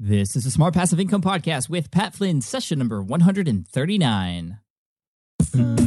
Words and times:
This 0.00 0.34
is 0.34 0.42
the 0.42 0.50
Smart 0.50 0.74
Passive 0.74 0.98
Income 0.98 1.22
Podcast 1.22 1.68
with 1.68 1.92
Pat 1.92 2.14
Flynn, 2.14 2.40
session 2.40 2.80
number 2.80 3.00
139. 3.00 4.58
And 5.54 5.78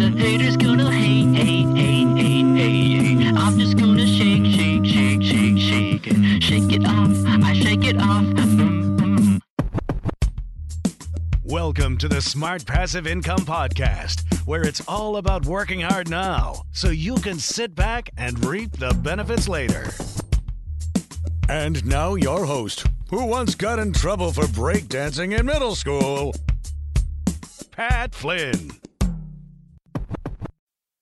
the 0.00 0.08
haters 0.16 0.56
gonna 0.56 0.90
hate, 0.90 1.34
hate, 1.34 1.76
hate, 1.76 2.16
hate, 2.16 2.56
hate, 2.56 3.18
hate. 3.20 3.34
I'm 3.36 3.58
just 3.58 3.76
gonna 3.76 4.06
shake, 4.06 4.46
shake, 4.46 4.86
shake, 4.86 5.22
shake, 5.22 5.58
shake 5.58 6.06
it. 6.06 6.42
Shake 6.42 6.72
it 6.72 6.86
off, 6.86 7.44
I 7.44 7.52
shake 7.52 7.84
it 7.84 7.98
off. 8.00 8.24
Welcome 11.44 11.98
to 11.98 12.08
the 12.08 12.22
Smart 12.22 12.64
Passive 12.64 13.06
Income 13.06 13.40
Podcast, 13.40 14.46
where 14.46 14.62
it's 14.62 14.80
all 14.88 15.18
about 15.18 15.44
working 15.44 15.80
hard 15.80 16.08
now 16.08 16.62
so 16.72 16.88
you 16.88 17.16
can 17.16 17.38
sit 17.38 17.74
back 17.74 18.08
and 18.16 18.42
reap 18.46 18.72
the 18.78 18.94
benefits 19.02 19.48
later. 19.48 19.90
And 21.48 21.84
now, 21.86 22.14
your 22.14 22.44
host, 22.44 22.86
who 23.08 23.24
once 23.24 23.54
got 23.54 23.78
in 23.78 23.94
trouble 23.94 24.32
for 24.32 24.44
breakdancing 24.44 25.38
in 25.38 25.46
middle 25.46 25.74
school, 25.74 26.34
Pat 27.70 28.14
Flynn. 28.14 28.72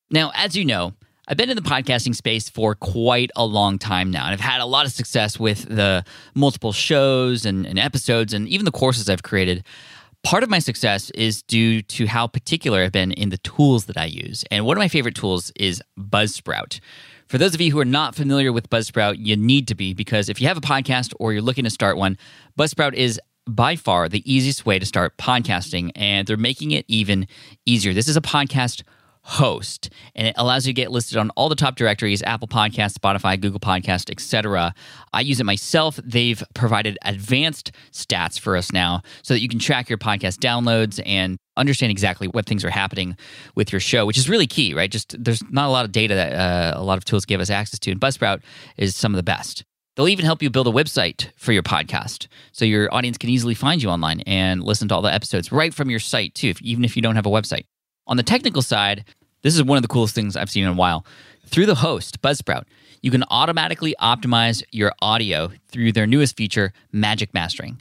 Now, 0.08 0.30
as 0.36 0.54
you 0.54 0.64
know, 0.64 0.94
I've 1.26 1.36
been 1.36 1.50
in 1.50 1.56
the 1.56 1.62
podcasting 1.62 2.14
space 2.14 2.48
for 2.48 2.76
quite 2.76 3.32
a 3.34 3.44
long 3.44 3.76
time 3.76 4.12
now, 4.12 4.26
and 4.26 4.32
I've 4.32 4.40
had 4.40 4.60
a 4.60 4.66
lot 4.66 4.86
of 4.86 4.92
success 4.92 5.40
with 5.40 5.66
the 5.68 6.04
multiple 6.34 6.72
shows 6.72 7.44
and, 7.44 7.66
and 7.66 7.76
episodes 7.76 8.32
and 8.32 8.46
even 8.46 8.64
the 8.64 8.70
courses 8.70 9.08
I've 9.08 9.24
created. 9.24 9.64
Part 10.22 10.44
of 10.44 10.48
my 10.48 10.60
success 10.60 11.10
is 11.10 11.42
due 11.42 11.82
to 11.82 12.06
how 12.06 12.28
particular 12.28 12.82
I've 12.82 12.92
been 12.92 13.10
in 13.10 13.30
the 13.30 13.38
tools 13.38 13.86
that 13.86 13.96
I 13.96 14.04
use. 14.04 14.44
And 14.52 14.64
one 14.64 14.76
of 14.76 14.80
my 14.80 14.88
favorite 14.88 15.16
tools 15.16 15.50
is 15.56 15.82
Buzzsprout. 15.98 16.78
For 17.26 17.38
those 17.38 17.54
of 17.54 17.60
you 17.60 17.72
who 17.72 17.80
are 17.80 17.84
not 17.84 18.14
familiar 18.14 18.52
with 18.52 18.70
Buzzsprout, 18.70 19.16
you 19.18 19.36
need 19.36 19.66
to 19.68 19.74
be 19.74 19.94
because 19.94 20.28
if 20.28 20.40
you 20.40 20.46
have 20.46 20.56
a 20.56 20.60
podcast 20.60 21.12
or 21.18 21.32
you're 21.32 21.42
looking 21.42 21.64
to 21.64 21.70
start 21.70 21.96
one, 21.96 22.16
Buzzsprout 22.56 22.94
is 22.94 23.20
by 23.48 23.74
far 23.74 24.08
the 24.08 24.22
easiest 24.32 24.64
way 24.64 24.78
to 24.78 24.86
start 24.86 25.16
podcasting, 25.16 25.90
and 25.96 26.26
they're 26.26 26.36
making 26.36 26.70
it 26.70 26.84
even 26.86 27.26
easier. 27.64 27.92
This 27.92 28.06
is 28.06 28.16
a 28.16 28.20
podcast 28.20 28.82
host 29.22 29.90
and 30.14 30.28
it 30.28 30.34
allows 30.38 30.68
you 30.68 30.72
to 30.72 30.74
get 30.80 30.92
listed 30.92 31.18
on 31.18 31.30
all 31.30 31.48
the 31.48 31.56
top 31.56 31.74
directories 31.74 32.22
apple 32.22 32.46
podcast 32.46 32.96
spotify 32.96 33.38
google 33.38 33.58
podcast 33.58 34.08
etc 34.08 34.72
i 35.12 35.20
use 35.20 35.40
it 35.40 35.44
myself 35.44 35.98
they've 36.04 36.44
provided 36.54 36.96
advanced 37.02 37.72
stats 37.90 38.38
for 38.38 38.56
us 38.56 38.70
now 38.70 39.02
so 39.24 39.34
that 39.34 39.40
you 39.40 39.48
can 39.48 39.58
track 39.58 39.88
your 39.88 39.98
podcast 39.98 40.38
downloads 40.38 41.02
and 41.04 41.38
understand 41.56 41.90
exactly 41.90 42.28
what 42.28 42.46
things 42.46 42.64
are 42.64 42.70
happening 42.70 43.16
with 43.54 43.72
your 43.72 43.80
show 43.80 44.06
which 44.06 44.18
is 44.18 44.28
really 44.28 44.46
key 44.46 44.74
right 44.74 44.90
just 44.90 45.16
there's 45.22 45.42
not 45.50 45.66
a 45.66 45.70
lot 45.70 45.84
of 45.84 45.92
data 45.92 46.14
that 46.14 46.32
uh, 46.32 46.78
a 46.78 46.82
lot 46.82 46.98
of 46.98 47.04
tools 47.04 47.24
give 47.24 47.40
us 47.40 47.50
access 47.50 47.78
to 47.78 47.90
and 47.90 48.00
buzzsprout 48.00 48.42
is 48.76 48.94
some 48.94 49.12
of 49.12 49.16
the 49.16 49.22
best 49.22 49.64
They'll 49.96 50.08
even 50.08 50.26
help 50.26 50.42
you 50.42 50.50
build 50.50 50.68
a 50.68 50.70
website 50.70 51.30
for 51.36 51.52
your 51.52 51.62
podcast 51.62 52.28
so 52.52 52.66
your 52.66 52.92
audience 52.94 53.16
can 53.16 53.30
easily 53.30 53.54
find 53.54 53.82
you 53.82 53.88
online 53.88 54.20
and 54.20 54.62
listen 54.62 54.88
to 54.88 54.94
all 54.94 55.00
the 55.00 55.12
episodes 55.12 55.50
right 55.50 55.72
from 55.72 55.88
your 55.88 56.00
site, 56.00 56.34
too, 56.34 56.48
if, 56.48 56.60
even 56.60 56.84
if 56.84 56.96
you 56.96 57.02
don't 57.02 57.16
have 57.16 57.24
a 57.24 57.30
website. 57.30 57.64
On 58.06 58.18
the 58.18 58.22
technical 58.22 58.60
side, 58.60 59.06
this 59.40 59.54
is 59.54 59.62
one 59.62 59.78
of 59.78 59.82
the 59.82 59.88
coolest 59.88 60.14
things 60.14 60.36
I've 60.36 60.50
seen 60.50 60.64
in 60.64 60.70
a 60.70 60.74
while. 60.74 61.06
Through 61.46 61.66
the 61.66 61.76
host, 61.76 62.20
Buzzsprout, 62.20 62.64
you 63.00 63.10
can 63.10 63.24
automatically 63.30 63.94
optimize 63.98 64.62
your 64.70 64.92
audio 65.00 65.50
through 65.68 65.92
their 65.92 66.06
newest 66.06 66.36
feature, 66.36 66.72
Magic 66.92 67.32
Mastering. 67.32 67.80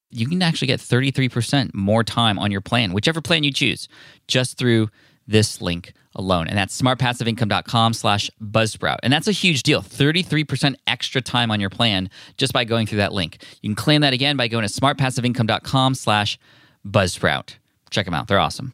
you 0.11 0.27
can 0.27 0.41
actually 0.41 0.67
get 0.67 0.79
33% 0.79 1.73
more 1.73 2.03
time 2.03 2.37
on 2.37 2.51
your 2.51 2.61
plan, 2.61 2.93
whichever 2.93 3.21
plan 3.21 3.43
you 3.43 3.51
choose, 3.51 3.87
just 4.27 4.57
through 4.57 4.89
this 5.27 5.61
link 5.61 5.93
alone. 6.15 6.47
And 6.47 6.57
that's 6.57 6.79
smartpassiveincome.com 6.79 7.93
slash 7.93 8.29
buzzsprout. 8.41 8.97
And 9.03 9.11
that's 9.11 9.27
a 9.27 9.31
huge 9.31 9.63
deal. 9.63 9.81
33% 9.81 10.75
extra 10.87 11.21
time 11.21 11.51
on 11.51 11.59
your 11.59 11.69
plan 11.69 12.09
just 12.37 12.53
by 12.53 12.65
going 12.65 12.87
through 12.87 12.97
that 12.97 13.13
link. 13.13 13.43
You 13.61 13.69
can 13.69 13.75
claim 13.75 14.01
that 14.01 14.13
again 14.13 14.37
by 14.37 14.47
going 14.47 14.67
to 14.67 14.73
smartpassiveincome.com 14.73 15.95
slash 15.95 16.37
buzzsprout. 16.85 17.55
Check 17.89 18.05
them 18.05 18.13
out. 18.13 18.27
They're 18.27 18.39
awesome. 18.39 18.73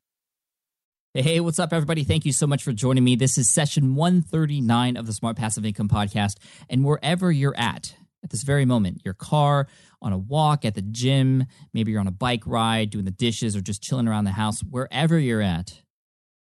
Hey, 1.14 1.40
what's 1.40 1.58
up, 1.58 1.74
everybody? 1.74 2.04
Thank 2.04 2.26
you 2.26 2.32
so 2.32 2.46
much 2.46 2.64
for 2.64 2.72
joining 2.72 3.04
me. 3.04 3.16
This 3.16 3.40
is 3.40 3.52
session 3.52 3.96
139 3.96 4.98
of 4.98 5.08
the 5.08 5.14
Smart 5.14 5.36
Passive 5.36 5.66
Income 5.66 5.90
Podcast. 5.90 6.36
And 6.70 6.86
wherever 6.86 7.32
you're 7.32 7.58
at, 7.58 7.96
at 8.24 8.30
this 8.30 8.44
very 8.44 8.66
moment, 8.66 9.02
your 9.04 9.16
car, 9.16 9.68
on 10.02 10.14
a 10.14 10.18
walk, 10.18 10.66
at 10.66 10.76
the 10.76 10.82
gym, 10.82 11.46
maybe 11.74 11.92
you're 11.92 12.00
on 12.00 12.08
a 12.08 12.12
bike 12.12 12.44
ride, 12.46 12.90
doing 12.90 13.06
the 13.06 13.12
dishes, 13.12 13.56
or 13.56 13.62
just 13.62 13.82
chilling 13.82 14.08
around 14.08 14.26
the 14.26 14.32
house, 14.32 14.62
wherever 14.62 15.18
you're 15.18 15.42
at, 15.42 15.82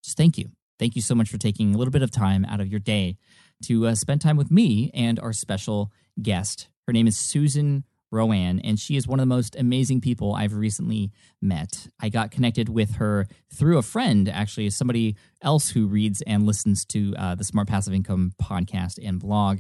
just 0.04 0.18
thank 0.18 0.38
you. 0.38 0.50
Thank 0.80 0.96
you 0.96 1.02
so 1.02 1.16
much 1.16 1.30
for 1.30 1.38
taking 1.38 1.74
a 1.74 1.78
little 1.78 1.92
bit 1.92 2.02
of 2.02 2.12
time 2.12 2.46
out 2.46 2.60
of 2.60 2.68
your 2.68 2.80
day 2.80 3.18
to 3.66 3.88
uh, 3.88 3.96
spend 3.96 4.22
time 4.22 4.36
with 4.36 4.52
me 4.52 4.92
and 4.94 5.20
our 5.20 5.32
special 5.32 5.92
guest. 6.22 6.68
Her 6.88 6.94
name 6.94 7.08
is 7.08 7.16
Susan 7.16 7.86
RoAne, 8.14 8.62
and 8.64 8.80
she 8.80 8.96
is 8.96 9.08
one 9.08 9.20
of 9.20 9.24
the 9.24 9.36
most 9.36 9.56
amazing 9.58 10.00
people 10.00 10.34
I've 10.34 10.54
recently 10.54 11.12
met. 11.42 11.88
I 12.00 12.10
got 12.10 12.32
connected 12.32 12.70
with 12.70 12.96
her 12.96 13.28
through 13.54 13.80
a 13.80 13.82
friend, 13.82 14.30
actually, 14.30 14.70
somebody 14.70 15.16
else 15.42 15.70
who 15.70 15.88
reads 15.88 16.22
and 16.22 16.46
listens 16.46 16.86
to 16.86 17.14
uh, 17.18 17.36
the 17.36 17.44
Smart 17.44 17.68
Passive 17.68 17.94
Income 17.94 18.34
podcast 18.42 19.00
and 19.04 19.20
blog. 19.20 19.60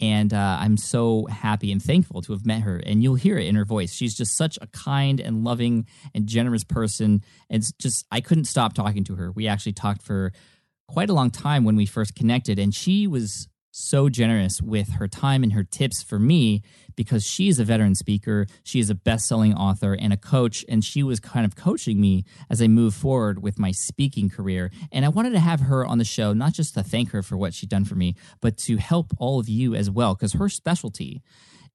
And 0.00 0.32
uh, 0.32 0.58
I'm 0.60 0.76
so 0.76 1.26
happy 1.26 1.72
and 1.72 1.82
thankful 1.82 2.20
to 2.22 2.32
have 2.32 2.44
met 2.44 2.60
her. 2.62 2.76
And 2.76 3.02
you'll 3.02 3.14
hear 3.14 3.38
it 3.38 3.46
in 3.46 3.54
her 3.54 3.64
voice. 3.64 3.92
She's 3.92 4.14
just 4.14 4.36
such 4.36 4.58
a 4.60 4.66
kind 4.68 5.18
and 5.18 5.42
loving 5.42 5.86
and 6.14 6.26
generous 6.26 6.64
person. 6.64 7.24
And 7.48 7.62
it's 7.62 7.72
just, 7.72 8.04
I 8.12 8.20
couldn't 8.20 8.44
stop 8.44 8.74
talking 8.74 9.04
to 9.04 9.16
her. 9.16 9.32
We 9.32 9.48
actually 9.48 9.72
talked 9.72 10.02
for 10.02 10.32
quite 10.86 11.10
a 11.10 11.14
long 11.14 11.30
time 11.30 11.64
when 11.64 11.76
we 11.76 11.86
first 11.86 12.14
connected, 12.14 12.58
and 12.58 12.74
she 12.74 13.06
was 13.06 13.48
so 13.74 14.08
generous 14.08 14.62
with 14.62 14.88
her 14.94 15.08
time 15.08 15.42
and 15.42 15.52
her 15.52 15.64
tips 15.64 16.00
for 16.00 16.18
me 16.18 16.62
because 16.94 17.26
she's 17.26 17.58
a 17.58 17.64
veteran 17.64 17.96
speaker, 17.96 18.46
she 18.62 18.78
is 18.78 18.88
a 18.88 18.94
best-selling 18.94 19.52
author 19.52 19.94
and 19.94 20.12
a 20.12 20.16
coach 20.16 20.64
and 20.68 20.84
she 20.84 21.02
was 21.02 21.18
kind 21.18 21.44
of 21.44 21.56
coaching 21.56 22.00
me 22.00 22.24
as 22.48 22.62
I 22.62 22.68
move 22.68 22.94
forward 22.94 23.42
with 23.42 23.58
my 23.58 23.72
speaking 23.72 24.30
career. 24.30 24.70
And 24.92 25.04
I 25.04 25.08
wanted 25.08 25.30
to 25.30 25.40
have 25.40 25.60
her 25.60 25.84
on 25.84 25.98
the 25.98 26.04
show 26.04 26.32
not 26.32 26.52
just 26.52 26.74
to 26.74 26.84
thank 26.84 27.10
her 27.10 27.22
for 27.22 27.36
what 27.36 27.52
she'd 27.52 27.68
done 27.68 27.84
for 27.84 27.96
me, 27.96 28.14
but 28.40 28.56
to 28.58 28.76
help 28.76 29.12
all 29.18 29.40
of 29.40 29.48
you 29.48 29.74
as 29.74 29.90
well 29.90 30.14
because 30.14 30.34
her 30.34 30.48
specialty 30.48 31.20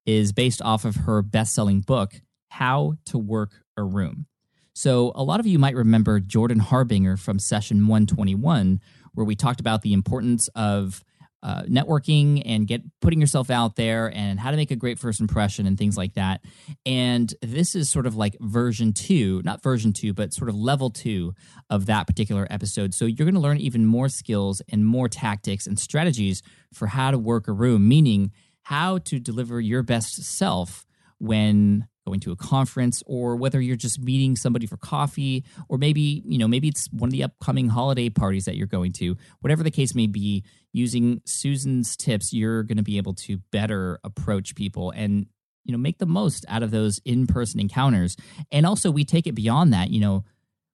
is 0.06 0.32
based 0.32 0.62
off 0.62 0.86
of 0.86 0.96
her 0.96 1.20
best-selling 1.20 1.82
book, 1.82 2.14
How 2.48 2.94
to 3.06 3.18
Work 3.18 3.62
a 3.76 3.84
Room. 3.84 4.26
So, 4.72 5.12
a 5.14 5.22
lot 5.22 5.40
of 5.40 5.46
you 5.46 5.58
might 5.58 5.74
remember 5.74 6.20
Jordan 6.20 6.60
Harbinger 6.60 7.18
from 7.18 7.38
session 7.38 7.86
121, 7.88 8.80
where 9.12 9.26
we 9.26 9.34
talked 9.34 9.60
about 9.60 9.82
the 9.82 9.92
importance 9.92 10.48
of 10.54 11.04
uh, 11.42 11.62
networking 11.62 12.42
and 12.44 12.66
get 12.66 12.82
putting 13.00 13.20
yourself 13.20 13.50
out 13.50 13.76
there 13.76 14.12
and 14.14 14.38
how 14.38 14.50
to 14.50 14.56
make 14.56 14.70
a 14.70 14.76
great 14.76 14.98
first 14.98 15.20
impression 15.20 15.66
and 15.66 15.78
things 15.78 15.96
like 15.96 16.14
that. 16.14 16.42
And 16.84 17.32
this 17.42 17.74
is 17.74 17.88
sort 17.88 18.06
of 18.06 18.14
like 18.16 18.36
version 18.40 18.92
two, 18.92 19.40
not 19.44 19.62
version 19.62 19.92
two, 19.92 20.12
but 20.12 20.34
sort 20.34 20.50
of 20.50 20.54
level 20.54 20.90
two 20.90 21.34
of 21.70 21.86
that 21.86 22.06
particular 22.06 22.46
episode. 22.50 22.94
So 22.94 23.06
you're 23.06 23.24
going 23.24 23.34
to 23.34 23.40
learn 23.40 23.58
even 23.58 23.86
more 23.86 24.08
skills 24.08 24.60
and 24.68 24.84
more 24.84 25.08
tactics 25.08 25.66
and 25.66 25.78
strategies 25.78 26.42
for 26.72 26.88
how 26.88 27.10
to 27.10 27.18
work 27.18 27.48
a 27.48 27.52
room, 27.52 27.88
meaning 27.88 28.32
how 28.62 28.98
to 28.98 29.18
deliver 29.18 29.60
your 29.60 29.82
best 29.82 30.22
self 30.22 30.86
when 31.18 31.86
going 32.06 32.20
to 32.20 32.32
a 32.32 32.36
conference 32.36 33.02
or 33.06 33.36
whether 33.36 33.60
you're 33.60 33.76
just 33.76 34.00
meeting 34.00 34.36
somebody 34.36 34.66
for 34.66 34.76
coffee 34.76 35.44
or 35.68 35.78
maybe 35.78 36.22
you 36.26 36.38
know 36.38 36.48
maybe 36.48 36.68
it's 36.68 36.88
one 36.92 37.08
of 37.08 37.12
the 37.12 37.22
upcoming 37.22 37.68
holiday 37.68 38.08
parties 38.08 38.44
that 38.44 38.56
you're 38.56 38.66
going 38.66 38.92
to. 38.92 39.16
Whatever 39.40 39.62
the 39.62 39.70
case 39.70 39.94
may 39.94 40.06
be 40.06 40.44
using 40.72 41.20
susan's 41.24 41.96
tips 41.96 42.32
you're 42.32 42.62
going 42.62 42.76
to 42.76 42.82
be 42.82 42.96
able 42.96 43.14
to 43.14 43.38
better 43.50 43.98
approach 44.04 44.54
people 44.54 44.90
and 44.90 45.26
you 45.64 45.72
know 45.72 45.78
make 45.78 45.98
the 45.98 46.06
most 46.06 46.44
out 46.48 46.62
of 46.62 46.70
those 46.70 47.00
in-person 47.04 47.60
encounters. 47.60 48.16
And 48.50 48.66
also 48.66 48.90
we 48.90 49.04
take 49.04 49.26
it 49.26 49.34
beyond 49.34 49.72
that 49.72 49.90
you 49.90 50.00
know 50.00 50.24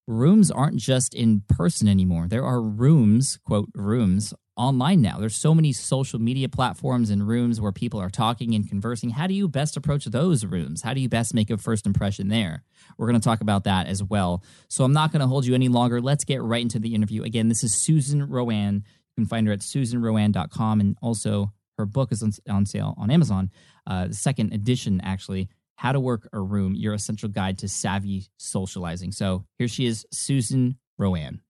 rooms 0.06 0.50
aren't 0.50 0.76
just 0.76 1.14
in 1.14 1.42
person 1.48 1.88
anymore. 1.88 2.28
There 2.28 2.44
are 2.44 2.60
rooms 2.60 3.38
quote 3.44 3.68
rooms 3.74 4.32
online 4.56 5.02
now. 5.02 5.18
There's 5.18 5.36
so 5.36 5.54
many 5.54 5.72
social 5.72 6.18
media 6.18 6.48
platforms 6.48 7.10
and 7.10 7.26
rooms 7.26 7.60
where 7.60 7.72
people 7.72 8.00
are 8.00 8.10
talking 8.10 8.54
and 8.54 8.68
conversing. 8.68 9.10
How 9.10 9.26
do 9.26 9.34
you 9.34 9.48
best 9.48 9.76
approach 9.76 10.06
those 10.06 10.44
rooms? 10.44 10.82
How 10.82 10.94
do 10.94 11.00
you 11.00 11.08
best 11.08 11.34
make 11.34 11.50
a 11.50 11.58
first 11.58 11.86
impression 11.86 12.28
there? 12.28 12.64
We're 12.96 13.06
going 13.06 13.20
to 13.20 13.24
talk 13.24 13.40
about 13.40 13.64
that 13.64 13.86
as 13.86 14.02
well. 14.02 14.42
So 14.68 14.84
I'm 14.84 14.92
not 14.92 15.12
going 15.12 15.20
to 15.20 15.26
hold 15.26 15.46
you 15.46 15.54
any 15.54 15.68
longer. 15.68 16.00
Let's 16.00 16.24
get 16.24 16.42
right 16.42 16.62
into 16.62 16.78
the 16.78 16.94
interview. 16.94 17.22
Again, 17.22 17.48
this 17.48 17.62
is 17.62 17.74
Susan 17.74 18.26
RoAne. 18.26 18.76
You 18.76 19.22
can 19.22 19.26
find 19.26 19.46
her 19.46 19.52
at 19.52 19.60
susanroane.com 19.60 20.80
and 20.80 20.96
also 21.02 21.52
her 21.78 21.86
book 21.86 22.12
is 22.12 22.24
on, 22.48 22.66
sale 22.66 22.94
on 22.96 23.10
Amazon. 23.10 23.50
Uh, 23.86 24.08
the 24.08 24.14
second 24.14 24.52
edition, 24.52 25.00
actually, 25.04 25.48
How 25.76 25.92
to 25.92 26.00
Work 26.00 26.28
a 26.32 26.40
Room, 26.40 26.74
your 26.74 26.94
essential 26.94 27.28
guide 27.28 27.58
to 27.58 27.68
savvy 27.68 28.28
socializing. 28.38 29.12
So 29.12 29.44
here 29.58 29.68
she 29.68 29.86
is, 29.86 30.06
Susan 30.10 30.78
RoAne. 30.98 31.40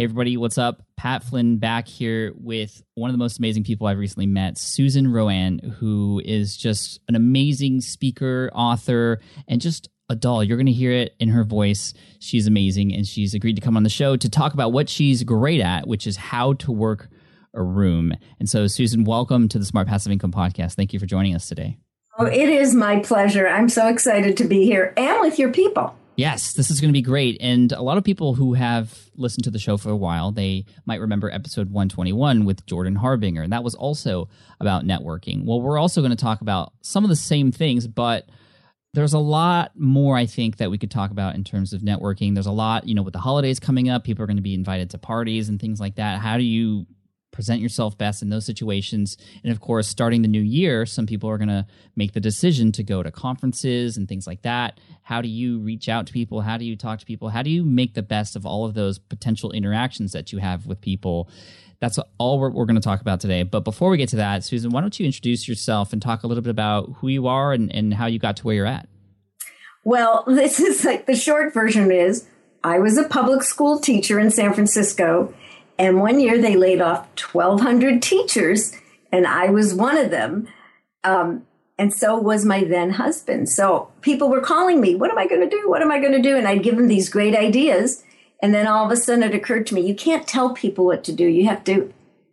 Hey, 0.00 0.04
everybody, 0.04 0.38
what's 0.38 0.56
up? 0.56 0.82
Pat 0.96 1.22
Flynn 1.22 1.58
back 1.58 1.86
here 1.86 2.32
with 2.38 2.82
one 2.94 3.10
of 3.10 3.12
the 3.12 3.18
most 3.18 3.38
amazing 3.38 3.64
people 3.64 3.86
I've 3.86 3.98
recently 3.98 4.26
met, 4.26 4.56
Susan 4.56 5.08
RoAne, 5.08 5.74
who 5.74 6.22
is 6.24 6.56
just 6.56 7.00
an 7.06 7.16
amazing 7.16 7.82
speaker, 7.82 8.50
author, 8.54 9.20
and 9.46 9.60
just 9.60 9.90
a 10.08 10.16
doll. 10.16 10.42
You're 10.42 10.56
going 10.56 10.64
to 10.64 10.72
hear 10.72 10.92
it 10.92 11.14
in 11.20 11.28
her 11.28 11.44
voice. 11.44 11.92
She's 12.18 12.46
amazing, 12.46 12.94
and 12.94 13.06
she's 13.06 13.34
agreed 13.34 13.56
to 13.56 13.60
come 13.60 13.76
on 13.76 13.82
the 13.82 13.90
show 13.90 14.16
to 14.16 14.28
talk 14.30 14.54
about 14.54 14.72
what 14.72 14.88
she's 14.88 15.22
great 15.22 15.60
at, 15.60 15.86
which 15.86 16.06
is 16.06 16.16
how 16.16 16.54
to 16.54 16.72
work 16.72 17.10
a 17.52 17.62
room. 17.62 18.14
And 18.38 18.48
so, 18.48 18.68
Susan, 18.68 19.04
welcome 19.04 19.48
to 19.48 19.58
the 19.58 19.66
Smart 19.66 19.86
Passive 19.86 20.12
Income 20.12 20.32
Podcast. 20.32 20.76
Thank 20.76 20.94
you 20.94 20.98
for 20.98 21.04
joining 21.04 21.34
us 21.34 21.46
today. 21.46 21.76
Oh, 22.18 22.24
it 22.24 22.48
is 22.48 22.74
my 22.74 23.00
pleasure. 23.00 23.46
I'm 23.46 23.68
so 23.68 23.88
excited 23.88 24.38
to 24.38 24.44
be 24.44 24.64
here 24.64 24.94
and 24.96 25.20
with 25.20 25.38
your 25.38 25.52
people. 25.52 25.94
Yes, 26.20 26.52
this 26.52 26.70
is 26.70 26.82
going 26.82 26.90
to 26.90 26.92
be 26.92 27.00
great. 27.00 27.38
And 27.40 27.72
a 27.72 27.80
lot 27.80 27.96
of 27.96 28.04
people 28.04 28.34
who 28.34 28.52
have 28.52 29.08
listened 29.16 29.44
to 29.44 29.50
the 29.50 29.58
show 29.58 29.78
for 29.78 29.88
a 29.88 29.96
while, 29.96 30.32
they 30.32 30.66
might 30.84 31.00
remember 31.00 31.30
episode 31.30 31.70
121 31.70 32.44
with 32.44 32.66
Jordan 32.66 32.94
Harbinger. 32.94 33.40
And 33.40 33.54
that 33.54 33.64
was 33.64 33.74
also 33.74 34.28
about 34.60 34.84
networking. 34.84 35.46
Well, 35.46 35.62
we're 35.62 35.78
also 35.78 36.02
going 36.02 36.10
to 36.10 36.22
talk 36.22 36.42
about 36.42 36.74
some 36.82 37.04
of 37.04 37.08
the 37.08 37.16
same 37.16 37.50
things, 37.50 37.86
but 37.86 38.28
there's 38.92 39.14
a 39.14 39.18
lot 39.18 39.72
more 39.74 40.14
I 40.14 40.26
think 40.26 40.58
that 40.58 40.70
we 40.70 40.76
could 40.76 40.90
talk 40.90 41.10
about 41.10 41.36
in 41.36 41.42
terms 41.42 41.72
of 41.72 41.80
networking. 41.80 42.34
There's 42.34 42.44
a 42.44 42.52
lot, 42.52 42.86
you 42.86 42.94
know, 42.94 43.02
with 43.02 43.14
the 43.14 43.20
holidays 43.20 43.58
coming 43.58 43.88
up, 43.88 44.04
people 44.04 44.22
are 44.22 44.26
going 44.26 44.36
to 44.36 44.42
be 44.42 44.52
invited 44.52 44.90
to 44.90 44.98
parties 44.98 45.48
and 45.48 45.58
things 45.58 45.80
like 45.80 45.94
that. 45.94 46.20
How 46.20 46.36
do 46.36 46.44
you 46.44 46.84
present 47.40 47.62
yourself 47.62 47.96
best 47.96 48.20
in 48.20 48.28
those 48.28 48.44
situations? 48.44 49.16
And 49.42 49.50
of 49.50 49.60
course, 49.60 49.88
starting 49.88 50.20
the 50.20 50.28
new 50.28 50.42
year, 50.42 50.84
some 50.84 51.06
people 51.06 51.30
are 51.30 51.38
going 51.38 51.48
to 51.48 51.66
make 51.96 52.12
the 52.12 52.20
decision 52.20 52.70
to 52.72 52.82
go 52.82 53.02
to 53.02 53.10
conferences 53.10 53.96
and 53.96 54.06
things 54.06 54.26
like 54.26 54.42
that. 54.42 54.78
How 55.00 55.22
do 55.22 55.28
you 55.28 55.58
reach 55.60 55.88
out 55.88 56.06
to 56.08 56.12
people? 56.12 56.42
How 56.42 56.58
do 56.58 56.66
you 56.66 56.76
talk 56.76 56.98
to 56.98 57.06
people? 57.06 57.30
How 57.30 57.42
do 57.42 57.48
you 57.48 57.64
make 57.64 57.94
the 57.94 58.02
best 58.02 58.36
of 58.36 58.44
all 58.44 58.66
of 58.66 58.74
those 58.74 58.98
potential 58.98 59.52
interactions 59.52 60.12
that 60.12 60.34
you 60.34 60.38
have 60.38 60.66
with 60.66 60.82
people? 60.82 61.30
That's 61.78 61.98
all 62.18 62.38
we're, 62.38 62.50
we're 62.50 62.66
going 62.66 62.76
to 62.76 62.82
talk 62.82 63.00
about 63.00 63.20
today. 63.20 63.42
But 63.42 63.64
before 63.64 63.88
we 63.88 63.96
get 63.96 64.10
to 64.10 64.16
that, 64.16 64.44
Susan, 64.44 64.70
why 64.70 64.82
don't 64.82 65.00
you 65.00 65.06
introduce 65.06 65.48
yourself 65.48 65.94
and 65.94 66.02
talk 66.02 66.24
a 66.24 66.26
little 66.26 66.42
bit 66.42 66.50
about 66.50 66.92
who 66.96 67.08
you 67.08 67.26
are 67.26 67.54
and, 67.54 67.74
and 67.74 67.94
how 67.94 68.04
you 68.04 68.18
got 68.18 68.36
to 68.36 68.42
where 68.42 68.54
you're 68.54 68.66
at? 68.66 68.86
Well, 69.82 70.24
this 70.26 70.60
is 70.60 70.84
like 70.84 71.06
the 71.06 71.16
short 71.16 71.54
version 71.54 71.90
is 71.90 72.26
I 72.62 72.80
was 72.80 72.98
a 72.98 73.08
public 73.08 73.42
school 73.44 73.78
teacher 73.78 74.20
in 74.20 74.30
San 74.30 74.52
Francisco, 74.52 75.32
and 75.80 75.98
one 75.98 76.20
year 76.20 76.38
they 76.38 76.56
laid 76.56 76.82
off 76.82 77.08
1,200 77.32 78.02
teachers, 78.02 78.76
and 79.10 79.26
I 79.26 79.48
was 79.48 79.72
one 79.72 79.96
of 79.96 80.10
them. 80.10 80.46
Um, 81.04 81.46
and 81.78 81.94
so 81.94 82.18
was 82.18 82.44
my 82.44 82.64
then 82.64 82.90
husband. 82.90 83.48
So 83.48 83.90
people 84.02 84.28
were 84.28 84.42
calling 84.42 84.82
me, 84.82 84.94
What 84.94 85.10
am 85.10 85.16
I 85.16 85.26
going 85.26 85.40
to 85.40 85.48
do? 85.48 85.70
What 85.70 85.80
am 85.80 85.90
I 85.90 85.98
going 85.98 86.12
to 86.12 86.20
do? 86.20 86.36
And 86.36 86.46
I'd 86.46 86.62
give 86.62 86.76
them 86.76 86.88
these 86.88 87.08
great 87.08 87.34
ideas. 87.34 88.04
And 88.42 88.54
then 88.54 88.66
all 88.66 88.84
of 88.84 88.92
a 88.92 88.96
sudden 88.96 89.22
it 89.22 89.34
occurred 89.34 89.66
to 89.68 89.74
me, 89.74 89.80
you 89.80 89.94
can't 89.94 90.28
tell 90.28 90.52
people 90.52 90.84
what 90.84 91.02
to 91.04 91.14
do. 91.14 91.24
You 91.24 91.46
have 91.46 91.64
to, 91.64 91.90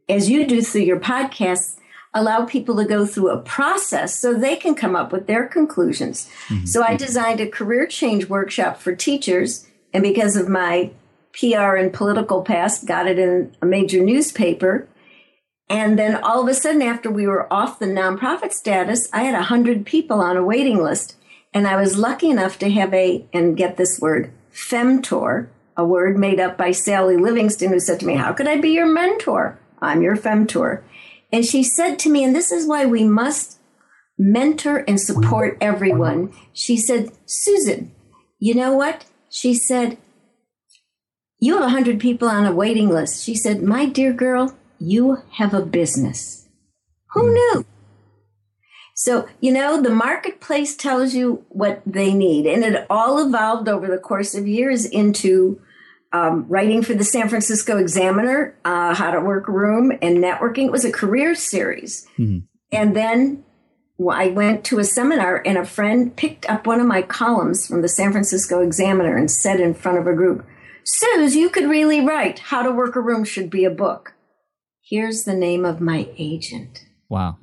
as 0.10 0.30
you 0.30 0.46
do 0.46 0.62
through 0.62 0.82
your 0.82 1.00
podcasts, 1.00 1.78
allow 2.14 2.44
people 2.44 2.76
to 2.76 2.86
go 2.86 3.06
through 3.06 3.30
a 3.30 3.40
process 3.40 4.20
so 4.20 4.34
they 4.34 4.58
can 4.58 4.76
come 4.76 4.96
up 4.96 5.14
with 5.14 5.28
their 5.28 5.48
conclusions. 5.48 6.30
Mm-hmm. 6.50 6.66
So 6.66 6.84
I 6.84 6.98
designed 6.98 7.40
a 7.40 7.48
career 7.48 7.88
change 7.88 8.28
workshop 8.28 8.82
for 8.82 8.94
teachers. 8.94 9.68
And 9.94 10.04
because 10.04 10.36
of 10.36 10.50
my 10.50 10.92
PR 11.40 11.76
and 11.76 11.94
political 11.94 12.42
past, 12.42 12.88
got 12.88 13.08
it 13.08 13.20
in 13.20 13.56
a 13.62 13.66
major 13.66 14.04
newspaper. 14.04 14.88
And 15.70 16.00
then 16.00 16.16
all 16.16 16.42
of 16.42 16.48
a 16.48 16.54
sudden, 16.54 16.82
after 16.82 17.12
we 17.12 17.28
were 17.28 17.52
off 17.52 17.80
the 17.80 17.86
nonprofit 17.86 18.54
status, 18.54 19.10
I 19.14 19.24
had 19.24 19.34
100 19.34 19.86
people 19.86 20.22
on 20.22 20.38
a 20.38 20.44
waiting 20.44 20.82
list. 20.82 21.16
And 21.54 21.68
I 21.68 21.76
was 21.76 21.98
lucky 21.98 22.30
enough 22.30 22.58
to 22.60 22.70
have 22.70 22.94
a, 22.94 23.26
and 23.34 23.58
get 23.58 23.78
this 23.78 24.00
word, 24.00 24.32
femtor, 24.54 25.50
a 25.76 25.86
word 25.86 26.18
made 26.18 26.40
up 26.40 26.58
by 26.58 26.72
Sally 26.72 27.18
Livingston, 27.18 27.72
who 27.72 27.80
said 27.80 28.00
to 28.00 28.06
me, 28.06 28.16
How 28.16 28.34
could 28.34 28.48
I 28.48 28.60
be 28.60 28.70
your 28.70 28.88
mentor? 28.88 29.60
I'm 29.80 30.02
your 30.02 30.16
femtor. 30.16 30.82
And 31.32 31.46
she 31.46 31.64
said 31.64 32.00
to 32.00 32.10
me, 32.10 32.24
and 32.24 32.36
this 32.36 32.52
is 32.52 32.68
why 32.68 32.86
we 32.86 33.04
must 33.04 33.60
mentor 34.18 34.84
and 34.88 35.00
support 35.00 35.58
everyone. 35.62 36.34
She 36.54 36.78
said, 36.78 37.12
Susan, 37.26 37.92
you 38.40 38.56
know 38.56 38.74
what? 38.74 39.06
She 39.30 39.54
said, 39.54 39.98
You 41.40 41.54
have 41.54 41.64
100 41.64 42.00
people 42.00 42.28
on 42.28 42.46
a 42.46 42.54
waiting 42.54 42.90
list. 42.90 43.24
She 43.24 43.36
said, 43.36 43.62
My 43.62 43.86
dear 43.86 44.14
girl, 44.14 44.56
you 44.80 45.24
have 45.34 45.54
a 45.54 45.62
business. 45.62 46.48
Who 47.12 47.28
hmm. 47.28 47.34
knew? 47.34 47.66
So, 48.96 49.28
you 49.42 49.52
know, 49.52 49.80
the 49.80 49.92
marketplace 49.92 50.76
tells 50.76 51.14
you 51.14 51.46
what 51.50 51.84
they 51.86 52.14
need. 52.14 52.48
And 52.48 52.64
it 52.64 52.88
all 52.90 53.24
evolved 53.24 53.70
over 53.70 53.88
the 53.88 54.00
course 54.00 54.34
of 54.34 54.48
years 54.48 54.86
into 54.86 55.62
um, 56.12 56.48
writing 56.48 56.82
for 56.82 56.96
the 56.96 57.04
San 57.04 57.30
Francisco 57.30 57.78
Examiner, 57.78 58.58
uh, 58.66 58.96
How 58.96 59.12
to 59.12 59.20
Work 59.20 59.48
Room, 59.48 59.92
and 60.02 60.18
networking. 60.18 60.66
It 60.66 60.72
was 60.72 60.84
a 60.84 60.92
career 60.92 61.36
series. 61.36 62.08
Mm-hmm. 62.18 62.40
And 62.72 62.96
then 62.96 63.44
I 64.12 64.30
went 64.30 64.64
to 64.66 64.80
a 64.80 64.84
seminar, 64.84 65.44
and 65.46 65.60
a 65.60 65.66
friend 65.66 66.16
picked 66.16 66.50
up 66.50 66.66
one 66.66 66.80
of 66.80 66.88
my 66.88 67.04
columns 67.04 67.68
from 67.68 67.84
the 67.84 67.90
San 67.90 68.12
Francisco 68.12 68.62
Examiner 68.62 69.16
and 69.16 69.30
said 69.30 69.60
in 69.60 69.76
front 69.76 70.00
of 70.00 70.08
a 70.08 70.16
group, 70.16 70.44
Suze, 70.90 71.36
you 71.36 71.50
could 71.50 71.70
really 71.70 72.00
write. 72.00 72.40
How 72.40 72.62
to 72.64 72.72
Work 72.72 72.96
a 72.96 73.02
Room 73.02 73.26
should 73.26 73.50
be 73.50 73.66
a 73.66 73.70
book. 73.70 74.14
Here's 74.82 75.26
the 75.26 75.34
name 75.34 75.66
of 75.66 75.82
my 75.82 76.08
agent. 76.18 76.86
Wow. 77.10 77.40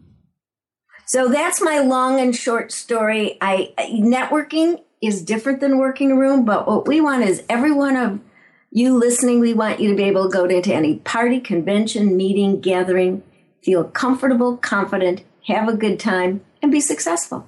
So 1.07 1.29
that's 1.29 1.61
my 1.61 1.79
long 1.81 2.19
and 2.19 2.35
short 2.35 2.73
story. 2.73 3.37
I 3.43 3.75
networking 3.79 4.83
is 5.03 5.23
different 5.23 5.61
than 5.61 5.77
working 5.77 6.11
a 6.11 6.17
room, 6.17 6.47
but 6.47 6.67
what 6.67 6.89
we 6.89 7.03
want 7.03 7.25
is 7.25 7.45
every 7.51 7.71
one 7.71 7.97
of 7.97 8.19
you 8.71 8.97
listening, 8.97 9.41
we 9.41 9.53
want 9.53 9.79
you 9.79 9.91
to 9.91 9.95
be 9.95 10.05
able 10.05 10.25
to 10.25 10.33
go 10.35 10.47
into 10.47 10.75
any 10.75 10.97
party, 10.97 11.39
convention, 11.39 12.17
meeting, 12.17 12.63
gathering, 12.63 13.23
feel 13.63 13.85
comfortable, 13.85 14.57
confident, 14.57 15.23
have 15.49 15.69
a 15.69 15.77
good 15.77 16.01
time, 16.01 16.41
and 16.63 16.73
be 16.73 16.81
successful. 16.81 17.47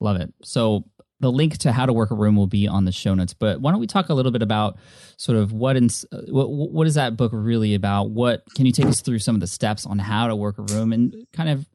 Love 0.00 0.16
it. 0.16 0.34
So 0.42 0.84
the 1.20 1.30
link 1.30 1.58
to 1.58 1.72
how 1.72 1.86
to 1.86 1.92
work 1.92 2.10
a 2.10 2.14
room 2.14 2.36
will 2.36 2.46
be 2.46 2.66
on 2.66 2.84
the 2.84 2.92
show 2.92 3.14
notes. 3.14 3.34
But 3.34 3.60
why 3.60 3.70
don't 3.70 3.80
we 3.80 3.86
talk 3.86 4.08
a 4.08 4.14
little 4.14 4.32
bit 4.32 4.42
about 4.42 4.78
sort 5.16 5.38
of 5.38 5.52
what 5.52 5.76
in, 5.76 5.88
what 6.28 6.50
what 6.50 6.86
is 6.86 6.94
that 6.94 7.16
book 7.16 7.30
really 7.34 7.74
about? 7.74 8.10
What 8.10 8.42
can 8.54 8.66
you 8.66 8.72
take 8.72 8.86
us 8.86 9.00
through 9.00 9.18
some 9.20 9.34
of 9.34 9.40
the 9.40 9.46
steps 9.46 9.86
on 9.86 9.98
how 9.98 10.26
to 10.26 10.34
work 10.34 10.58
a 10.58 10.62
room 10.62 10.92
and 10.92 11.14
kind 11.32 11.50
of 11.50 11.68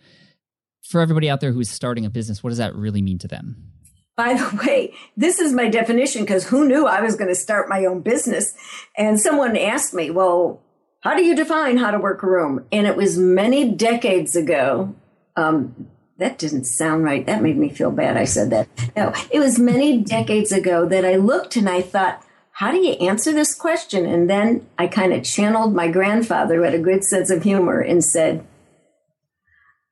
for 0.86 1.01
everybody 1.01 1.30
out 1.30 1.42
there 1.42 1.51
who's 1.51 1.69
starting 1.69 2.06
a 2.06 2.09
business, 2.09 2.44
what 2.44 2.51
does 2.51 2.59
that 2.59 2.75
really 2.75 3.01
mean 3.01 3.18
to 3.19 3.27
them? 3.27 3.71
By 4.15 4.36
the 4.36 4.63
way, 4.65 4.94
this 5.18 5.39
is 5.39 5.51
my 5.51 5.68
definition 5.68 6.21
because 6.21 6.47
who 6.47 6.68
knew 6.68 6.86
I 6.86 7.01
was 7.01 7.15
going 7.15 7.27
to 7.27 7.36
start 7.36 7.68
my 7.68 7.86
own 7.86 8.01
business? 8.01 8.53
And 8.97 9.19
someone 9.19 9.57
asked 9.57 9.94
me, 9.94 10.09
well, 10.09 10.61
how 11.02 11.16
do 11.16 11.23
you 11.23 11.35
define 11.35 11.78
how 11.78 11.92
to 11.92 11.99
work 11.99 12.23
a 12.23 12.28
room? 12.28 12.66
And 12.71 12.87
it 12.87 12.95
was 12.95 13.18
many 13.18 13.71
decades 13.71 14.35
ago. 14.35 14.95
Um, 15.35 15.87
that 16.18 16.38
didn't 16.38 16.64
sound 16.66 17.04
right. 17.04 17.26
That 17.26 17.42
made 17.42 17.57
me 17.57 17.69
feel 17.69 17.92
bad. 17.92 18.16
I 18.16 18.24
said 18.24 18.50
that. 18.52 18.68
No, 18.95 19.14
it 19.30 19.40
was 19.40 19.60
many 19.60 20.02
decades 20.02 20.52
ago 20.52 20.86
that 20.88 21.04
I 21.04 21.16
looked 21.18 21.56
and 21.56 21.69
I 21.69 21.81
thought, 21.81 22.24
how 22.52 22.72
do 22.72 22.78
you 22.78 22.94
answer 22.94 23.34
this 23.34 23.54
question? 23.54 24.06
And 24.06 24.30
then 24.30 24.66
I 24.78 24.88
kind 24.88 25.12
of 25.12 25.26
channeled 25.26 25.76
my 25.76 25.90
grandfather, 25.90 26.56
who 26.56 26.62
had 26.62 26.74
a 26.74 26.80
good 26.80 27.04
sense 27.04 27.30
of 27.30 27.44
humor, 27.44 27.81
and 27.81 28.02
said, 28.02 28.48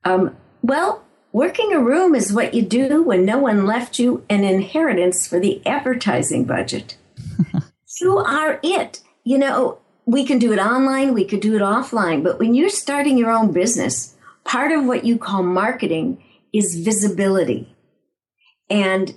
um, 0.04 0.34
well, 0.62 1.04
working 1.30 1.74
a 1.74 1.80
room 1.80 2.14
is 2.14 2.32
what 2.32 2.54
you 2.54 2.62
do 2.62 3.02
when 3.02 3.26
no 3.26 3.36
one 3.36 3.66
left 3.66 3.98
you 3.98 4.24
an 4.30 4.44
inheritance 4.44 5.26
for 5.26 5.38
the 5.38 5.64
advertising 5.66 6.44
budget. 6.44 6.96
you 8.00 8.16
are 8.16 8.60
it. 8.62 9.02
You 9.24 9.36
know, 9.36 9.78
we 10.06 10.24
can 10.24 10.38
do 10.38 10.52
it 10.52 10.58
online, 10.58 11.12
we 11.12 11.26
could 11.26 11.40
do 11.40 11.56
it 11.56 11.62
offline, 11.62 12.22
but 12.22 12.38
when 12.38 12.54
you're 12.54 12.68
starting 12.68 13.18
your 13.18 13.30
own 13.30 13.52
business, 13.52 14.13
part 14.44 14.72
of 14.72 14.84
what 14.84 15.04
you 15.04 15.18
call 15.18 15.42
marketing 15.42 16.22
is 16.52 16.76
visibility. 16.76 17.74
And 18.70 19.14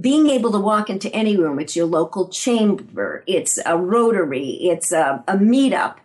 being 0.00 0.28
able 0.28 0.50
to 0.52 0.58
walk 0.58 0.90
into 0.90 1.14
any 1.14 1.36
room, 1.36 1.60
it's 1.60 1.76
your 1.76 1.86
local 1.86 2.28
chamber, 2.28 3.22
it's 3.26 3.58
a 3.64 3.78
rotary, 3.78 4.58
it's 4.62 4.92
a, 4.92 5.22
a 5.28 5.36
meetup, 5.36 5.96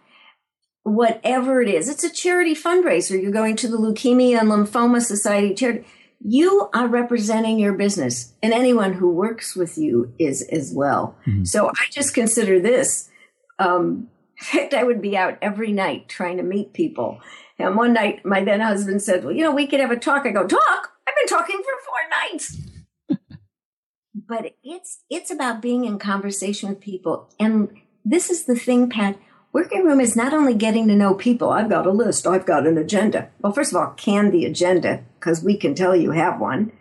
whatever 0.84 1.62
it 1.62 1.70
is. 1.70 1.90
It's 1.90 2.04
a 2.04 2.12
charity 2.12 2.54
fundraiser. 2.54 3.22
You're 3.22 3.32
going 3.32 3.56
to 3.58 3.68
the 3.68 3.78
Leukemia 3.78 4.40
and 4.40 4.50
Lymphoma 4.50 5.02
Society 5.02 5.56
charity. 5.56 5.86
You 6.22 6.70
are 6.74 6.88
representing 6.88 7.60
your 7.60 7.74
business, 7.74 8.34
and 8.44 8.54
anyone 8.54 8.94
who 8.94 9.10
works 9.10 9.56
with 9.56 9.78
you 9.78 10.14
is 10.20 10.42
as 10.52 10.74
well. 10.76 11.16
Mm-hmm. 11.26 11.46
So 11.46 11.70
I 11.70 11.86
just 11.92 12.14
consider 12.14 12.60
this. 12.60 13.10
Um, 13.58 14.10
in 14.54 14.60
fact, 14.60 14.74
I 14.74 14.84
would 14.84 15.02
be 15.02 15.16
out 15.16 15.38
every 15.42 15.72
night 15.72 16.10
trying 16.10 16.38
to 16.38 16.44
meet 16.44 16.74
people. 16.74 17.22
And 17.60 17.76
one 17.76 17.94
night, 17.94 18.26
my 18.26 18.44
then 18.44 18.62
husband 18.62 19.02
said, 19.02 19.24
"Well, 19.24 19.34
you 19.34 19.44
know, 19.44 19.54
we 19.54 19.68
could 19.68 19.80
have 19.80 19.92
a 19.92 19.98
talk." 19.98 20.26
I 20.26 20.32
go, 20.32 20.48
"Talk? 20.48 20.92
I've 21.08 21.16
been 21.16 21.38
talking 21.38 21.62
for 21.62 21.74
four 21.86 23.20
nights." 23.20 23.38
but 24.28 24.56
it's 24.64 25.04
it's 25.10 25.30
about 25.30 25.62
being 25.62 25.86
in 25.86 26.00
conversation 26.00 26.70
with 26.70 26.80
people, 26.80 27.30
and 27.40 27.70
this 28.06 28.30
is 28.30 28.46
the 28.46 28.56
thing, 28.56 28.90
Pat 28.90 29.18
Working 29.52 29.84
room 29.84 30.00
is 30.00 30.16
not 30.16 30.34
only 30.34 30.54
getting 30.54 30.88
to 30.88 30.96
know 30.96 31.16
people. 31.16 31.50
I've 31.50 31.70
got 31.70 31.88
a 31.88 31.92
list. 31.92 32.28
I've 32.28 32.46
got 32.46 32.68
an 32.68 32.78
agenda. 32.78 33.30
Well, 33.42 33.52
first 33.52 33.72
of 33.74 33.78
all, 33.78 33.94
can 33.98 34.30
the 34.30 34.46
agenda 34.46 35.04
because 35.20 35.44
we 35.44 35.58
can 35.58 35.74
tell 35.74 35.96
you 35.96 36.12
have 36.12 36.40
one. 36.40 36.72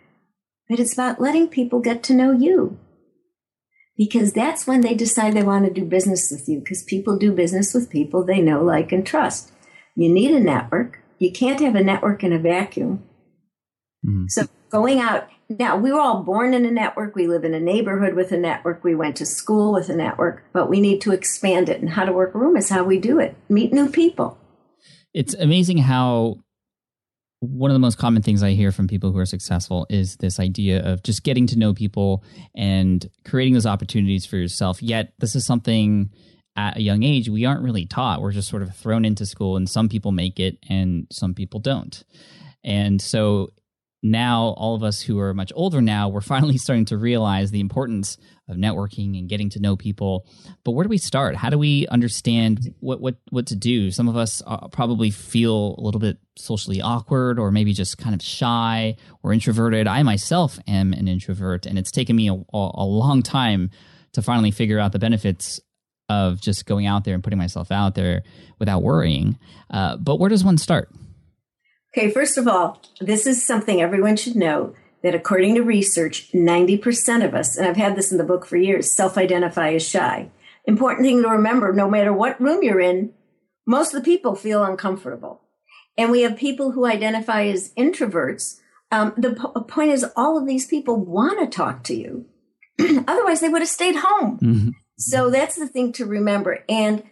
but 0.68 0.78
it's 0.78 0.92
about 0.92 1.18
letting 1.18 1.48
people 1.48 1.80
get 1.80 2.02
to 2.02 2.14
know 2.14 2.30
you. 2.30 2.78
Because 3.96 4.34
that's 4.34 4.66
when 4.66 4.82
they 4.82 4.94
decide 4.94 5.32
they 5.32 5.42
want 5.42 5.64
to 5.64 5.72
do 5.72 5.84
business 5.84 6.30
with 6.30 6.46
you, 6.46 6.58
because 6.58 6.82
people 6.82 7.16
do 7.16 7.32
business 7.32 7.72
with 7.72 7.88
people 7.88 8.22
they 8.22 8.42
know, 8.42 8.62
like, 8.62 8.92
and 8.92 9.04
trust. 9.06 9.50
You 9.98 10.08
need 10.08 10.30
a 10.30 10.38
network. 10.38 11.00
You 11.18 11.32
can't 11.32 11.58
have 11.58 11.74
a 11.74 11.82
network 11.82 12.22
in 12.22 12.32
a 12.32 12.38
vacuum. 12.38 13.02
Mm-hmm. 14.06 14.26
So 14.28 14.46
going 14.70 15.00
out 15.00 15.28
now, 15.48 15.76
we 15.76 15.90
were 15.90 15.98
all 15.98 16.22
born 16.22 16.54
in 16.54 16.64
a 16.64 16.70
network. 16.70 17.16
We 17.16 17.26
live 17.26 17.42
in 17.42 17.52
a 17.52 17.58
neighborhood 17.58 18.14
with 18.14 18.30
a 18.30 18.38
network. 18.38 18.84
We 18.84 18.94
went 18.94 19.16
to 19.16 19.26
school 19.26 19.72
with 19.72 19.88
a 19.88 19.96
network, 19.96 20.44
but 20.52 20.70
we 20.70 20.80
need 20.80 21.00
to 21.00 21.12
expand 21.12 21.68
it. 21.68 21.80
And 21.80 21.90
how 21.90 22.04
to 22.04 22.12
work 22.12 22.32
a 22.36 22.38
room 22.38 22.56
is 22.56 22.68
how 22.68 22.84
we 22.84 23.00
do 23.00 23.18
it. 23.18 23.34
Meet 23.48 23.72
new 23.72 23.90
people. 23.90 24.38
It's 25.14 25.34
amazing 25.34 25.78
how 25.78 26.36
one 27.40 27.72
of 27.72 27.74
the 27.74 27.80
most 27.80 27.98
common 27.98 28.22
things 28.22 28.40
I 28.40 28.50
hear 28.50 28.70
from 28.70 28.86
people 28.86 29.10
who 29.10 29.18
are 29.18 29.26
successful 29.26 29.84
is 29.90 30.16
this 30.18 30.38
idea 30.38 30.80
of 30.84 31.02
just 31.02 31.24
getting 31.24 31.48
to 31.48 31.58
know 31.58 31.74
people 31.74 32.22
and 32.54 33.08
creating 33.24 33.54
those 33.54 33.66
opportunities 33.66 34.26
for 34.26 34.36
yourself. 34.36 34.80
Yet, 34.80 35.12
this 35.18 35.34
is 35.34 35.44
something 35.44 36.10
at 36.58 36.76
a 36.76 36.82
young 36.82 37.04
age 37.04 37.28
we 37.28 37.44
aren't 37.44 37.62
really 37.62 37.86
taught. 37.86 38.20
We're 38.20 38.32
just 38.32 38.48
sort 38.48 38.62
of 38.62 38.74
thrown 38.74 39.04
into 39.04 39.24
school, 39.24 39.56
and 39.56 39.68
some 39.68 39.88
people 39.88 40.10
make 40.10 40.40
it 40.40 40.58
and 40.68 41.06
some 41.10 41.32
people 41.32 41.60
don't. 41.60 42.04
And 42.64 43.00
so 43.00 43.50
now 44.02 44.54
all 44.56 44.74
of 44.74 44.82
us 44.82 45.00
who 45.00 45.18
are 45.18 45.34
much 45.34 45.52
older 45.56 45.80
now 45.80 46.08
we're 46.08 46.20
finally 46.36 46.56
starting 46.56 46.84
to 46.84 46.96
realize 46.96 47.50
the 47.50 47.58
importance 47.58 48.16
of 48.46 48.56
networking 48.56 49.18
and 49.18 49.28
getting 49.28 49.50
to 49.50 49.58
know 49.58 49.76
people 49.76 50.24
but 50.62 50.70
where 50.70 50.84
do 50.84 50.88
we 50.88 50.98
start 50.98 51.34
how 51.34 51.50
do 51.50 51.58
we 51.58 51.84
understand 51.88 52.72
what 52.78 53.00
what 53.00 53.16
what 53.30 53.44
to 53.44 53.56
do 53.56 53.90
some 53.90 54.06
of 54.06 54.16
us 54.16 54.40
uh, 54.46 54.68
probably 54.68 55.10
feel 55.10 55.74
a 55.76 55.80
little 55.80 55.98
bit 55.98 56.16
socially 56.36 56.80
awkward 56.80 57.40
or 57.40 57.50
maybe 57.50 57.72
just 57.72 57.98
kind 57.98 58.14
of 58.14 58.22
shy 58.22 58.94
or 59.24 59.32
introverted 59.32 59.88
i 59.88 60.00
myself 60.04 60.60
am 60.68 60.92
an 60.92 61.08
introvert 61.08 61.66
and 61.66 61.76
it's 61.76 61.90
taken 61.90 62.14
me 62.14 62.28
a, 62.28 62.34
a 62.54 62.84
long 62.84 63.20
time 63.20 63.68
to 64.12 64.22
finally 64.22 64.52
figure 64.52 64.78
out 64.78 64.92
the 64.92 64.98
benefits 65.00 65.60
of 66.08 66.40
just 66.40 66.66
going 66.66 66.86
out 66.86 67.04
there 67.04 67.14
and 67.14 67.22
putting 67.22 67.38
myself 67.38 67.70
out 67.70 67.94
there 67.94 68.22
without 68.58 68.82
worrying 68.82 69.38
uh, 69.70 69.96
but 69.96 70.18
where 70.18 70.30
does 70.30 70.44
one 70.44 70.58
start 70.58 70.90
Okay, 71.96 72.10
first 72.10 72.36
of 72.36 72.46
all, 72.46 72.82
this 73.00 73.26
is 73.26 73.44
something 73.44 73.80
everyone 73.80 74.16
should 74.16 74.36
know 74.36 74.74
that 75.02 75.14
according 75.14 75.54
to 75.54 75.62
research, 75.62 76.30
90% 76.32 77.24
of 77.24 77.34
us, 77.34 77.56
and 77.56 77.66
I've 77.66 77.76
had 77.76 77.96
this 77.96 78.12
in 78.12 78.18
the 78.18 78.24
book 78.24 78.44
for 78.44 78.56
years, 78.56 78.94
self 78.94 79.16
identify 79.16 79.72
as 79.72 79.88
shy. 79.88 80.30
Important 80.64 81.06
thing 81.06 81.22
to 81.22 81.28
remember 81.28 81.72
no 81.72 81.88
matter 81.88 82.12
what 82.12 82.40
room 82.40 82.62
you're 82.62 82.80
in, 82.80 83.14
most 83.66 83.94
of 83.94 84.00
the 84.00 84.04
people 84.04 84.34
feel 84.34 84.62
uncomfortable. 84.62 85.40
And 85.96 86.10
we 86.10 86.22
have 86.22 86.36
people 86.36 86.72
who 86.72 86.86
identify 86.86 87.46
as 87.46 87.72
introverts. 87.74 88.60
Um, 88.92 89.14
the 89.16 89.34
p- 89.34 89.60
point 89.66 89.90
is, 89.90 90.06
all 90.14 90.38
of 90.38 90.46
these 90.46 90.66
people 90.66 90.96
want 90.96 91.40
to 91.40 91.46
talk 91.46 91.84
to 91.84 91.94
you. 91.94 92.26
Otherwise, 93.08 93.40
they 93.40 93.48
would 93.48 93.62
have 93.62 93.68
stayed 93.68 93.96
home. 93.96 94.38
Mm-hmm. 94.38 94.68
So 94.98 95.30
that's 95.30 95.56
the 95.56 95.68
thing 95.68 95.92
to 95.92 96.04
remember. 96.04 96.64
And 96.68 97.04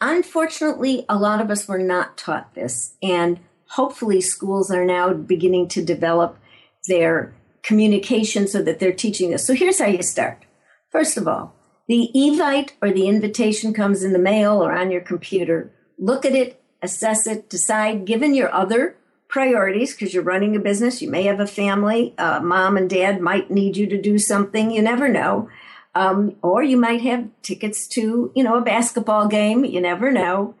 unfortunately, 0.00 1.04
a 1.08 1.18
lot 1.18 1.40
of 1.40 1.50
us 1.50 1.66
were 1.66 1.78
not 1.78 2.16
taught 2.16 2.54
this. 2.54 2.94
And 3.02 3.40
hopefully 3.70 4.20
schools 4.20 4.70
are 4.70 4.84
now 4.84 5.12
beginning 5.12 5.68
to 5.68 5.84
develop 5.84 6.38
their 6.86 7.34
communication 7.62 8.46
so 8.46 8.62
that 8.62 8.78
they're 8.78 8.92
teaching 8.92 9.30
this. 9.30 9.46
So 9.46 9.54
here's 9.54 9.80
how 9.80 9.86
you 9.86 10.02
start. 10.02 10.44
First 10.90 11.16
of 11.16 11.26
all, 11.26 11.54
the 11.88 12.10
evite 12.14 12.72
or 12.80 12.90
the 12.90 13.08
invitation 13.08 13.74
comes 13.74 14.02
in 14.04 14.12
the 14.12 14.18
mail 14.18 14.62
or 14.62 14.72
on 14.72 14.90
your 14.90 15.00
computer. 15.00 15.72
Look 15.98 16.24
at 16.24 16.34
it, 16.34 16.62
assess 16.80 17.26
it, 17.26 17.50
decide, 17.50 18.04
given 18.04 18.34
your 18.34 18.52
other 18.52 18.96
priorities, 19.28 19.92
because 19.92 20.12
you're 20.12 20.22
running 20.22 20.54
a 20.54 20.60
business, 20.60 21.00
you 21.00 21.10
may 21.10 21.22
have 21.24 21.40
a 21.40 21.46
family, 21.46 22.14
uh, 22.18 22.40
mom 22.40 22.76
and 22.76 22.90
dad 22.90 23.20
might 23.20 23.50
need 23.50 23.76
you 23.76 23.86
to 23.86 24.00
do 24.00 24.18
something, 24.18 24.70
you 24.70 24.82
never 24.82 25.08
know. 25.08 25.48
Um, 25.94 26.36
or 26.42 26.62
you 26.62 26.76
might 26.76 27.02
have 27.02 27.28
tickets 27.42 27.86
to, 27.88 28.32
you 28.34 28.42
know, 28.42 28.56
a 28.56 28.62
basketball 28.62 29.28
game, 29.28 29.64
you 29.64 29.80
never 29.80 30.10
know. 30.10 30.54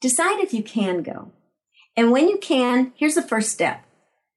Decide 0.00 0.40
if 0.40 0.52
you 0.52 0.62
can 0.62 1.02
go. 1.02 1.32
And 1.96 2.10
when 2.10 2.28
you 2.28 2.36
can, 2.36 2.92
here's 2.96 3.14
the 3.14 3.22
first 3.22 3.50
step. 3.50 3.82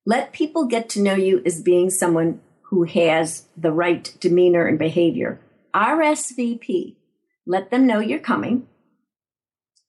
Let 0.06 0.32
people 0.32 0.66
get 0.66 0.88
to 0.90 1.02
know 1.02 1.16
you 1.16 1.42
as 1.46 1.62
being 1.62 1.90
someone 1.90 2.40
who 2.70 2.84
has 2.84 3.48
the 3.58 3.72
right 3.72 4.16
demeanor 4.20 4.66
and 4.66 4.80
behavior. 4.80 5.42
RSVP. 5.74 6.96
Let 7.46 7.72
them 7.72 7.86
know 7.86 8.00
you're 8.00 8.20
coming, 8.20 8.68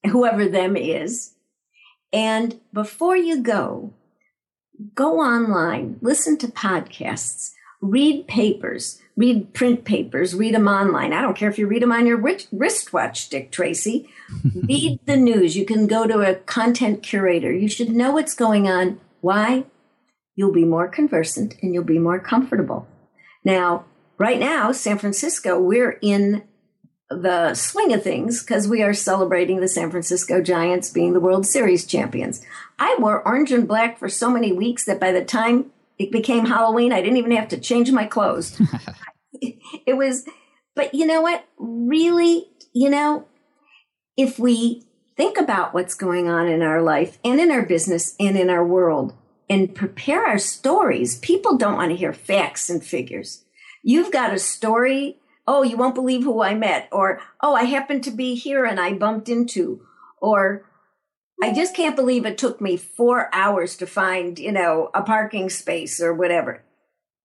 whoever 0.09 0.47
them 0.47 0.75
is. 0.75 1.33
And 2.11 2.59
before 2.73 3.15
you 3.15 3.41
go, 3.41 3.93
go 4.95 5.19
online, 5.19 5.97
listen 6.01 6.37
to 6.39 6.47
podcasts, 6.47 7.51
read 7.81 8.27
papers, 8.27 9.00
read 9.17 9.53
print 9.53 9.85
papers, 9.85 10.35
read 10.35 10.55
them 10.55 10.67
online. 10.67 11.13
I 11.13 11.21
don't 11.21 11.37
care 11.37 11.49
if 11.49 11.59
you 11.59 11.67
read 11.67 11.81
them 11.81 11.91
on 11.91 12.07
your 12.07 12.17
wristwatch, 12.17 13.29
Dick 13.29 13.51
Tracy. 13.51 14.09
read 14.55 14.99
the 15.05 15.17
news. 15.17 15.55
You 15.55 15.65
can 15.65 15.87
go 15.87 16.07
to 16.07 16.21
a 16.21 16.35
content 16.35 17.03
curator. 17.03 17.51
You 17.51 17.67
should 17.67 17.89
know 17.89 18.11
what's 18.11 18.33
going 18.33 18.69
on. 18.69 18.99
Why? 19.21 19.65
You'll 20.35 20.53
be 20.53 20.65
more 20.65 20.87
conversant 20.87 21.55
and 21.61 21.73
you'll 21.73 21.83
be 21.83 21.99
more 21.99 22.19
comfortable. 22.19 22.87
Now, 23.43 23.85
right 24.17 24.39
now, 24.39 24.71
San 24.71 24.97
Francisco, 24.97 25.59
we're 25.59 25.99
in 26.01 26.43
the 27.09 27.53
swing 27.53 27.93
of 27.93 28.03
things 28.03 28.41
because 28.41 28.67
we 28.67 28.81
are 28.81 28.93
celebrating 28.93 29.59
the 29.59 29.67
San 29.67 29.91
Francisco 29.91 30.41
Giants 30.41 30.89
being 30.89 31.13
the 31.13 31.19
World 31.19 31.45
Series 31.45 31.85
champions. 31.85 32.41
I 32.79 32.95
wore 32.99 33.25
orange 33.27 33.51
and 33.51 33.67
black 33.67 33.99
for 33.99 34.07
so 34.07 34.29
many 34.29 34.53
weeks 34.53 34.85
that 34.85 34.99
by 34.99 35.11
the 35.11 35.25
time 35.25 35.71
it 36.01 36.11
became 36.11 36.45
Halloween. 36.45 36.91
I 36.91 37.01
didn't 37.01 37.17
even 37.17 37.31
have 37.31 37.49
to 37.49 37.59
change 37.59 37.91
my 37.91 38.05
clothes. 38.05 38.59
it 39.85 39.95
was, 39.95 40.25
but 40.75 40.93
you 40.95 41.05
know 41.05 41.21
what? 41.21 41.45
Really, 41.59 42.47
you 42.73 42.89
know, 42.89 43.27
if 44.17 44.39
we 44.39 44.83
think 45.15 45.37
about 45.37 45.73
what's 45.73 45.93
going 45.93 46.27
on 46.27 46.47
in 46.47 46.63
our 46.63 46.81
life 46.81 47.19
and 47.23 47.39
in 47.39 47.51
our 47.51 47.63
business 47.63 48.15
and 48.19 48.35
in 48.35 48.49
our 48.49 48.65
world 48.65 49.13
and 49.47 49.75
prepare 49.75 50.25
our 50.25 50.39
stories, 50.39 51.19
people 51.19 51.57
don't 51.57 51.75
want 51.75 51.91
to 51.91 51.97
hear 51.97 52.13
facts 52.13 52.69
and 52.69 52.83
figures. 52.83 53.45
You've 53.83 54.11
got 54.11 54.33
a 54.33 54.39
story. 54.39 55.19
Oh, 55.47 55.61
you 55.61 55.77
won't 55.77 55.95
believe 55.95 56.23
who 56.23 56.41
I 56.41 56.53
met, 56.55 56.87
or 56.91 57.19
oh, 57.41 57.53
I 57.53 57.63
happened 57.63 58.03
to 58.05 58.11
be 58.11 58.35
here 58.35 58.65
and 58.65 58.79
I 58.79 58.93
bumped 58.93 59.29
into, 59.29 59.81
or 60.19 60.65
I 61.41 61.53
just 61.53 61.75
can't 61.75 61.95
believe 61.95 62.25
it 62.25 62.37
took 62.37 62.61
me 62.61 62.77
four 62.77 63.33
hours 63.33 63.75
to 63.77 63.87
find, 63.87 64.37
you 64.37 64.51
know, 64.51 64.91
a 64.93 65.01
parking 65.01 65.49
space 65.49 65.99
or 65.99 66.13
whatever. 66.13 66.63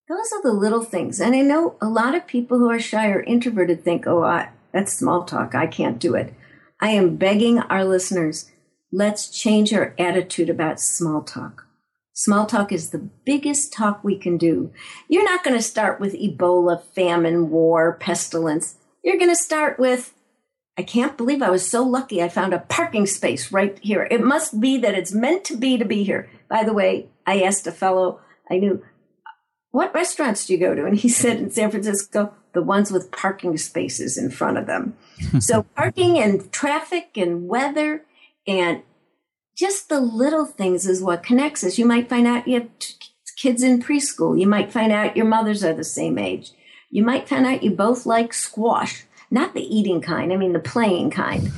Those 0.08 0.32
are 0.32 0.42
the 0.42 0.52
little 0.52 0.85
things. 0.85 1.20
And 1.20 1.35
I 1.35 1.40
know 1.40 1.76
a 1.80 1.88
lot 1.88 2.14
of 2.14 2.26
people 2.26 2.58
who 2.58 2.70
are 2.70 2.80
shy 2.80 3.08
or 3.08 3.23
introverted 3.23 3.85
think, 3.85 4.06
oh, 4.06 4.23
I, 4.23 4.50
that's 4.73 4.92
small 4.92 5.25
talk. 5.25 5.54
I 5.54 5.66
can't 5.66 5.99
do 5.99 6.14
it. 6.14 6.32
I 6.80 6.90
am 6.90 7.16
begging 7.16 7.58
our 7.58 7.85
listeners, 7.85 8.50
let's 8.92 9.28
change 9.28 9.73
our 9.73 9.94
attitude 9.99 10.50
about 10.50 10.80
small 10.80 11.23
talk. 11.23 11.66
Small 12.12 12.46
talk 12.46 12.73
is 12.73 12.90
the 12.90 13.11
biggest 13.25 13.73
talk 13.73 14.02
we 14.02 14.16
can 14.16 14.38
do. 14.38 14.73
You're 15.08 15.25
not 15.25 15.44
going 15.44 15.56
to 15.56 15.62
start 15.62 16.00
with 16.00 16.14
Ebola, 16.14 16.82
famine, 16.82 17.50
war, 17.50 17.99
pestilence. 18.00 18.76
You're 19.04 19.18
going 19.18 19.30
to 19.30 19.37
start 19.37 19.78
with, 19.78 20.14
I 20.78 20.83
can't 20.83 21.16
believe 21.16 21.42
I 21.42 21.50
was 21.50 21.68
so 21.68 21.83
lucky 21.83 22.23
I 22.23 22.28
found 22.28 22.52
a 22.52 22.59
parking 22.59 23.06
space 23.06 23.50
right 23.50 23.78
here. 23.83 24.06
It 24.11 24.23
must 24.23 24.61
be 24.61 24.78
that 24.78 24.95
it's 24.95 25.12
meant 25.12 25.45
to 25.47 25.56
be 25.56 25.78
to 25.78 25.85
be 25.85 26.04
here. 26.04 26.30
By 26.49 26.64
the 26.64 26.75
way, 26.75 27.09
I 27.26 27.42
asked 27.42 27.66
a 27.66 27.73
fellow 27.73 28.21
I 28.50 28.59
knew, 28.59 28.85
what 29.71 29.95
restaurants 29.95 30.47
do 30.47 30.52
you 30.52 30.59
go 30.59 30.75
to? 30.75 30.85
And 30.85 30.97
he 30.97 31.09
said 31.23 31.38
in 31.38 31.50
San 31.50 31.71
Francisco, 31.71 32.35
the 32.52 32.62
ones 32.62 32.90
with 32.90 33.11
parking 33.11 33.56
spaces 33.56 34.16
in 34.16 34.30
front 34.30 34.59
of 34.59 34.66
them. 34.66 34.97
so 35.40 35.62
parking 35.76 36.18
and 36.18 36.50
traffic 36.52 37.11
and 37.16 37.49
weather 37.49 38.04
and 38.47 38.83
just 39.56 39.88
the 39.88 40.00
little 40.00 40.45
things 40.45 40.87
is 40.87 41.02
what 41.02 41.23
connects 41.23 41.64
us. 41.64 41.78
You 41.78 41.87
might 41.87 42.09
find 42.09 42.26
out 42.26 42.47
you 42.47 42.61
have 42.61 42.68
kids 43.38 43.62
in 43.62 43.83
preschool. 43.83 44.38
You 44.38 44.47
might 44.47 44.73
find 44.73 44.92
out 44.92 45.16
your 45.16 45.26
mothers 45.26 45.64
are 45.64 45.73
the 45.73 45.85
same 45.85 46.18
age. 46.18 46.52
You 46.90 47.02
might 47.02 47.28
find 47.28 47.47
out 47.47 47.62
you 47.62 47.71
both 47.71 48.06
like 48.06 48.33
squash 48.33 49.05
not 49.30 49.54
the 49.54 49.62
eating 49.62 50.00
kind, 50.00 50.33
I 50.33 50.37
mean 50.37 50.52
the 50.52 50.59
playing 50.59 51.11
kind. 51.11 51.50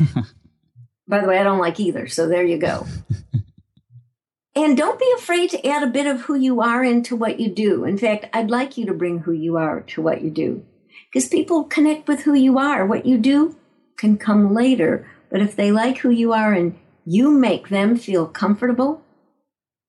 By 1.09 1.21
the 1.21 1.29
way, 1.29 1.39
I 1.39 1.43
don't 1.43 1.59
like 1.59 1.81
either, 1.81 2.07
so 2.07 2.29
there 2.29 2.45
you 2.45 2.59
go. 2.59 2.87
and 4.55 4.77
don't 4.77 4.99
be 4.99 5.13
afraid 5.17 5.51
to 5.51 5.67
add 5.67 5.83
a 5.83 5.91
bit 5.91 6.07
of 6.07 6.23
who 6.23 6.35
you 6.35 6.61
are 6.61 6.85
into 6.85 7.17
what 7.17 7.41
you 7.41 7.49
do. 7.49 7.85
In 7.85 7.97
fact, 7.97 8.27
I'd 8.33 8.51
like 8.51 8.77
you 8.77 8.87
to 8.87 8.95
bring 8.95 9.21
who 9.21 9.33
you 9.33 9.57
are 9.57 9.81
to 9.81 10.03
what 10.03 10.23
you 10.23 10.31
do. 10.31 10.65
Because 11.11 11.29
people 11.29 11.65
connect 11.65 12.09
with 12.09 12.23
who 12.23 12.35
you 12.35 12.59
are. 12.59 12.85
What 12.85 13.07
you 13.07 13.17
do 13.17 13.57
can 13.97 14.19
come 14.19 14.53
later, 14.53 15.09
but 15.31 15.41
if 15.41 15.57
they 15.57 15.73
like 15.73 15.99
who 15.99 16.11
you 16.11 16.35
are 16.35 16.53
and 16.53 16.79
you 17.07 17.31
make 17.31 17.71
them 17.71 17.97
feel 17.97 18.27
comfortable, 18.27 19.03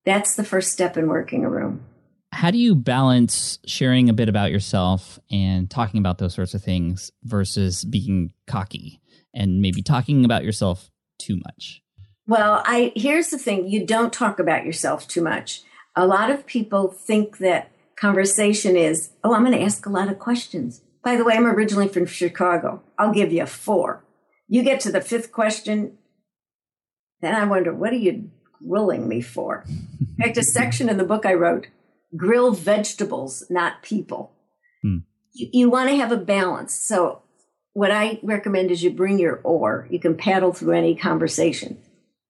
that's 0.05 0.35
the 0.35 0.45
first 0.45 0.71
step 0.71 0.95
in 0.95 1.07
working 1.07 1.43
a 1.43 1.49
room 1.49 1.83
how 2.31 2.51
do 2.51 2.57
you 2.57 2.75
balance 2.75 3.59
sharing 3.65 4.09
a 4.09 4.13
bit 4.13 4.29
about 4.29 4.51
yourself 4.51 5.19
and 5.31 5.69
talking 5.69 5.99
about 5.99 6.19
those 6.19 6.33
sorts 6.33 6.53
of 6.53 6.63
things 6.63 7.11
versus 7.23 7.83
being 7.83 8.31
cocky 8.47 9.01
and 9.33 9.61
maybe 9.61 9.81
talking 9.81 10.25
about 10.25 10.43
yourself 10.43 10.91
too 11.17 11.39
much? 11.45 11.81
Well, 12.27 12.61
I 12.65 12.91
here's 12.95 13.29
the 13.29 13.39
thing, 13.39 13.67
you 13.67 13.85
don't 13.85 14.13
talk 14.13 14.39
about 14.39 14.65
yourself 14.65 15.07
too 15.07 15.21
much. 15.21 15.63
A 15.95 16.05
lot 16.05 16.29
of 16.29 16.45
people 16.45 16.89
think 16.89 17.39
that 17.39 17.71
conversation 17.95 18.75
is, 18.75 19.09
oh, 19.23 19.33
I'm 19.33 19.43
going 19.43 19.57
to 19.57 19.63
ask 19.63 19.85
a 19.85 19.89
lot 19.89 20.09
of 20.09 20.19
questions. 20.19 20.81
By 21.03 21.15
the 21.15 21.23
way, 21.23 21.33
I'm 21.33 21.47
originally 21.47 21.87
from 21.87 22.05
Chicago. 22.05 22.81
I'll 22.97 23.11
give 23.11 23.33
you 23.33 23.45
four. 23.45 24.05
You 24.47 24.63
get 24.63 24.79
to 24.81 24.91
the 24.91 25.01
fifth 25.01 25.31
question, 25.31 25.97
then 27.21 27.35
I 27.35 27.45
wonder, 27.45 27.73
what 27.73 27.91
are 27.91 27.97
you 27.97 28.29
grilling 28.65 29.07
me 29.07 29.21
for? 29.21 29.65
In 29.67 30.15
fact, 30.23 30.37
a 30.37 30.43
section 30.43 30.89
in 30.89 30.97
the 30.97 31.03
book 31.03 31.25
I 31.25 31.33
wrote, 31.33 31.67
grill 32.15 32.51
vegetables, 32.51 33.43
not 33.49 33.83
people. 33.83 34.31
Hmm. 34.81 34.97
You, 35.33 35.49
you 35.51 35.69
want 35.69 35.89
to 35.89 35.95
have 35.95 36.11
a 36.11 36.17
balance. 36.17 36.73
So 36.73 37.21
what 37.73 37.91
I 37.91 38.19
recommend 38.23 38.71
is 38.71 38.83
you 38.83 38.91
bring 38.91 39.19
your 39.19 39.41
oar. 39.43 39.87
You 39.89 39.99
can 39.99 40.17
paddle 40.17 40.53
through 40.53 40.73
any 40.73 40.95
conversation. 40.95 41.77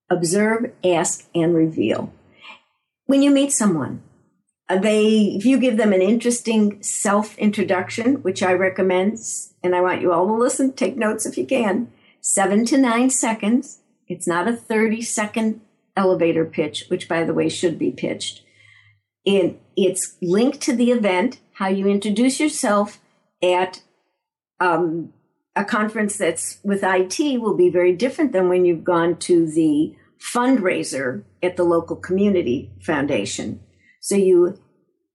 Observe, 0.10 0.72
ask, 0.84 1.28
and 1.34 1.56
reveal. 1.56 2.12
When 3.06 3.22
you 3.22 3.32
meet 3.32 3.52
someone, 3.52 4.04
uh, 4.68 4.78
they 4.78 5.36
if 5.36 5.46
you 5.46 5.60
give 5.60 5.78
them 5.78 5.94
an 5.94 6.02
interesting 6.02 6.82
self 6.84 7.38
introduction, 7.38 8.22
which 8.22 8.44
I 8.44 8.54
recommend, 8.54 9.20
and 9.64 9.76
I 9.76 9.82
want 9.82 10.02
you 10.02 10.12
all 10.12 10.28
to 10.28 10.34
listen, 10.34 10.74
take 10.74 10.98
notes 10.98 11.26
if 11.26 11.38
you 11.38 11.46
can. 11.46 11.92
Seven 12.22 12.66
to 12.66 12.78
nine 12.78 13.10
seconds. 13.10 13.80
It's 14.08 14.28
not 14.28 14.48
a 14.48 14.56
30 14.56 15.02
second 15.02 15.62
elevator 15.96 16.46
pitch, 16.46 16.86
which 16.90 17.08
by 17.08 17.24
the 17.24 17.34
way 17.34 17.50
should 17.50 17.80
be 17.80 17.92
pitched. 17.92 18.44
It's 19.76 20.16
linked 20.22 20.62
to 20.62 20.76
the 20.76 20.92
event, 20.92 21.40
how 21.54 21.68
you 21.68 21.88
introduce 21.88 22.40
yourself 22.40 23.00
at 23.44 23.82
um, 24.60 25.14
a 25.56 25.64
conference 25.64 26.18
that's 26.18 26.60
with 26.64 26.84
IT 26.84 27.42
will 27.42 27.56
be 27.56 27.70
very 27.70 27.94
different 27.96 28.32
than 28.32 28.50
when 28.50 28.66
you've 28.66 28.84
gone 28.84 29.18
to 29.18 29.50
the 29.50 29.96
fundraiser 30.34 31.24
at 31.42 31.58
the 31.58 31.64
local 31.64 31.96
community 31.96 32.72
foundation. 32.82 33.60
So 34.02 34.16
you 34.16 34.60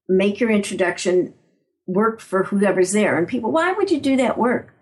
make 0.08 0.40
your 0.40 0.50
introduction 0.50 1.34
work 1.86 2.20
for 2.20 2.44
whoever's 2.44 2.92
there. 2.92 3.18
And 3.18 3.28
people, 3.28 3.52
why 3.52 3.72
would 3.72 3.90
you 3.90 4.00
do 4.00 4.16
that 4.16 4.38
work? 4.38 4.74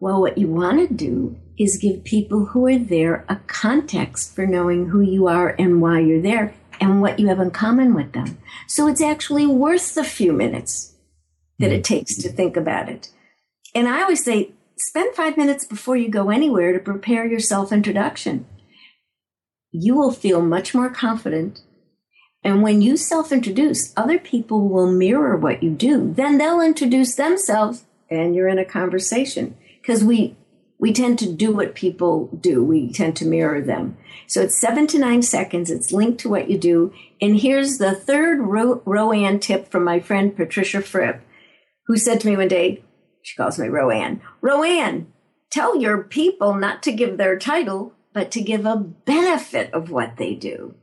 Well, 0.00 0.20
what 0.20 0.38
you 0.38 0.48
want 0.48 0.88
to 0.88 0.92
do 0.92 1.38
is 1.58 1.78
give 1.80 2.02
people 2.02 2.46
who 2.46 2.66
are 2.66 2.78
there 2.78 3.24
a 3.28 3.36
context 3.46 4.34
for 4.34 4.46
knowing 4.46 4.88
who 4.88 5.00
you 5.00 5.28
are 5.28 5.54
and 5.58 5.80
why 5.80 6.00
you're 6.00 6.20
there 6.20 6.54
and 6.80 7.00
what 7.00 7.18
you 7.18 7.28
have 7.28 7.40
in 7.40 7.50
common 7.50 7.94
with 7.94 8.12
them. 8.12 8.38
So 8.66 8.86
it's 8.88 9.02
actually 9.02 9.46
worth 9.46 9.94
the 9.94 10.04
few 10.04 10.32
minutes 10.32 10.94
that 11.58 11.72
it 11.72 11.80
mm. 11.80 11.84
takes 11.84 12.16
to 12.16 12.28
think 12.28 12.56
about 12.56 12.88
it. 12.88 13.10
And 13.74 13.88
I 13.88 14.02
always 14.02 14.24
say, 14.24 14.52
spend 14.76 15.14
five 15.14 15.36
minutes 15.36 15.64
before 15.64 15.96
you 15.96 16.08
go 16.08 16.30
anywhere 16.30 16.72
to 16.72 16.78
prepare 16.78 17.26
your 17.26 17.40
self 17.40 17.72
introduction. 17.72 18.46
You 19.70 19.94
will 19.94 20.12
feel 20.12 20.42
much 20.42 20.74
more 20.74 20.90
confident. 20.90 21.62
And 22.44 22.62
when 22.62 22.82
you 22.82 22.96
self 22.96 23.32
introduce, 23.32 23.92
other 23.96 24.18
people 24.18 24.68
will 24.68 24.90
mirror 24.90 25.36
what 25.36 25.62
you 25.62 25.70
do. 25.70 26.12
Then 26.12 26.38
they'll 26.38 26.60
introduce 26.60 27.14
themselves 27.14 27.84
and 28.10 28.34
you're 28.34 28.48
in 28.48 28.58
a 28.58 28.64
conversation 28.64 29.56
because 29.80 30.04
we, 30.04 30.36
we 30.82 30.92
tend 30.92 31.16
to 31.20 31.32
do 31.32 31.52
what 31.52 31.76
people 31.76 32.26
do. 32.40 32.62
We 32.64 32.92
tend 32.92 33.14
to 33.16 33.24
mirror 33.24 33.60
them. 33.60 33.96
So 34.26 34.42
it's 34.42 34.60
seven 34.60 34.88
to 34.88 34.98
nine 34.98 35.22
seconds. 35.22 35.70
It's 35.70 35.92
linked 35.92 36.18
to 36.22 36.28
what 36.28 36.50
you 36.50 36.58
do. 36.58 36.92
And 37.20 37.38
here's 37.38 37.78
the 37.78 37.94
third 37.94 38.40
Ro- 38.40 38.82
RoAne 38.84 39.40
tip 39.40 39.70
from 39.70 39.84
my 39.84 40.00
friend 40.00 40.34
Patricia 40.36 40.82
Fripp, 40.82 41.22
who 41.86 41.96
said 41.96 42.18
to 42.20 42.26
me 42.26 42.36
one 42.36 42.48
day, 42.48 42.82
she 43.22 43.36
calls 43.36 43.60
me 43.60 43.68
Roanne, 43.68 44.20
Roanne, 44.40 45.06
tell 45.52 45.76
your 45.76 46.02
people 46.02 46.56
not 46.56 46.82
to 46.82 46.90
give 46.90 47.16
their 47.16 47.38
title, 47.38 47.94
but 48.12 48.32
to 48.32 48.42
give 48.42 48.66
a 48.66 48.76
benefit 48.76 49.72
of 49.72 49.92
what 49.92 50.16
they 50.16 50.34
do. 50.34 50.74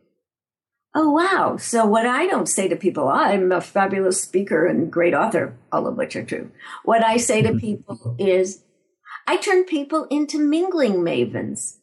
Oh, 0.96 1.12
wow. 1.12 1.58
So, 1.58 1.86
what 1.86 2.06
I 2.08 2.25
don't 2.25 2.48
say 2.48 2.70
to 2.70 2.75
people, 2.77 3.10
I'm 3.10 3.51
a 3.51 3.60
fabulous 3.60 4.24
speaker 4.24 4.65
and 4.65 4.91
great 4.91 5.13
author, 5.13 5.58
all 5.74 5.88
of 5.88 5.98
which 5.98 6.15
are 6.15 6.24
true. 6.24 6.51
What 6.86 7.03
I 7.03 7.18
say 7.18 7.41
to 7.41 7.53
people 7.53 8.15
is, 8.18 8.63
I 9.29 9.38
turn 9.38 9.63
people 9.65 10.07
into 10.09 10.39
mingling 10.39 11.03
mavens. 11.03 11.77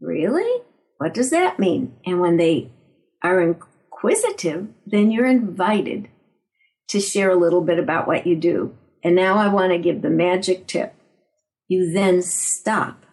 Really? 0.00 0.64
What 0.98 1.14
does 1.14 1.30
that 1.30 1.60
mean? 1.60 1.94
And 2.04 2.20
when 2.20 2.38
they 2.38 2.72
are 3.22 3.40
inquisitive, 3.40 4.66
then 4.84 5.12
you're 5.12 5.26
invited 5.26 6.08
to 6.88 6.98
share 6.98 7.30
a 7.30 7.36
little 7.36 7.60
bit 7.60 7.78
about 7.78 8.08
what 8.08 8.26
you 8.26 8.34
do. 8.34 8.76
And 9.04 9.14
now 9.14 9.36
I 9.38 9.46
want 9.46 9.70
to 9.74 9.78
give 9.78 10.02
the 10.02 10.10
magic 10.10 10.66
tip. 10.66 10.92
You 11.68 11.92
then 11.92 12.20
stop. 12.20 13.06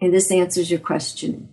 And 0.00 0.10
this 0.10 0.32
answers 0.32 0.70
your 0.70 0.80
question, 0.80 1.50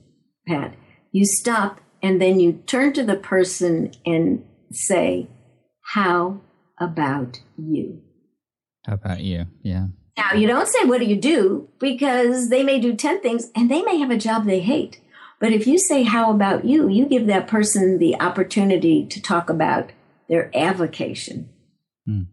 Pat. 0.47 0.73
You 1.11 1.25
stop 1.25 1.81
and 2.01 2.21
then 2.21 2.39
you 2.39 2.63
turn 2.65 2.93
to 2.93 3.03
the 3.03 3.17
person 3.17 3.91
and 4.05 4.45
say, 4.71 5.27
How 5.95 6.39
about 6.79 7.41
you? 7.57 8.03
How 8.85 8.93
about 8.93 9.19
you? 9.19 9.47
Yeah. 9.63 9.87
Now, 10.21 10.37
you 10.37 10.47
don't 10.47 10.67
say, 10.67 10.83
What 10.85 10.99
do 10.99 11.05
you 11.05 11.15
do? 11.15 11.67
Because 11.79 12.49
they 12.49 12.63
may 12.63 12.79
do 12.79 12.95
10 12.95 13.21
things 13.21 13.49
and 13.55 13.69
they 13.71 13.81
may 13.81 13.97
have 13.97 14.11
a 14.11 14.17
job 14.17 14.45
they 14.45 14.59
hate. 14.59 14.99
But 15.39 15.51
if 15.51 15.65
you 15.65 15.77
say, 15.79 16.03
How 16.03 16.31
about 16.31 16.65
you? 16.65 16.87
you 16.87 17.05
give 17.05 17.25
that 17.27 17.47
person 17.47 17.97
the 17.97 18.19
opportunity 18.21 19.05
to 19.07 19.21
talk 19.21 19.49
about 19.49 19.91
their 20.29 20.51
avocation, 20.55 21.49
Hmm. 22.05 22.23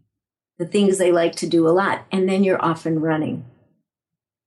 the 0.57 0.65
things 0.67 0.97
they 0.97 1.11
like 1.11 1.35
to 1.37 1.47
do 1.47 1.67
a 1.67 1.71
lot, 1.71 2.05
and 2.11 2.27
then 2.29 2.43
you're 2.43 2.63
off 2.63 2.85
and 2.85 3.01
running. 3.01 3.45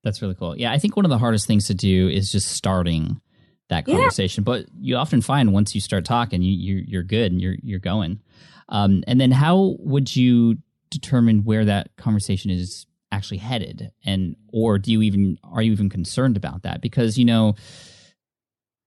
That's 0.05 0.20
really 0.22 0.35
cool. 0.35 0.57
Yeah, 0.57 0.72
I 0.72 0.78
think 0.78 0.96
one 0.96 1.05
of 1.05 1.11
the 1.11 1.18
hardest 1.18 1.46
things 1.46 1.66
to 1.66 1.74
do 1.74 2.09
is 2.09 2.31
just 2.31 2.48
starting 2.52 3.20
that 3.68 3.87
Yeah. 3.87 3.96
conversation. 3.96 4.42
But 4.44 4.66
you 4.81 4.96
often 4.96 5.20
find 5.20 5.52
once 5.52 5.74
you 5.74 5.81
start 5.81 6.05
talking, 6.05 6.42
you, 6.42 6.52
you 6.52 6.85
you're 6.87 7.02
good 7.02 7.33
and 7.33 7.40
you're 7.40 7.57
you're 7.62 7.78
going. 7.78 8.20
Um, 8.68 9.02
and 9.07 9.20
then 9.20 9.31
how 9.33 9.76
would 9.81 10.14
you 10.16 10.59
determine 10.90 11.44
where 11.44 11.64
that 11.64 11.94
conversation 11.96 12.50
is 12.50 12.87
actually 13.22 13.38
headed, 13.38 13.92
and 14.04 14.37
or 14.52 14.78
do 14.78 14.90
you 14.90 15.02
even 15.02 15.38
are 15.44 15.62
you 15.62 15.72
even 15.72 15.88
concerned 15.88 16.37
about 16.37 16.62
that? 16.62 16.80
Because 16.80 17.18
you 17.18 17.24
know, 17.24 17.54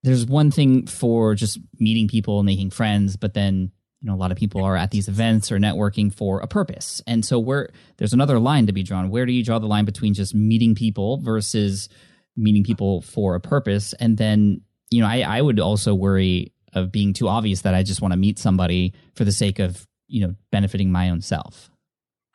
there's 0.02 0.26
one 0.26 0.50
thing 0.50 0.86
for 0.86 1.34
just 1.34 1.58
meeting 1.78 2.08
people 2.08 2.38
and 2.38 2.46
making 2.46 2.70
friends, 2.70 3.16
but 3.16 3.34
then 3.34 3.72
you 4.00 4.08
know 4.08 4.14
a 4.14 4.16
lot 4.16 4.32
of 4.32 4.38
people 4.38 4.62
are 4.62 4.76
at 4.76 4.90
these 4.90 5.08
events 5.08 5.50
or 5.50 5.58
networking 5.58 6.12
for 6.12 6.40
a 6.40 6.46
purpose. 6.46 7.02
And 7.06 7.24
so 7.24 7.38
where 7.38 7.70
there's 7.96 8.12
another 8.12 8.38
line 8.38 8.66
to 8.66 8.72
be 8.72 8.82
drawn. 8.82 9.10
Where 9.10 9.26
do 9.26 9.32
you 9.32 9.44
draw 9.44 9.58
the 9.58 9.66
line 9.66 9.84
between 9.84 10.14
just 10.14 10.34
meeting 10.34 10.74
people 10.74 11.18
versus 11.18 11.88
meeting 12.36 12.64
people 12.64 13.00
for 13.00 13.34
a 13.34 13.40
purpose? 13.40 13.94
And 13.94 14.18
then 14.18 14.60
you 14.90 15.00
know 15.00 15.08
i, 15.08 15.20
I 15.20 15.40
would 15.40 15.60
also 15.60 15.94
worry 15.94 16.52
of 16.72 16.92
being 16.92 17.12
too 17.12 17.28
obvious 17.28 17.62
that 17.62 17.74
i 17.74 17.82
just 17.82 18.00
want 18.00 18.12
to 18.12 18.18
meet 18.18 18.38
somebody 18.38 18.94
for 19.14 19.24
the 19.24 19.32
sake 19.32 19.58
of 19.58 19.86
you 20.08 20.26
know 20.26 20.34
benefiting 20.50 20.92
my 20.92 21.10
own 21.10 21.20
self 21.20 21.70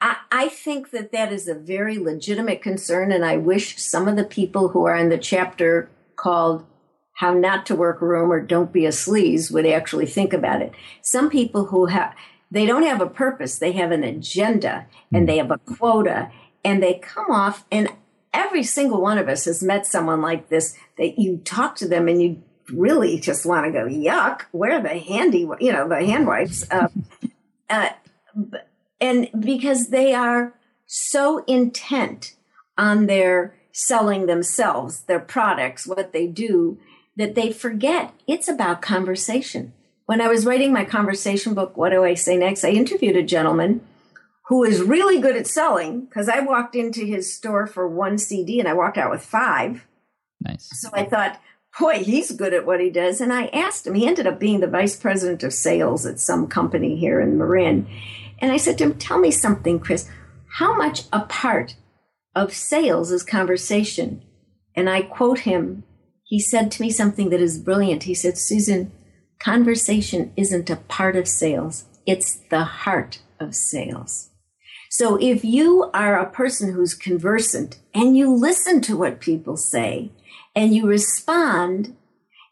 I, 0.02 0.18
I 0.32 0.48
think 0.50 0.90
that 0.92 1.12
that 1.12 1.32
is 1.32 1.48
a 1.48 1.54
very 1.54 1.98
legitimate 1.98 2.62
concern, 2.62 3.12
and 3.12 3.24
I 3.24 3.38
wish 3.38 3.82
some 3.82 4.08
of 4.08 4.16
the 4.16 4.24
people 4.24 4.70
who 4.70 4.86
are 4.86 4.96
in 4.96 5.10
the 5.10 5.18
chapter 5.18 5.90
called 6.16 6.66
How 7.14 7.34
Not 7.34 7.66
to 7.68 7.76
Work 7.76 8.02
Room 8.02 8.32
or 8.32 8.42
Don't 8.42 8.74
Be 8.74 8.86
a 8.86 8.90
Sleaze 8.90 9.52
would 9.52 9.68
actually 9.68 10.08
think 10.08 10.34
about 10.34 10.62
it. 10.62 10.74
Some 11.02 11.30
people 11.30 11.66
who 11.66 11.86
have, 11.86 12.16
they 12.50 12.66
don't 12.66 12.84
have 12.84 13.00
a 13.00 13.08
purpose, 13.08 13.60
they 13.60 13.74
have 13.74 13.92
an 13.92 14.04
agenda 14.04 14.88
and 15.14 15.30
they 15.30 15.38
have 15.38 15.52
a 15.52 15.60
quota, 15.60 16.32
and 16.66 16.82
they 16.82 16.96
come 16.96 17.32
off, 17.32 17.66
and 17.72 17.90
every 18.34 18.64
single 18.64 19.02
one 19.02 19.18
of 19.18 19.28
us 19.28 19.46
has 19.46 19.62
met 19.62 19.86
someone 19.86 20.22
like 20.22 20.50
this 20.50 20.76
that 20.98 21.20
you 21.20 21.38
talk 21.38 21.76
to 21.76 21.88
them 21.88 22.08
and 22.08 22.22
you 22.22 22.42
really 22.72 23.20
just 23.20 23.46
want 23.46 23.66
to 23.66 23.72
go, 23.72 23.86
yuck, 23.86 24.44
where 24.52 24.80
are 24.80 24.82
the 24.82 24.90
handy, 24.90 25.48
you 25.60 25.72
know, 25.72 25.88
the 25.88 26.04
hand 26.04 26.26
wipes? 26.26 26.66
Uh, 26.72 26.88
uh, 27.70 27.90
and 29.02 29.30
because 29.38 29.88
they 29.88 30.14
are 30.14 30.54
so 30.86 31.44
intent 31.46 32.36
on 32.78 33.08
their 33.08 33.56
selling 33.74 34.28
themselves, 34.28 35.02
their 35.04 35.20
products, 35.20 35.88
what 35.88 36.14
they 36.14 36.28
do, 36.28 36.78
that 37.18 37.36
they 37.36 37.52
forget 37.52 38.14
it's 38.28 38.48
about 38.48 38.82
conversation. 38.82 39.74
When 40.06 40.22
I 40.22 40.28
was 40.28 40.46
writing 40.46 40.72
my 40.72 40.86
conversation 40.86 41.54
book, 41.54 41.76
What 41.76 41.90
Do 41.90 42.04
I 42.04 42.14
Say 42.14 42.38
Next? 42.38 42.64
I 42.64 42.70
interviewed 42.70 43.16
a 43.16 43.24
gentleman 43.24 43.82
who 44.48 44.64
is 44.64 44.82
really 44.82 45.22
good 45.22 45.38
at 45.38 45.48
selling 45.48 46.02
because 46.02 46.28
I 46.28 46.42
walked 46.42 46.76
into 46.76 47.06
his 47.06 47.34
store 47.34 47.66
for 47.66 47.88
one 47.88 48.18
CD 48.18 48.60
and 48.60 48.68
I 48.68 48.74
walked 48.74 48.98
out 48.98 49.10
with 49.10 49.22
five. 49.24 49.88
nice 50.42 50.70
So 50.74 50.90
I 50.94 51.06
thought, 51.06 51.40
boy, 51.80 52.04
he's 52.04 52.32
good 52.32 52.54
at 52.54 52.66
what 52.66 52.82
he 52.82 52.90
does. 52.90 53.22
And 53.22 53.32
I 53.32 53.46
asked 53.48 53.88
him, 53.88 53.94
he 53.94 54.06
ended 54.06 54.28
up 54.28 54.40
being 54.40 54.60
the 54.60 54.68
vice 54.68 54.98
president 54.98 55.44
of 55.44 55.54
sales 55.54 56.06
at 56.06 56.20
some 56.20 56.48
company 56.48 56.98
here 56.98 57.22
in 57.22 57.38
Marin. 57.38 57.88
And 58.42 58.52
I 58.52 58.58
said 58.58 58.78
to 58.80 58.86
him, 58.86 58.96
Tell 58.96 59.20
me 59.20 59.32
something, 59.32 59.80
Chris. 59.80 60.10
How 60.58 60.76
much 60.76 61.04
a 61.14 61.22
part 61.22 61.76
of 62.36 62.54
sales 62.54 63.12
is 63.12 63.24
conversation? 63.24 64.24
And 64.76 64.90
I 64.90 65.04
quote 65.04 65.40
him. 65.40 65.84
He 66.24 66.40
said 66.40 66.72
to 66.72 66.82
me 66.82 66.90
something 66.90 67.30
that 67.30 67.42
is 67.42 67.60
brilliant. 67.60 68.04
He 68.04 68.14
said, 68.14 68.38
Susan, 68.38 68.92
conversation 69.40 70.34
isn't 70.36 70.70
a 70.70 70.76
part 70.76 71.16
of 71.16 71.28
sales, 71.28 71.86
it's 72.06 72.36
the 72.50 72.64
heart 72.64 73.20
of 73.40 73.56
sales. 73.56 74.30
So 74.90 75.18
if 75.22 75.46
you 75.46 75.90
are 75.94 76.20
a 76.20 76.30
person 76.30 76.74
who's 76.74 76.94
conversant 76.94 77.80
and 77.94 78.18
you 78.18 78.34
listen 78.34 78.82
to 78.82 78.98
what 78.98 79.22
people 79.22 79.56
say 79.56 80.12
and 80.54 80.76
you 80.76 80.86
respond 80.86 81.96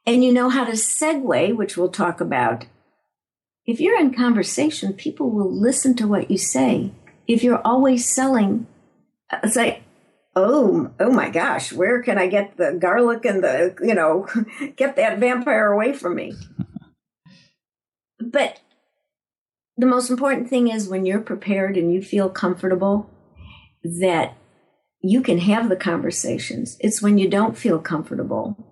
and 0.06 0.24
you 0.24 0.32
know 0.32 0.50
how 0.50 0.64
to 0.64 0.72
segue, 0.72 1.56
which 1.56 1.76
we'll 1.76 1.90
talk 1.90 2.22
about 2.22 2.66
if 3.70 3.80
you're 3.80 4.00
in 4.00 4.12
conversation, 4.12 4.94
people 4.94 5.30
will 5.30 5.52
listen 5.52 5.96
to 5.98 6.08
what 6.08 6.32
you 6.32 6.40
say. 6.40 6.92
If 7.28 7.44
you're 7.44 7.62
always 7.64 8.12
selling, 8.12 8.66
it's 9.44 9.56
like, 9.56 9.84
oh, 10.36 10.90
oh 11.00 11.12
my 11.12 11.30
gosh, 11.30 11.72
where 11.72 12.02
can 12.02 12.18
I 12.18 12.26
get 12.26 12.58
the 12.58 12.74
garlic 12.74 13.26
and 13.26 13.44
the, 13.44 13.76
you 13.84 13.94
know, 13.94 14.28
get 14.76 14.96
that 14.96 15.20
vampire 15.20 15.72
away 15.72 15.94
from 15.94 16.16
me? 16.16 16.34
but 18.20 18.60
the 19.78 19.86
most 19.86 20.10
important 20.10 20.50
thing 20.50 20.68
is 20.68 20.90
when 20.90 21.06
you're 21.06 21.22
prepared 21.22 21.78
and 21.78 21.94
you 21.94 22.02
feel 22.02 22.28
comfortable 22.28 23.08
that 23.84 24.36
you 25.00 25.22
can 25.22 25.38
have 25.38 25.70
the 25.70 25.76
conversations. 25.76 26.76
It's 26.80 27.04
when 27.04 27.20
you 27.20 27.30
don't 27.30 27.56
feel 27.56 27.78
comfortable. 27.78 28.69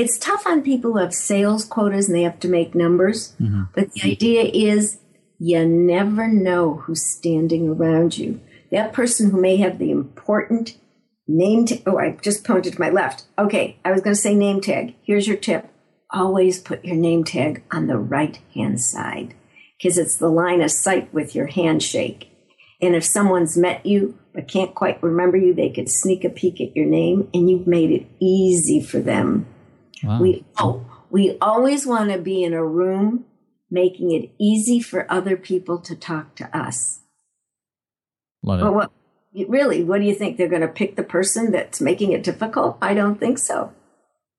It's 0.00 0.16
tough 0.18 0.46
on 0.46 0.62
people 0.62 0.92
who 0.92 0.98
have 0.98 1.12
sales 1.12 1.66
quotas 1.66 2.08
and 2.08 2.16
they 2.16 2.22
have 2.22 2.40
to 2.40 2.48
make 2.48 2.74
numbers. 2.74 3.36
Mm-hmm. 3.38 3.64
But 3.74 3.92
the 3.92 4.12
idea 4.12 4.44
is 4.44 4.98
you 5.38 5.66
never 5.66 6.26
know 6.26 6.76
who's 6.76 7.04
standing 7.04 7.68
around 7.68 8.16
you. 8.16 8.40
That 8.70 8.94
person 8.94 9.30
who 9.30 9.38
may 9.38 9.58
have 9.58 9.78
the 9.78 9.90
important 9.90 10.78
name 11.28 11.66
tag. 11.66 11.82
Oh, 11.86 11.98
I 11.98 12.16
just 12.22 12.44
pointed 12.44 12.72
to 12.72 12.80
my 12.80 12.88
left. 12.88 13.24
Okay, 13.38 13.78
I 13.84 13.92
was 13.92 14.00
going 14.00 14.14
to 14.14 14.20
say 14.20 14.34
name 14.34 14.62
tag. 14.62 14.94
Here's 15.02 15.28
your 15.28 15.36
tip 15.36 15.70
always 16.12 16.58
put 16.58 16.82
your 16.84 16.96
name 16.96 17.22
tag 17.22 17.62
on 17.70 17.86
the 17.86 17.98
right 17.98 18.40
hand 18.54 18.80
side 18.80 19.34
because 19.78 19.98
it's 19.98 20.16
the 20.16 20.28
line 20.28 20.62
of 20.62 20.70
sight 20.70 21.12
with 21.12 21.34
your 21.34 21.46
handshake. 21.46 22.28
And 22.80 22.96
if 22.96 23.04
someone's 23.04 23.56
met 23.56 23.84
you 23.84 24.18
but 24.32 24.48
can't 24.48 24.74
quite 24.74 25.02
remember 25.02 25.36
you, 25.36 25.52
they 25.52 25.70
could 25.70 25.90
sneak 25.90 26.24
a 26.24 26.30
peek 26.30 26.60
at 26.60 26.74
your 26.74 26.86
name 26.86 27.28
and 27.34 27.50
you've 27.50 27.66
made 27.66 27.90
it 27.90 28.06
easy 28.18 28.80
for 28.80 29.00
them. 29.00 29.46
Wow. 30.02 30.20
We 30.20 30.44
oh, 30.58 30.86
we 31.10 31.36
always 31.40 31.86
want 31.86 32.10
to 32.10 32.18
be 32.18 32.42
in 32.42 32.54
a 32.54 32.64
room 32.64 33.24
making 33.70 34.10
it 34.12 34.30
easy 34.38 34.80
for 34.80 35.10
other 35.10 35.36
people 35.36 35.78
to 35.78 35.94
talk 35.94 36.34
to 36.36 36.56
us. 36.56 37.00
Love 38.42 38.60
it. 38.60 38.62
But 38.62 38.74
what 38.74 38.92
really, 39.48 39.84
what 39.84 39.98
do 39.98 40.04
you 40.04 40.14
think? 40.14 40.36
They're 40.36 40.48
going 40.48 40.62
to 40.62 40.68
pick 40.68 40.96
the 40.96 41.02
person 41.02 41.52
that's 41.52 41.80
making 41.80 42.12
it 42.12 42.24
difficult? 42.24 42.78
I 42.82 42.94
don't 42.94 43.18
think 43.18 43.38
so. 43.38 43.72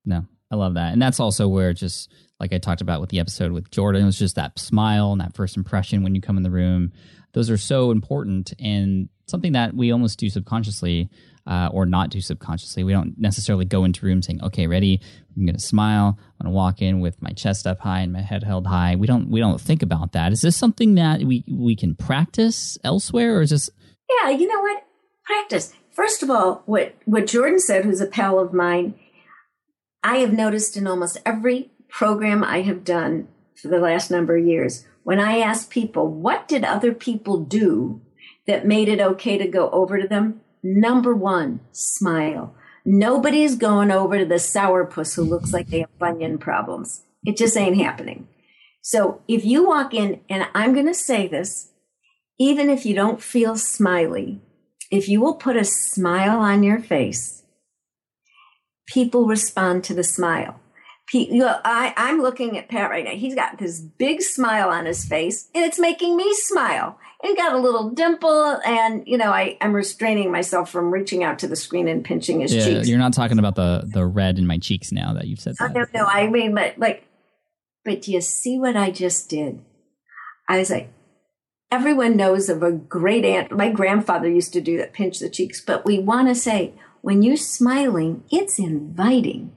No, 0.04 0.26
I 0.50 0.56
love 0.56 0.74
that. 0.74 0.92
And 0.92 1.00
that's 1.00 1.20
also 1.20 1.48
where 1.48 1.72
just 1.72 2.12
like 2.40 2.52
I 2.52 2.58
talked 2.58 2.80
about 2.80 3.00
with 3.00 3.10
the 3.10 3.20
episode 3.20 3.52
with 3.52 3.70
Jordan, 3.70 4.02
it 4.02 4.06
was 4.06 4.18
just 4.18 4.36
that 4.36 4.58
smile 4.58 5.12
and 5.12 5.20
that 5.20 5.34
first 5.34 5.56
impression 5.56 6.02
when 6.02 6.14
you 6.14 6.20
come 6.20 6.36
in 6.36 6.42
the 6.42 6.50
room. 6.50 6.92
Those 7.32 7.48
are 7.50 7.56
so 7.56 7.90
important 7.90 8.52
and 8.58 9.08
something 9.26 9.52
that 9.52 9.74
we 9.74 9.92
almost 9.92 10.18
do 10.18 10.28
subconsciously 10.28 11.08
uh, 11.46 11.68
or 11.72 11.86
not 11.86 12.10
do 12.10 12.20
subconsciously. 12.20 12.84
We 12.84 12.92
don't 12.92 13.14
necessarily 13.18 13.64
go 13.64 13.84
into 13.84 14.06
rooms 14.06 14.26
saying, 14.26 14.42
"Okay, 14.42 14.66
ready? 14.66 15.00
I'm 15.36 15.46
going 15.46 15.56
to 15.56 15.62
smile. 15.62 16.18
I'm 16.18 16.44
going 16.44 16.52
to 16.52 16.56
walk 16.56 16.82
in 16.82 17.00
with 17.00 17.20
my 17.22 17.30
chest 17.30 17.66
up 17.66 17.80
high 17.80 18.00
and 18.00 18.12
my 18.12 18.20
head 18.20 18.44
held 18.44 18.66
high." 18.66 18.96
We 18.96 19.06
don't 19.06 19.28
we 19.30 19.40
don't 19.40 19.60
think 19.60 19.82
about 19.82 20.12
that. 20.12 20.32
Is 20.32 20.42
this 20.42 20.56
something 20.56 20.94
that 20.96 21.22
we 21.22 21.44
we 21.48 21.76
can 21.76 21.94
practice 21.94 22.78
elsewhere, 22.84 23.38
or 23.38 23.42
is 23.42 23.50
this? 23.50 23.70
Yeah, 24.22 24.30
you 24.30 24.46
know 24.46 24.60
what? 24.60 24.84
Practice. 25.24 25.72
First 25.90 26.22
of 26.22 26.30
all, 26.30 26.62
what 26.66 26.94
what 27.04 27.26
Jordan 27.26 27.58
said, 27.58 27.84
who's 27.84 28.00
a 28.00 28.06
pal 28.06 28.38
of 28.38 28.52
mine, 28.52 28.94
I 30.02 30.18
have 30.18 30.32
noticed 30.32 30.76
in 30.76 30.86
almost 30.86 31.20
every 31.24 31.70
program 31.88 32.42
I 32.42 32.62
have 32.62 32.84
done 32.84 33.28
for 33.54 33.68
the 33.68 33.78
last 33.78 34.10
number 34.10 34.36
of 34.36 34.44
years, 34.44 34.86
when 35.04 35.20
I 35.20 35.38
ask 35.38 35.70
people, 35.70 36.08
what 36.08 36.48
did 36.48 36.64
other 36.64 36.92
people 36.92 37.38
do 37.38 38.00
that 38.46 38.66
made 38.66 38.88
it 38.88 39.00
okay 39.00 39.38
to 39.38 39.46
go 39.46 39.70
over 39.70 40.00
to 40.00 40.08
them? 40.08 40.40
Number 40.62 41.14
one, 41.14 41.60
smile. 41.72 42.54
Nobody's 42.84 43.56
going 43.56 43.90
over 43.90 44.18
to 44.18 44.24
the 44.24 44.36
sourpuss 44.36 45.16
who 45.16 45.22
looks 45.22 45.52
like 45.52 45.68
they 45.68 45.80
have 45.80 45.98
bunion 45.98 46.38
problems. 46.38 47.04
It 47.24 47.36
just 47.36 47.56
ain't 47.56 47.76
happening. 47.76 48.28
So 48.80 49.22
if 49.28 49.44
you 49.44 49.66
walk 49.66 49.94
in, 49.94 50.20
and 50.28 50.48
I'm 50.54 50.72
going 50.74 50.86
to 50.86 50.94
say 50.94 51.28
this, 51.28 51.70
even 52.38 52.68
if 52.68 52.84
you 52.84 52.94
don't 52.94 53.22
feel 53.22 53.56
smiley, 53.56 54.40
if 54.90 55.08
you 55.08 55.20
will 55.20 55.34
put 55.34 55.56
a 55.56 55.64
smile 55.64 56.38
on 56.38 56.62
your 56.62 56.80
face, 56.80 57.44
people 58.86 59.26
respond 59.26 59.84
to 59.84 59.94
the 59.94 60.04
smile. 60.04 60.60
Pe- 61.10 61.28
you 61.30 61.38
know, 61.38 61.60
I, 61.64 61.94
I'm 61.96 62.20
looking 62.20 62.58
at 62.58 62.68
Pat 62.68 62.90
right 62.90 63.04
now. 63.04 63.12
He's 63.12 63.34
got 63.34 63.58
this 63.58 63.80
big 63.80 64.20
smile 64.22 64.68
on 64.68 64.86
his 64.86 65.04
face, 65.04 65.48
and 65.54 65.64
it's 65.64 65.78
making 65.78 66.16
me 66.16 66.34
smile. 66.34 66.98
And 67.24 67.36
got 67.36 67.52
a 67.54 67.58
little 67.58 67.90
dimple, 67.90 68.60
and 68.66 69.04
you 69.06 69.16
know, 69.16 69.30
I, 69.30 69.56
I'm 69.60 69.72
restraining 69.72 70.32
myself 70.32 70.70
from 70.70 70.90
reaching 70.90 71.22
out 71.22 71.38
to 71.40 71.46
the 71.46 71.54
screen 71.54 71.86
and 71.86 72.04
pinching 72.04 72.40
his 72.40 72.52
Yeah, 72.52 72.64
cheeks. 72.64 72.88
you're 72.88 72.98
not 72.98 73.12
talking 73.14 73.38
about 73.38 73.54
the 73.54 73.84
the 73.86 74.04
red 74.04 74.38
in 74.38 74.46
my 74.46 74.58
cheeks 74.58 74.90
now 74.90 75.14
that 75.14 75.28
you've 75.28 75.38
said 75.38 75.54
Oh, 75.60 75.68
that. 75.68 75.74
no, 75.94 76.00
no, 76.00 76.06
I 76.06 76.26
mean, 76.26 76.52
but 76.54 76.78
like, 76.78 77.06
but 77.84 78.02
do 78.02 78.12
you 78.12 78.20
see 78.20 78.58
what 78.58 78.76
I 78.76 78.90
just 78.90 79.30
did? 79.30 79.60
I 80.48 80.58
was 80.58 80.70
like, 80.70 80.92
everyone 81.70 82.16
knows 82.16 82.48
of 82.48 82.62
a 82.64 82.72
great 82.72 83.24
aunt. 83.24 83.52
My 83.52 83.70
grandfather 83.70 84.28
used 84.28 84.52
to 84.54 84.60
do 84.60 84.76
that, 84.78 84.92
pinch 84.92 85.20
the 85.20 85.30
cheeks. 85.30 85.60
But 85.64 85.84
we 85.86 86.00
want 86.00 86.26
to 86.28 86.34
say, 86.34 86.74
when 87.02 87.22
you're 87.22 87.36
smiling, 87.36 88.24
it's 88.32 88.58
inviting. 88.58 89.52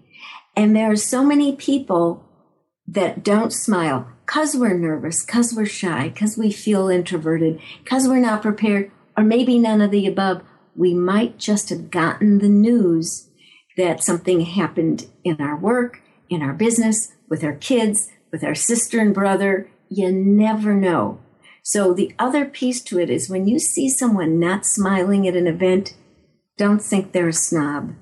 And 0.56 0.76
there 0.76 0.92
are 0.92 0.96
so 0.96 1.24
many 1.26 1.56
people 1.56 2.24
that 2.88 3.24
don't 3.24 3.52
smile 3.52 4.08
because 4.26 4.56
we're 4.56 4.78
nervous, 4.78 5.24
because 5.26 5.54
we're 5.54 5.66
shy, 5.66 6.10
because 6.10 6.38
we 6.38 6.52
feel 6.52 6.90
introverted, 6.90 7.60
because 7.84 8.08
we're 8.08 8.20
not 8.20 8.42
prepared, 8.42 8.92
or 9.16 9.24
maybe 9.24 9.60
none 9.60 9.82
of 9.82 9.92
the 9.92 10.08
above. 10.08 10.42
We 10.76 10.94
might 10.94 11.38
just 11.38 11.70
have 11.70 11.92
gotten 11.92 12.40
the 12.40 12.50
news 12.50 13.30
that 13.78 14.04
something 14.04 14.42
happened 14.42 15.08
in 15.24 15.40
our 15.40 15.58
work, 15.58 16.02
in 16.30 16.42
our 16.42 16.54
business, 16.54 17.14
with 17.30 17.44
our 17.44 17.54
kids, 17.54 18.10
with 18.32 18.44
our 18.44 18.56
sister 18.56 19.00
and 19.00 19.14
brother. 19.14 19.70
You 19.90 20.12
never 20.12 20.74
know. 20.74 21.20
So 21.64 21.94
the 21.94 22.14
other 22.20 22.46
piece 22.46 22.82
to 22.84 23.00
it 23.00 23.10
is 23.10 23.30
when 23.30 23.48
you 23.48 23.60
see 23.60 23.90
someone 23.90 24.40
not 24.40 24.66
smiling 24.66 25.28
at 25.28 25.36
an 25.36 25.48
event, 25.48 25.96
don't 26.58 26.82
think 26.82 27.12
they're 27.12 27.30
a 27.30 27.34
snob. 27.34 27.94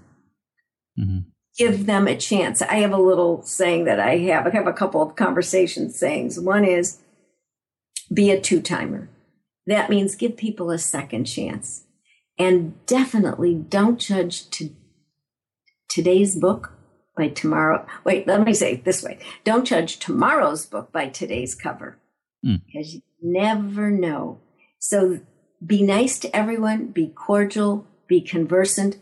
Mhm. 1.00 1.26
Give 1.58 1.86
them 1.86 2.08
a 2.08 2.18
chance. 2.18 2.62
I 2.62 2.76
have 2.76 2.92
a 2.94 2.98
little 2.98 3.44
saying 3.44 3.86
that 3.86 4.00
I 4.00 4.18
have. 4.18 4.48
I 4.48 4.50
have 4.52 4.68
a 4.68 4.74
couple 4.74 5.02
of 5.02 5.16
conversation 5.16 5.90
sayings. 5.92 6.40
One 6.40 6.66
is 6.66 7.00
be 8.12 8.32
a 8.32 8.40
two 8.42 8.62
timer. 8.62 9.10
That 9.68 9.90
means 9.90 10.16
give 10.16 10.36
people 10.36 10.72
a 10.72 10.78
second 10.80 11.26
chance. 11.26 11.84
And 12.40 12.84
definitely 12.86 13.54
don't 13.56 14.00
judge 14.00 14.50
to 14.52 14.72
today's 15.88 16.36
book 16.36 16.74
by 17.16 17.28
tomorrow. 17.30 17.86
Wait, 18.04 18.26
let 18.26 18.42
me 18.44 18.54
say 18.54 18.74
it 18.74 18.86
this 18.86 19.04
way. 19.04 19.20
Don't 19.44 19.66
judge 19.66 20.00
tomorrow's 20.00 20.66
book 20.66 20.92
by 20.92 21.08
today's 21.10 21.56
cover 21.56 22.00
Mm. 22.46 22.62
because 22.66 22.94
you 22.96 23.02
never 23.22 23.90
know. 23.90 24.40
So 24.80 25.22
be 25.66 25.82
nice 25.82 26.20
to 26.20 26.36
everyone, 26.36 26.88
be 26.88 27.08
cordial, 27.08 27.88
be 28.08 28.20
conversant. 28.20 28.98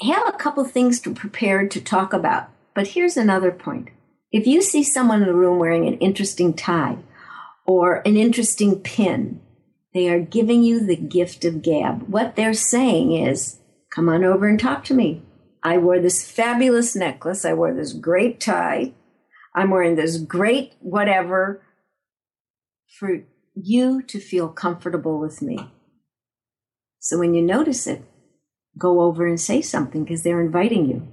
Have 0.00 0.26
a 0.26 0.38
couple 0.38 0.64
things 0.64 1.00
to 1.00 1.14
prepared 1.14 1.70
to 1.72 1.80
talk 1.80 2.12
about. 2.12 2.48
But 2.74 2.88
here's 2.88 3.16
another 3.16 3.52
point. 3.52 3.90
If 4.32 4.46
you 4.46 4.62
see 4.62 4.82
someone 4.82 5.20
in 5.20 5.28
the 5.28 5.34
room 5.34 5.58
wearing 5.58 5.86
an 5.86 5.98
interesting 5.98 6.54
tie 6.54 6.98
or 7.66 7.96
an 8.06 8.16
interesting 8.16 8.80
pin, 8.80 9.40
they 9.94 10.08
are 10.08 10.20
giving 10.20 10.62
you 10.62 10.80
the 10.80 10.96
gift 10.96 11.44
of 11.44 11.62
gab. 11.62 12.08
What 12.08 12.34
they're 12.34 12.54
saying 12.54 13.12
is, 13.12 13.60
come 13.90 14.08
on 14.08 14.24
over 14.24 14.48
and 14.48 14.58
talk 14.58 14.84
to 14.84 14.94
me. 14.94 15.22
I 15.62 15.78
wore 15.78 16.00
this 16.00 16.28
fabulous 16.28 16.96
necklace. 16.96 17.44
I 17.44 17.52
wore 17.52 17.74
this 17.74 17.92
great 17.92 18.40
tie. 18.40 18.94
I'm 19.54 19.70
wearing 19.70 19.96
this 19.96 20.16
great 20.16 20.72
whatever 20.80 21.62
for 22.98 23.22
you 23.54 24.02
to 24.02 24.18
feel 24.18 24.48
comfortable 24.48 25.20
with 25.20 25.42
me. 25.42 25.70
So 26.98 27.18
when 27.18 27.34
you 27.34 27.42
notice 27.42 27.86
it, 27.86 28.02
go 28.78 29.00
over 29.00 29.26
and 29.26 29.40
say 29.40 29.60
something 29.62 30.04
because 30.04 30.22
they're 30.22 30.40
inviting 30.40 30.86
you. 30.86 31.06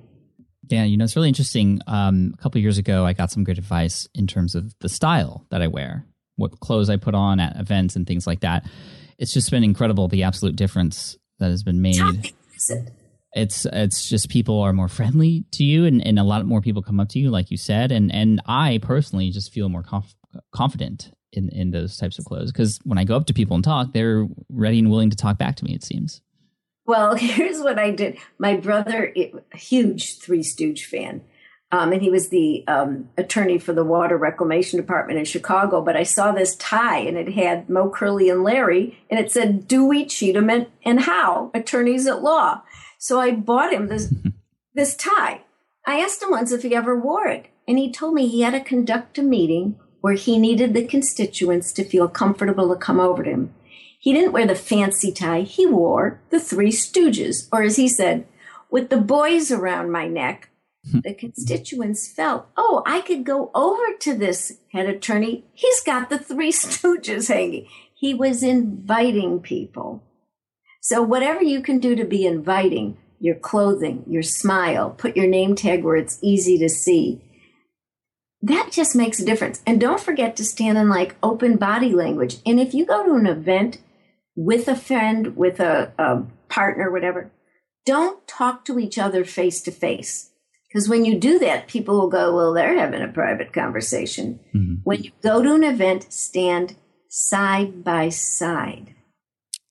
Yeah, 0.67 0.83
you 0.83 0.97
know, 0.97 1.03
it's 1.03 1.15
really 1.15 1.29
interesting. 1.29 1.81
Um, 1.87 2.33
a 2.37 2.41
couple 2.41 2.61
years 2.61 2.77
ago, 2.77 3.05
I 3.05 3.13
got 3.13 3.31
some 3.31 3.43
good 3.43 3.57
advice 3.57 4.07
in 4.13 4.27
terms 4.27 4.53
of 4.53 4.73
the 4.79 4.89
style 4.89 5.45
that 5.49 5.61
I 5.61 5.67
wear, 5.67 6.05
what 6.35 6.59
clothes 6.59 6.89
I 6.89 6.97
put 6.97 7.15
on 7.15 7.39
at 7.39 7.59
events 7.59 7.95
and 7.95 8.05
things 8.05 8.27
like 8.27 8.41
that. 8.41 8.65
It's 9.17 9.33
just 9.33 9.49
been 9.49 9.63
incredible 9.63 10.07
the 10.07 10.23
absolute 10.23 10.55
difference 10.55 11.17
that 11.39 11.49
has 11.49 11.63
been 11.63 11.81
made. 11.81 11.97
It's 13.33 13.65
it's 13.65 14.09
just 14.09 14.29
people 14.29 14.59
are 14.61 14.73
more 14.73 14.87
friendly 14.87 15.45
to 15.53 15.63
you, 15.63 15.85
and, 15.85 16.05
and 16.05 16.17
a 16.17 16.23
lot 16.23 16.45
more 16.45 16.61
people 16.61 16.81
come 16.81 16.99
up 16.99 17.09
to 17.09 17.19
you, 17.19 17.29
like 17.29 17.51
you 17.51 17.57
said, 17.57 17.91
and 17.91 18.13
and 18.13 18.41
I 18.45 18.79
personally 18.81 19.29
just 19.31 19.51
feel 19.51 19.69
more 19.69 19.83
conf- 19.83 20.15
confident 20.51 21.11
in 21.31 21.49
in 21.49 21.71
those 21.71 21.97
types 21.97 22.17
of 22.17 22.25
clothes 22.25 22.51
because 22.51 22.79
when 22.83 22.97
I 22.97 23.03
go 23.03 23.15
up 23.15 23.25
to 23.27 23.33
people 23.33 23.55
and 23.55 23.63
talk, 23.63 23.93
they're 23.93 24.27
ready 24.49 24.79
and 24.79 24.89
willing 24.89 25.09
to 25.11 25.17
talk 25.17 25.37
back 25.37 25.55
to 25.57 25.65
me. 25.65 25.73
It 25.73 25.83
seems. 25.83 26.21
Well, 26.89 27.13
here's 27.17 27.59
what 27.59 27.77
I 27.77 27.91
did. 27.91 28.17
My 28.39 28.55
brother, 28.55 29.13
a 29.15 29.31
huge 29.55 30.17
Three 30.17 30.41
Stooge 30.41 30.85
fan, 30.85 31.21
um, 31.71 31.93
and 31.93 32.01
he 32.01 32.09
was 32.09 32.29
the 32.29 32.63
um, 32.67 33.09
attorney 33.15 33.59
for 33.59 33.73
the 33.73 33.83
Water 33.83 34.17
Reclamation 34.17 34.79
Department 34.79 35.19
in 35.19 35.25
Chicago. 35.25 35.83
But 35.83 35.95
I 35.95 36.01
saw 36.01 36.31
this 36.31 36.55
tie, 36.55 36.97
and 36.97 37.15
it 37.15 37.33
had 37.33 37.69
Moe 37.69 37.91
Curly 37.91 38.27
and 38.27 38.43
Larry, 38.43 38.97
and 39.07 39.19
it 39.19 39.31
said 39.31 39.67
Dewey, 39.67 40.03
Cheatham, 40.03 40.49
and, 40.49 40.65
and 40.83 41.01
Howe, 41.01 41.51
attorneys 41.53 42.07
at 42.07 42.23
law. 42.23 42.63
So 42.97 43.19
I 43.19 43.33
bought 43.33 43.71
him 43.71 43.87
this 43.87 44.11
this 44.73 44.95
tie. 44.95 45.41
I 45.85 45.99
asked 45.99 46.23
him 46.23 46.31
once 46.31 46.51
if 46.51 46.63
he 46.63 46.73
ever 46.73 46.99
wore 46.99 47.27
it, 47.27 47.49
and 47.67 47.77
he 47.77 47.91
told 47.91 48.15
me 48.15 48.27
he 48.27 48.41
had 48.41 48.53
to 48.53 48.61
conduct 48.61 49.19
a 49.19 49.21
meeting 49.21 49.79
where 50.01 50.15
he 50.15 50.39
needed 50.39 50.73
the 50.73 50.87
constituents 50.87 51.71
to 51.73 51.83
feel 51.83 52.07
comfortable 52.07 52.67
to 52.73 52.75
come 52.75 52.99
over 52.99 53.23
to 53.23 53.29
him. 53.29 53.53
He 54.01 54.13
didn't 54.13 54.31
wear 54.31 54.47
the 54.47 54.55
fancy 54.55 55.11
tie, 55.11 55.41
he 55.41 55.65
wore 55.65 56.21
the 56.29 56.39
Three 56.39 56.71
Stooges, 56.71 57.49
or 57.51 57.63
as 57.63 57.75
he 57.75 57.89
said, 57.89 58.25
with 58.71 58.89
the 58.89 58.97
boys 58.97 59.51
around 59.51 59.91
my 59.91 60.07
neck. 60.07 60.49
Hmm. 60.89 60.99
the 61.03 61.13
constituents 61.13 62.07
felt, 62.07 62.47
oh, 62.55 62.81
I 62.85 63.01
could 63.01 63.25
go 63.25 63.51
over 63.53 63.93
to 63.99 64.15
this 64.15 64.59
head 64.71 64.87
attorney. 64.87 65.43
He's 65.53 65.81
got 65.81 66.09
the 66.09 66.17
Three 66.17 66.53
Stooges 66.53 67.27
hanging. 67.27 67.67
He 67.93 68.13
was 68.13 68.41
inviting 68.41 69.41
people. 69.41 70.01
So, 70.79 71.03
whatever 71.03 71.43
you 71.43 71.61
can 71.61 71.79
do 71.79 71.95
to 71.97 72.05
be 72.05 72.25
inviting, 72.25 72.97
your 73.19 73.35
clothing, 73.35 74.05
your 74.07 74.23
smile, 74.23 74.91
put 74.91 75.17
your 75.17 75.27
name 75.27 75.55
tag 75.55 75.83
where 75.83 75.97
it's 75.97 76.17
easy 76.21 76.57
to 76.59 76.69
see. 76.69 77.21
That 78.41 78.69
just 78.71 78.95
makes 78.95 79.19
a 79.19 79.25
difference. 79.25 79.61
And 79.67 79.81
don't 79.81 79.99
forget 79.99 80.37
to 80.37 80.45
stand 80.45 80.77
in 80.77 80.87
like 80.87 81.17
open 81.21 81.57
body 81.57 81.91
language. 81.91 82.37
And 82.45 82.57
if 82.57 82.73
you 82.73 82.85
go 82.85 83.05
to 83.05 83.15
an 83.15 83.27
event 83.27 83.79
with 84.39 84.69
a 84.69 84.75
friend, 84.75 85.35
with 85.35 85.59
a, 85.59 85.91
a 85.97 86.23
partner, 86.47 86.89
whatever, 86.89 87.29
don't 87.85 88.25
talk 88.25 88.63
to 88.63 88.79
each 88.79 88.97
other 88.97 89.25
face 89.25 89.61
to 89.61 89.69
face. 89.69 90.31
Because 90.69 90.87
when 90.87 91.03
you 91.03 91.19
do 91.19 91.39
that, 91.39 91.67
people 91.67 91.99
will 91.99 92.09
go, 92.09 92.33
well, 92.33 92.53
they're 92.53 92.77
having 92.77 93.01
a 93.01 93.09
private 93.09 93.51
conversation. 93.51 94.39
Mm-hmm. 94.55 94.75
When 94.83 95.03
you 95.03 95.11
go 95.21 95.43
to 95.43 95.55
an 95.55 95.65
event, 95.65 96.13
stand 96.13 96.77
side 97.09 97.83
by 97.83 98.07
side. 98.07 98.95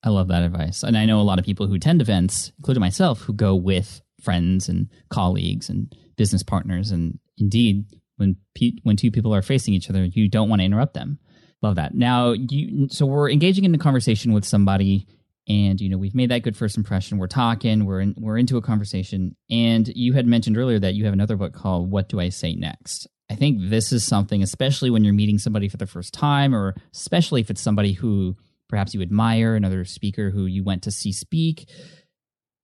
I 0.04 0.10
love 0.10 0.28
that 0.28 0.42
advice. 0.42 0.82
And 0.82 0.98
I 0.98 1.06
know 1.06 1.18
a 1.18 1.22
lot 1.22 1.38
of 1.38 1.46
people 1.46 1.66
who 1.66 1.74
attend 1.74 2.02
events, 2.02 2.52
including 2.58 2.82
myself, 2.82 3.22
who 3.22 3.32
go 3.32 3.54
with 3.54 4.02
friends 4.20 4.68
and 4.68 4.90
colleagues 5.08 5.70
and 5.70 5.90
business 6.18 6.42
partners. 6.42 6.90
And 6.90 7.18
indeed, 7.38 7.86
when 8.16 8.36
pe- 8.54 8.76
when 8.82 8.96
two 8.96 9.10
people 9.10 9.34
are 9.34 9.40
facing 9.40 9.72
each 9.72 9.88
other, 9.88 10.04
you 10.04 10.28
don't 10.28 10.50
want 10.50 10.60
to 10.60 10.66
interrupt 10.66 10.92
them. 10.92 11.20
Love 11.62 11.76
that. 11.76 11.94
Now, 11.94 12.32
you 12.32 12.88
so 12.88 13.04
we're 13.04 13.30
engaging 13.30 13.64
in 13.64 13.74
a 13.74 13.78
conversation 13.78 14.32
with 14.32 14.44
somebody, 14.44 15.06
and 15.48 15.80
you 15.80 15.88
know 15.88 15.98
we've 15.98 16.14
made 16.14 16.30
that 16.30 16.42
good 16.42 16.56
first 16.56 16.76
impression. 16.76 17.18
We're 17.18 17.26
talking. 17.26 17.84
We're 17.84 18.00
in, 18.00 18.14
we're 18.16 18.38
into 18.38 18.56
a 18.56 18.62
conversation, 18.62 19.34
and 19.50 19.88
you 19.88 20.12
had 20.12 20.26
mentioned 20.26 20.56
earlier 20.56 20.78
that 20.78 20.94
you 20.94 21.04
have 21.04 21.14
another 21.14 21.36
book 21.36 21.52
called 21.52 21.90
"What 21.90 22.08
Do 22.08 22.20
I 22.20 22.28
Say 22.28 22.54
Next." 22.54 23.08
I 23.30 23.34
think 23.34 23.58
this 23.70 23.92
is 23.92 24.04
something, 24.04 24.42
especially 24.42 24.90
when 24.90 25.04
you're 25.04 25.12
meeting 25.12 25.38
somebody 25.38 25.68
for 25.68 25.76
the 25.76 25.86
first 25.86 26.14
time, 26.14 26.54
or 26.54 26.74
especially 26.94 27.40
if 27.40 27.50
it's 27.50 27.60
somebody 27.60 27.92
who 27.92 28.36
perhaps 28.68 28.94
you 28.94 29.02
admire, 29.02 29.54
another 29.54 29.84
speaker 29.84 30.30
who 30.30 30.46
you 30.46 30.62
went 30.62 30.84
to 30.84 30.92
see 30.92 31.12
speak, 31.12 31.68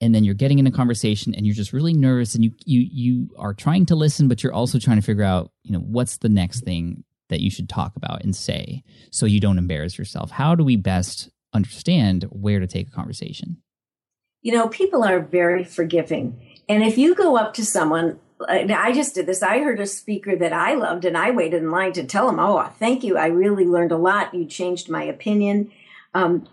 and 0.00 0.14
then 0.14 0.22
you're 0.22 0.34
getting 0.34 0.60
in 0.60 0.66
a 0.68 0.70
conversation 0.70 1.34
and 1.34 1.46
you're 1.46 1.54
just 1.54 1.72
really 1.72 1.94
nervous 1.94 2.36
and 2.36 2.44
you 2.44 2.52
you 2.64 2.86
you 2.92 3.28
are 3.38 3.54
trying 3.54 3.86
to 3.86 3.96
listen, 3.96 4.28
but 4.28 4.44
you're 4.44 4.54
also 4.54 4.78
trying 4.78 4.98
to 4.98 5.02
figure 5.02 5.24
out, 5.24 5.50
you 5.64 5.72
know, 5.72 5.80
what's 5.80 6.18
the 6.18 6.28
next 6.28 6.62
thing 6.62 7.02
that 7.34 7.42
you 7.42 7.50
should 7.50 7.68
talk 7.68 7.96
about 7.96 8.22
and 8.22 8.34
say 8.34 8.84
so 9.10 9.26
you 9.26 9.40
don't 9.40 9.58
embarrass 9.58 9.98
yourself. 9.98 10.30
How 10.30 10.54
do 10.54 10.62
we 10.62 10.76
best 10.76 11.28
understand 11.52 12.24
where 12.30 12.60
to 12.60 12.66
take 12.68 12.86
a 12.86 12.92
conversation? 12.92 13.58
You 14.40 14.52
know, 14.52 14.68
people 14.68 15.02
are 15.02 15.18
very 15.18 15.64
forgiving. 15.64 16.40
And 16.68 16.84
if 16.84 16.96
you 16.96 17.16
go 17.16 17.36
up 17.36 17.54
to 17.54 17.64
someone, 17.64 18.20
I 18.48 18.92
just 18.92 19.16
did 19.16 19.26
this. 19.26 19.42
I 19.42 19.58
heard 19.58 19.80
a 19.80 19.86
speaker 19.86 20.36
that 20.36 20.52
I 20.52 20.74
loved, 20.74 21.04
and 21.04 21.16
I 21.16 21.32
waited 21.32 21.62
in 21.62 21.70
line 21.70 21.92
to 21.94 22.04
tell 22.04 22.28
him, 22.28 22.38
Oh, 22.38 22.62
thank 22.78 23.02
you. 23.02 23.16
I 23.16 23.26
really 23.26 23.64
learned 23.64 23.90
a 23.90 23.96
lot. 23.96 24.32
You 24.32 24.44
changed 24.44 24.88
my 24.88 25.02
opinion. 25.02 25.72
Um, 26.14 26.46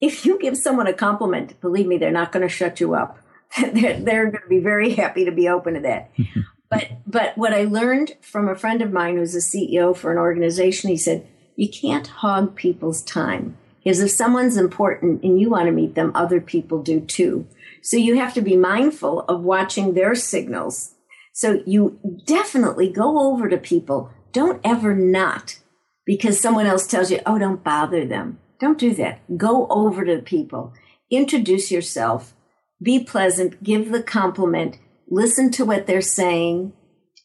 if 0.00 0.24
you 0.24 0.38
give 0.38 0.56
someone 0.56 0.86
a 0.86 0.94
compliment, 0.94 1.60
believe 1.60 1.86
me, 1.86 1.98
they're 1.98 2.10
not 2.10 2.32
going 2.32 2.42
to 2.42 2.48
shut 2.48 2.80
you 2.80 2.94
up. 2.94 3.18
they're, 3.72 4.00
they're 4.00 4.30
going 4.30 4.42
to 4.42 4.48
be 4.48 4.60
very 4.60 4.94
happy 4.94 5.26
to 5.26 5.32
be 5.32 5.48
open 5.48 5.74
to 5.74 5.80
that. 5.80 6.10
but 6.70 6.88
but 7.06 7.36
what 7.36 7.52
I 7.52 7.64
learned 7.64 8.12
from 8.20 8.48
a 8.48 8.54
friend 8.54 8.80
of 8.80 8.92
mine 8.92 9.16
who's 9.16 9.34
a 9.34 9.38
CEO 9.38 9.96
for 9.96 10.12
an 10.12 10.18
organization, 10.18 10.90
he 10.90 10.96
said, 10.96 11.26
you 11.56 11.68
can't 11.68 12.06
hog 12.06 12.54
people's 12.54 13.02
time. 13.02 13.56
Because 13.82 14.00
if 14.00 14.10
someone's 14.10 14.56
important 14.56 15.22
and 15.22 15.40
you 15.40 15.50
want 15.50 15.66
to 15.66 15.72
meet 15.72 15.94
them, 15.94 16.12
other 16.14 16.40
people 16.40 16.82
do 16.82 17.00
too. 17.00 17.46
So 17.82 17.96
you 17.96 18.16
have 18.16 18.34
to 18.34 18.42
be 18.42 18.56
mindful 18.56 19.20
of 19.22 19.42
watching 19.42 19.94
their 19.94 20.14
signals. 20.14 20.94
So 21.32 21.62
you 21.66 21.98
definitely 22.26 22.90
go 22.90 23.20
over 23.30 23.48
to 23.48 23.56
people. 23.56 24.10
Don't 24.32 24.60
ever 24.64 24.94
not 24.94 25.58
because 26.04 26.40
someone 26.40 26.66
else 26.66 26.86
tells 26.86 27.10
you, 27.10 27.20
oh, 27.26 27.38
don't 27.38 27.64
bother 27.64 28.04
them. 28.04 28.38
Don't 28.58 28.78
do 28.78 28.94
that. 28.94 29.20
Go 29.36 29.66
over 29.68 30.04
to 30.04 30.18
people, 30.18 30.74
introduce 31.10 31.70
yourself, 31.70 32.34
be 32.82 33.02
pleasant, 33.02 33.62
give 33.62 33.90
the 33.90 34.02
compliment, 34.02 34.78
listen 35.10 35.50
to 35.52 35.64
what 35.64 35.86
they're 35.86 36.00
saying, 36.00 36.72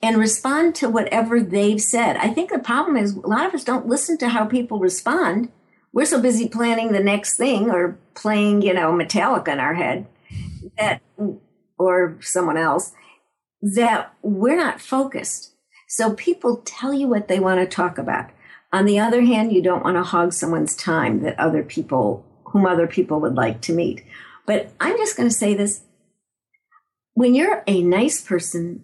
and 0.02 0.17
respond 0.17 0.76
to 0.76 0.89
whatever 0.89 1.39
they've 1.39 1.82
said. 1.82 2.17
I 2.17 2.28
think 2.30 2.52
the 2.52 2.60
problem 2.60 2.98
is 2.98 3.15
a 3.15 3.28
lot 3.28 3.45
of 3.45 3.54
us 3.54 3.63
don't 3.63 3.88
listen 3.88 4.17
to 4.19 4.30
how 4.30 4.45
people 4.45 4.80
respond. 4.80 5.52
We're 5.93 6.06
so 6.06 6.21
busy 6.21 6.50
planning 6.50 6.91
the 6.91 7.00
next 7.00 7.38
thing 7.38 7.71
or 7.71 7.98
playing, 8.13 8.62
you 8.62 8.74
know, 8.74 8.91
Metallica 8.91 9.48
in 9.48 9.60
our 9.60 9.74
head 9.74 10.06
that, 10.78 11.02
or 11.80 12.17
someone 12.19 12.58
else, 12.58 12.91
that 13.62 14.13
we're 14.21 14.58
not 14.58 14.82
focused. 14.82 15.56
So 15.88 16.13
people 16.13 16.58
tell 16.65 16.93
you 16.93 17.08
what 17.08 17.28
they 17.28 17.39
want 17.39 17.62
to 17.62 17.65
talk 17.65 17.98
about. 17.98 18.30
On 18.74 18.86
the 18.86 19.00
other 19.00 19.21
hand, 19.21 19.54
you 19.54 19.62
don't 19.62 19.84
want 19.84 19.95
to 19.95 20.04
hog 20.04 20.34
someone's 20.34 20.76
time 20.76 21.21
that 21.21 21.39
other 21.39 21.63
people, 21.63 22.26
whom 22.43 22.65
other 22.65 22.88
people 22.88 23.21
would 23.21 23.36
like 23.36 23.62
to 23.62 23.74
meet. 23.74 24.04
But 24.45 24.71
I'm 24.82 24.98
just 24.98 25.15
going 25.15 25.30
to 25.30 25.36
say 25.36 25.54
this. 25.54 25.82
When 27.15 27.34
you're 27.34 27.63
a 27.65 27.82
nice 27.82 28.21
person 28.21 28.84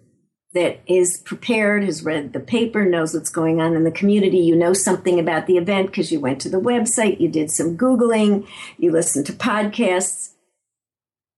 that 0.54 0.80
is 0.86 1.18
prepared, 1.18 1.84
has 1.84 2.02
read 2.02 2.32
the 2.32 2.40
paper, 2.40 2.84
knows 2.86 3.12
what's 3.12 3.28
going 3.28 3.60
on 3.60 3.76
in 3.76 3.84
the 3.84 3.90
community, 3.90 4.38
you 4.38 4.56
know 4.56 4.72
something 4.72 5.20
about 5.20 5.46
the 5.46 5.58
event 5.58 5.88
because 5.88 6.10
you 6.10 6.18
went 6.18 6.40
to 6.40 6.48
the 6.48 6.60
website, 6.60 7.20
you 7.20 7.28
did 7.28 7.50
some 7.50 7.76
Googling, 7.76 8.46
you 8.78 8.90
listened 8.90 9.26
to 9.26 9.34
podcasts, 9.34 10.32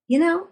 you 0.06 0.20
know, 0.20 0.46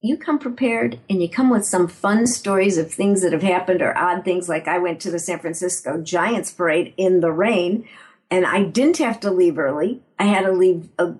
you 0.00 0.16
come 0.16 0.38
prepared 0.38 1.00
and 1.10 1.20
you 1.20 1.28
come 1.28 1.50
with 1.50 1.64
some 1.64 1.88
fun 1.88 2.28
stories 2.28 2.78
of 2.78 2.92
things 2.92 3.22
that 3.22 3.32
have 3.32 3.42
happened 3.42 3.82
or 3.82 3.96
odd 3.98 4.24
things 4.24 4.48
like 4.48 4.68
I 4.68 4.78
went 4.78 5.00
to 5.00 5.10
the 5.10 5.18
San 5.18 5.40
Francisco 5.40 6.00
Giants 6.00 6.52
parade 6.52 6.94
in 6.96 7.20
the 7.20 7.32
rain 7.32 7.88
and 8.30 8.46
I 8.46 8.62
didn't 8.62 8.98
have 8.98 9.18
to 9.20 9.32
leave 9.32 9.58
early. 9.58 10.00
I 10.16 10.24
had 10.24 10.42
to 10.42 10.52
leave 10.52 10.90
uh, 10.96 11.14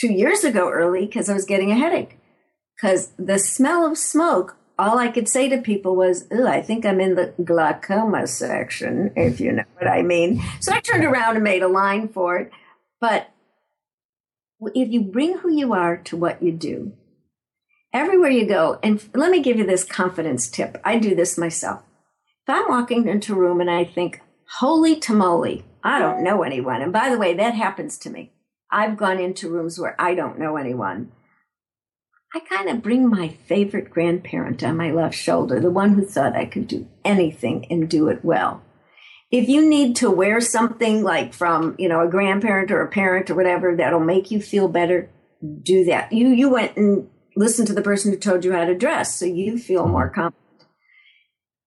2 0.00 0.12
years 0.12 0.42
ago 0.42 0.68
early 0.68 1.06
cuz 1.06 1.28
I 1.28 1.34
was 1.34 1.44
getting 1.44 1.70
a 1.70 1.76
headache. 1.76 2.19
Cuz 2.80 3.12
the 3.18 3.38
smell 3.38 3.84
of 3.84 3.98
smoke 3.98 4.56
all 4.80 4.98
I 4.98 5.08
could 5.08 5.28
say 5.28 5.46
to 5.50 5.58
people 5.58 5.94
was, 5.94 6.26
"Ooh, 6.32 6.46
I 6.46 6.62
think 6.62 6.86
I'm 6.86 7.00
in 7.00 7.14
the 7.14 7.34
glaucoma 7.44 8.26
section, 8.26 9.12
if 9.14 9.38
you 9.38 9.52
know 9.52 9.64
what 9.74 9.86
I 9.86 10.00
mean. 10.00 10.40
So 10.60 10.72
I 10.72 10.80
turned 10.80 11.04
around 11.04 11.34
and 11.34 11.44
made 11.44 11.62
a 11.62 11.68
line 11.68 12.08
for 12.08 12.38
it. 12.38 12.50
But 12.98 13.28
if 14.74 14.88
you 14.90 15.02
bring 15.02 15.38
who 15.38 15.52
you 15.52 15.74
are 15.74 15.98
to 15.98 16.16
what 16.16 16.42
you 16.42 16.52
do, 16.52 16.92
everywhere 17.92 18.30
you 18.30 18.46
go, 18.46 18.78
and 18.82 19.06
let 19.14 19.30
me 19.30 19.42
give 19.42 19.58
you 19.58 19.66
this 19.66 19.84
confidence 19.84 20.48
tip. 20.48 20.80
I 20.82 20.98
do 20.98 21.14
this 21.14 21.36
myself. 21.36 21.82
If 22.46 22.54
I'm 22.54 22.68
walking 22.68 23.06
into 23.06 23.34
a 23.34 23.38
room 23.38 23.60
and 23.60 23.70
I 23.70 23.84
think, 23.84 24.22
holy 24.60 24.96
tamale, 24.96 25.64
I 25.84 25.98
don't 25.98 26.22
know 26.22 26.42
anyone. 26.42 26.80
And 26.80 26.92
by 26.92 27.10
the 27.10 27.18
way, 27.18 27.34
that 27.34 27.54
happens 27.54 27.98
to 27.98 28.10
me. 28.10 28.32
I've 28.70 28.96
gone 28.96 29.18
into 29.18 29.50
rooms 29.50 29.78
where 29.78 29.96
I 29.98 30.14
don't 30.14 30.38
know 30.38 30.56
anyone. 30.56 31.12
I 32.32 32.40
kind 32.40 32.68
of 32.68 32.82
bring 32.82 33.08
my 33.08 33.28
favorite 33.28 33.90
grandparent 33.90 34.62
on 34.62 34.76
my 34.76 34.92
left 34.92 35.16
shoulder, 35.16 35.58
the 35.58 35.70
one 35.70 35.94
who 35.94 36.04
thought 36.04 36.36
I 36.36 36.44
could 36.44 36.68
do 36.68 36.86
anything 37.04 37.66
and 37.70 37.88
do 37.88 38.08
it 38.08 38.24
well. 38.24 38.62
If 39.32 39.48
you 39.48 39.68
need 39.68 39.96
to 39.96 40.10
wear 40.10 40.40
something 40.40 41.02
like 41.02 41.34
from, 41.34 41.74
you 41.78 41.88
know, 41.88 42.00
a 42.00 42.08
grandparent 42.08 42.70
or 42.70 42.82
a 42.82 42.88
parent 42.88 43.30
or 43.30 43.34
whatever 43.34 43.76
that'll 43.76 44.00
make 44.00 44.30
you 44.30 44.40
feel 44.40 44.68
better, 44.68 45.10
do 45.62 45.84
that. 45.84 46.12
You 46.12 46.28
you 46.28 46.50
went 46.50 46.76
and 46.76 47.08
listened 47.36 47.68
to 47.68 47.74
the 47.74 47.82
person 47.82 48.12
who 48.12 48.18
told 48.18 48.44
you 48.44 48.52
how 48.52 48.64
to 48.64 48.76
dress 48.76 49.16
so 49.16 49.24
you 49.24 49.58
feel 49.58 49.86
more 49.86 50.06
mm-hmm. 50.06 50.20
confident. 50.20 50.36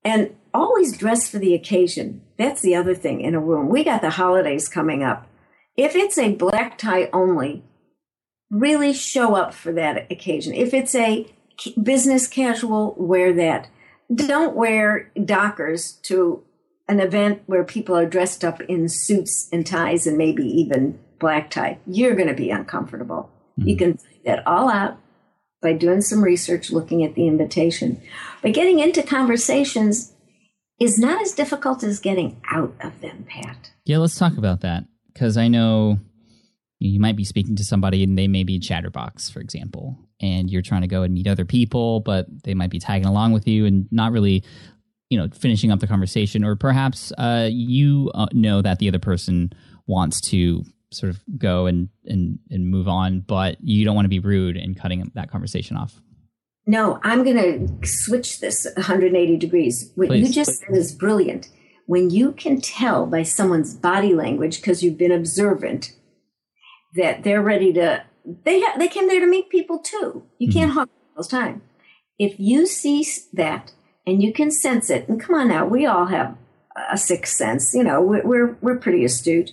And 0.06 0.36
always 0.54 0.98
dress 0.98 1.30
for 1.30 1.40
the 1.40 1.54
occasion. 1.54 2.22
That's 2.38 2.62
the 2.62 2.76
other 2.76 2.94
thing 2.94 3.22
in 3.22 3.36
a 3.36 3.40
room. 3.40 3.70
We 3.70 3.84
got 3.84 4.02
the 4.02 4.12
holidays 4.12 4.68
coming 4.68 5.04
up. 5.04 5.28
If 5.76 5.96
it's 5.96 6.18
a 6.18 6.36
black 6.36 6.78
tie 6.78 7.10
only, 7.12 7.64
really 8.54 8.94
show 8.94 9.36
up 9.36 9.54
for 9.54 9.74
that 9.74 10.12
occasion. 10.12 10.54
If 10.54 10.74
it's 10.74 10.96
a 10.96 11.28
business 11.82 12.28
casual, 12.28 12.96
wear 12.98 13.34
that. 13.34 13.68
Don't 14.14 14.56
wear 14.56 15.12
dockers 15.26 15.94
to 16.04 16.44
an 16.88 17.00
event 17.00 17.42
where 17.48 17.64
people 17.64 17.96
are 17.96 18.06
dressed 18.06 18.46
up 18.46 18.62
in 18.62 18.88
suits 18.90 19.50
and 19.52 19.66
ties 19.66 20.06
and 20.06 20.18
maybe 20.18 20.46
even 20.46 21.00
black 21.20 21.50
tie. 21.50 21.80
You're 21.88 22.16
going 22.16 22.28
to 22.28 22.34
be 22.34 22.52
uncomfortable. 22.52 23.32
Mm-hmm. 23.60 23.70
You 23.70 23.78
can 23.78 23.98
find 23.98 24.20
that 24.26 24.46
all 24.48 24.70
out 24.70 25.00
by 25.62 25.74
doing 25.74 26.02
some 26.02 26.24
research, 26.24 26.72
looking 26.72 27.04
at 27.04 27.16
the 27.16 27.28
invitation. 27.28 28.02
But 28.42 28.54
getting 28.54 28.80
into 28.80 29.02
conversations 29.02 30.14
is 30.80 31.00
not 31.00 31.22
as 31.22 31.32
difficult 31.32 31.84
as 31.84 32.00
getting 32.00 32.42
out 32.52 32.76
of 32.82 33.00
them, 33.02 33.26
Pat. 33.28 33.72
Yeah, 33.86 34.00
let's 34.00 34.18
talk 34.18 34.38
about 34.38 34.62
that 34.62 34.84
because 35.14 35.38
I 35.38 35.48
know 35.48 36.00
you 36.84 37.00
might 37.00 37.16
be 37.16 37.24
speaking 37.24 37.56
to 37.56 37.64
somebody 37.64 38.04
and 38.04 38.18
they 38.18 38.28
may 38.28 38.44
be 38.44 38.60
chatterbox, 38.60 39.30
for 39.30 39.40
example, 39.40 39.98
and 40.20 40.50
you're 40.50 40.62
trying 40.62 40.82
to 40.82 40.88
go 40.88 41.04
and 41.04 41.14
meet 41.14 41.28
other 41.28 41.46
people, 41.46 42.02
but 42.02 42.26
they 42.44 42.54
might 42.54 42.70
be 42.70 42.80
tagging 42.80 43.08
along 43.08 43.32
with 43.32 43.48
you 43.48 43.66
and 43.66 43.88
not 43.92 44.12
really 44.12 44.44
you 45.10 45.18
know 45.18 45.28
finishing 45.30 45.72
up 45.72 45.80
the 45.80 45.88
conversation, 45.88 46.44
or 46.44 46.56
perhaps 46.56 47.12
uh, 47.18 47.48
you 47.52 48.12
uh, 48.16 48.28
know 48.34 48.62
that 48.62 48.80
the 48.80 48.88
other 48.88 49.00
person 49.00 49.54
wants 49.86 50.20
to 50.22 50.64
sort 50.92 51.10
of 51.10 51.22
go 51.38 51.68
and 51.68 51.90
and 52.06 52.40
and 52.50 52.70
move 52.70 52.88
on, 52.88 53.22
but 53.22 53.58
you 53.62 53.86
don't 53.86 53.96
want 53.96 54.06
to 54.06 54.10
be 54.10 54.20
rude 54.20 54.58
and 54.58 54.78
cutting 54.78 55.10
that 55.16 55.30
conversation 55.30 55.78
off. 55.78 56.02
No, 56.66 57.00
I'm 57.04 57.24
going 57.24 57.38
to 57.38 57.88
switch 57.88 58.40
this 58.40 58.66
180 58.76 59.38
degrees. 59.38 59.92
What 59.96 60.08
Please. 60.08 60.28
you 60.28 60.34
just 60.34 60.60
said 60.60 60.76
is 60.76 60.94
brilliant. 60.94 61.50
When 61.86 62.10
you 62.10 62.32
can 62.32 62.62
tell 62.62 63.06
by 63.06 63.24
someone's 63.24 63.76
body 63.76 64.16
language 64.16 64.62
because 64.62 64.82
you've 64.82 64.98
been 64.98 65.12
observant 65.12 65.94
that 66.96 67.24
they're 67.24 67.42
ready 67.42 67.74
to 67.74 68.04
they 68.46 68.62
ha- 68.62 68.78
they 68.78 68.88
came 68.88 69.08
there 69.08 69.20
to 69.20 69.28
meet 69.28 69.50
people 69.50 69.80
too. 69.80 70.24
You 70.38 70.52
can't 70.52 70.70
mm-hmm. 70.70 70.80
hug 70.80 70.90
people's 71.10 71.28
time. 71.28 71.62
If 72.18 72.40
you 72.40 72.66
see 72.66 73.06
that 73.34 73.74
and 74.06 74.22
you 74.22 74.34
can 74.34 74.52
sense 74.52 74.90
it, 74.90 75.08
and 75.08 75.20
come 75.20 75.36
on 75.36 75.48
now, 75.48 75.66
we 75.66 75.86
all 75.86 76.08
have 76.08 76.38
a 76.90 76.98
sixth 76.98 77.36
sense. 77.36 77.74
You 77.74 77.84
know, 77.84 78.02
we're 78.02 78.26
we're, 78.26 78.58
we're 78.62 78.80
pretty 78.80 79.04
astute. 79.04 79.52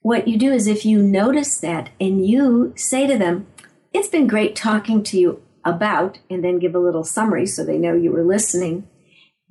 What 0.00 0.26
you 0.26 0.36
do 0.36 0.52
is 0.52 0.66
if 0.66 0.84
you 0.84 1.00
notice 1.00 1.58
that 1.60 1.90
and 2.00 2.26
you 2.26 2.72
say 2.76 3.06
to 3.06 3.16
them, 3.16 3.46
"It's 3.92 4.08
been 4.08 4.26
great 4.26 4.56
talking 4.56 5.02
to 5.04 5.18
you 5.18 5.42
about," 5.64 6.18
and 6.28 6.44
then 6.44 6.58
give 6.58 6.74
a 6.74 6.80
little 6.80 7.04
summary 7.04 7.46
so 7.46 7.64
they 7.64 7.78
know 7.78 7.94
you 7.94 8.12
were 8.12 8.24
listening. 8.24 8.88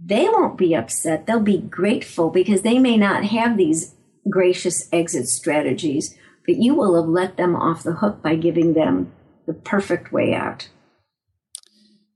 They 0.03 0.27
won't 0.27 0.57
be 0.57 0.75
upset. 0.75 1.25
They'll 1.25 1.39
be 1.39 1.59
grateful 1.59 2.31
because 2.31 2.63
they 2.63 2.79
may 2.79 2.97
not 2.97 3.25
have 3.25 3.55
these 3.55 3.95
gracious 4.29 4.89
exit 4.91 5.27
strategies, 5.27 6.15
but 6.51 6.61
you 6.61 6.75
will 6.75 7.01
have 7.01 7.09
let 7.09 7.37
them 7.37 7.55
off 7.55 7.83
the 7.83 7.93
hook 7.93 8.21
by 8.21 8.35
giving 8.35 8.73
them 8.73 9.09
the 9.47 9.53
perfect 9.53 10.11
way 10.11 10.33
out. 10.33 10.67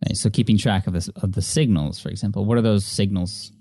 Right, 0.05 0.17
So 0.17 0.29
keeping 0.29 0.57
track 0.57 0.87
of 0.87 0.93
this 0.93 1.07
of 1.07 1.33
the 1.33 1.41
signals, 1.41 1.99
for 1.99 2.09
example, 2.09 2.43
what 2.43 2.55
do 2.55 2.61
those 2.61 2.85
signals 2.85 3.53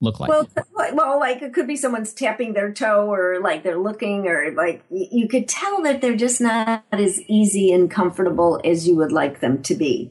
look 0.00 0.18
like? 0.18 0.28
Well, 0.28 0.48
well, 0.94 1.20
like 1.20 1.42
it 1.42 1.54
could 1.54 1.68
be 1.68 1.76
someone's 1.76 2.12
tapping 2.12 2.54
their 2.54 2.72
toe, 2.72 3.06
or 3.08 3.38
like 3.40 3.62
they're 3.62 3.78
looking, 3.78 4.26
or 4.26 4.50
like 4.50 4.82
you 4.90 5.28
could 5.28 5.46
tell 5.46 5.80
that 5.82 6.00
they're 6.00 6.16
just 6.16 6.40
not 6.40 6.82
as 6.90 7.20
easy 7.28 7.72
and 7.72 7.88
comfortable 7.88 8.60
as 8.64 8.88
you 8.88 8.96
would 8.96 9.12
like 9.12 9.38
them 9.38 9.62
to 9.62 9.76
be. 9.76 10.10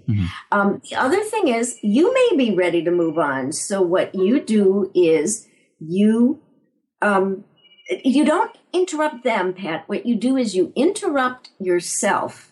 Um, 0.53 0.81
the 0.89 0.95
other 0.95 1.21
thing 1.25 1.49
is, 1.49 1.77
you 1.81 2.13
may 2.13 2.37
be 2.37 2.55
ready 2.55 2.85
to 2.85 2.91
move 2.91 3.17
on. 3.17 3.51
So 3.51 3.81
what 3.81 4.15
you 4.15 4.39
do 4.39 4.91
is 4.95 5.45
you 5.77 6.41
um, 7.01 7.43
you 8.05 8.23
don't 8.23 8.55
interrupt 8.73 9.23
them, 9.23 9.53
Pat. 9.53 9.87
What 9.87 10.05
you 10.05 10.15
do 10.15 10.37
is 10.37 10.55
you 10.55 10.73
interrupt 10.75 11.49
yourself. 11.59 12.51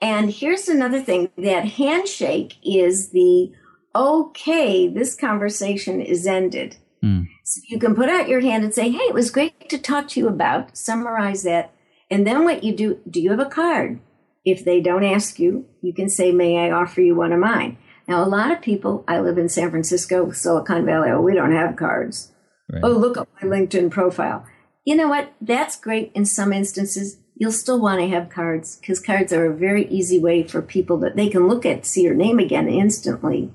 And 0.00 0.30
here's 0.30 0.68
another 0.68 1.00
thing: 1.00 1.30
that 1.36 1.64
handshake 1.66 2.56
is 2.64 3.10
the 3.10 3.52
okay, 3.94 4.88
this 4.88 5.14
conversation 5.14 6.00
is 6.00 6.26
ended. 6.26 6.76
Hmm. 7.02 7.22
So 7.44 7.60
you 7.68 7.78
can 7.78 7.94
put 7.94 8.08
out 8.08 8.28
your 8.28 8.40
hand 8.40 8.64
and 8.64 8.74
say, 8.74 8.90
hey, 8.90 8.98
it 8.98 9.14
was 9.14 9.30
great 9.30 9.68
to 9.70 9.78
talk 9.78 10.08
to 10.08 10.20
you 10.20 10.28
about, 10.28 10.76
summarize 10.76 11.42
that. 11.42 11.72
And 12.10 12.26
then 12.26 12.44
what 12.44 12.62
you 12.62 12.74
do, 12.74 13.00
do 13.08 13.20
you 13.20 13.30
have 13.30 13.40
a 13.40 13.46
card? 13.46 14.00
If 14.44 14.64
they 14.64 14.80
don't 14.80 15.04
ask 15.04 15.38
you, 15.38 15.66
you 15.82 15.92
can 15.92 16.08
say, 16.08 16.32
may 16.32 16.58
I 16.58 16.70
offer 16.70 17.00
you 17.00 17.14
one 17.14 17.32
of 17.32 17.40
mine? 17.40 17.78
Now, 18.08 18.24
a 18.24 18.26
lot 18.26 18.50
of 18.50 18.62
people, 18.62 19.04
I 19.06 19.20
live 19.20 19.38
in 19.38 19.48
San 19.48 19.70
Francisco, 19.70 20.30
Silicon 20.32 20.84
Valley, 20.84 21.10
oh, 21.10 21.20
we 21.20 21.34
don't 21.34 21.52
have 21.52 21.76
cards. 21.76 22.32
Right. 22.68 22.82
Oh, 22.82 22.90
look 22.90 23.16
at 23.16 23.28
my 23.40 23.48
LinkedIn 23.48 23.90
profile. 23.90 24.46
You 24.84 24.96
know 24.96 25.08
what? 25.08 25.32
That's 25.40 25.78
great 25.78 26.12
in 26.14 26.24
some 26.24 26.52
instances. 26.52 27.18
You'll 27.36 27.52
still 27.52 27.80
want 27.80 28.00
to 28.00 28.08
have 28.08 28.30
cards 28.30 28.76
because 28.76 29.00
cards 29.00 29.32
are 29.32 29.46
a 29.46 29.56
very 29.56 29.86
easy 29.88 30.18
way 30.18 30.42
for 30.42 30.60
people 30.62 30.98
that 30.98 31.16
they 31.16 31.28
can 31.28 31.48
look 31.48 31.64
at, 31.64 31.86
see 31.86 32.02
your 32.02 32.14
name 32.14 32.38
again 32.38 32.68
instantly. 32.68 33.52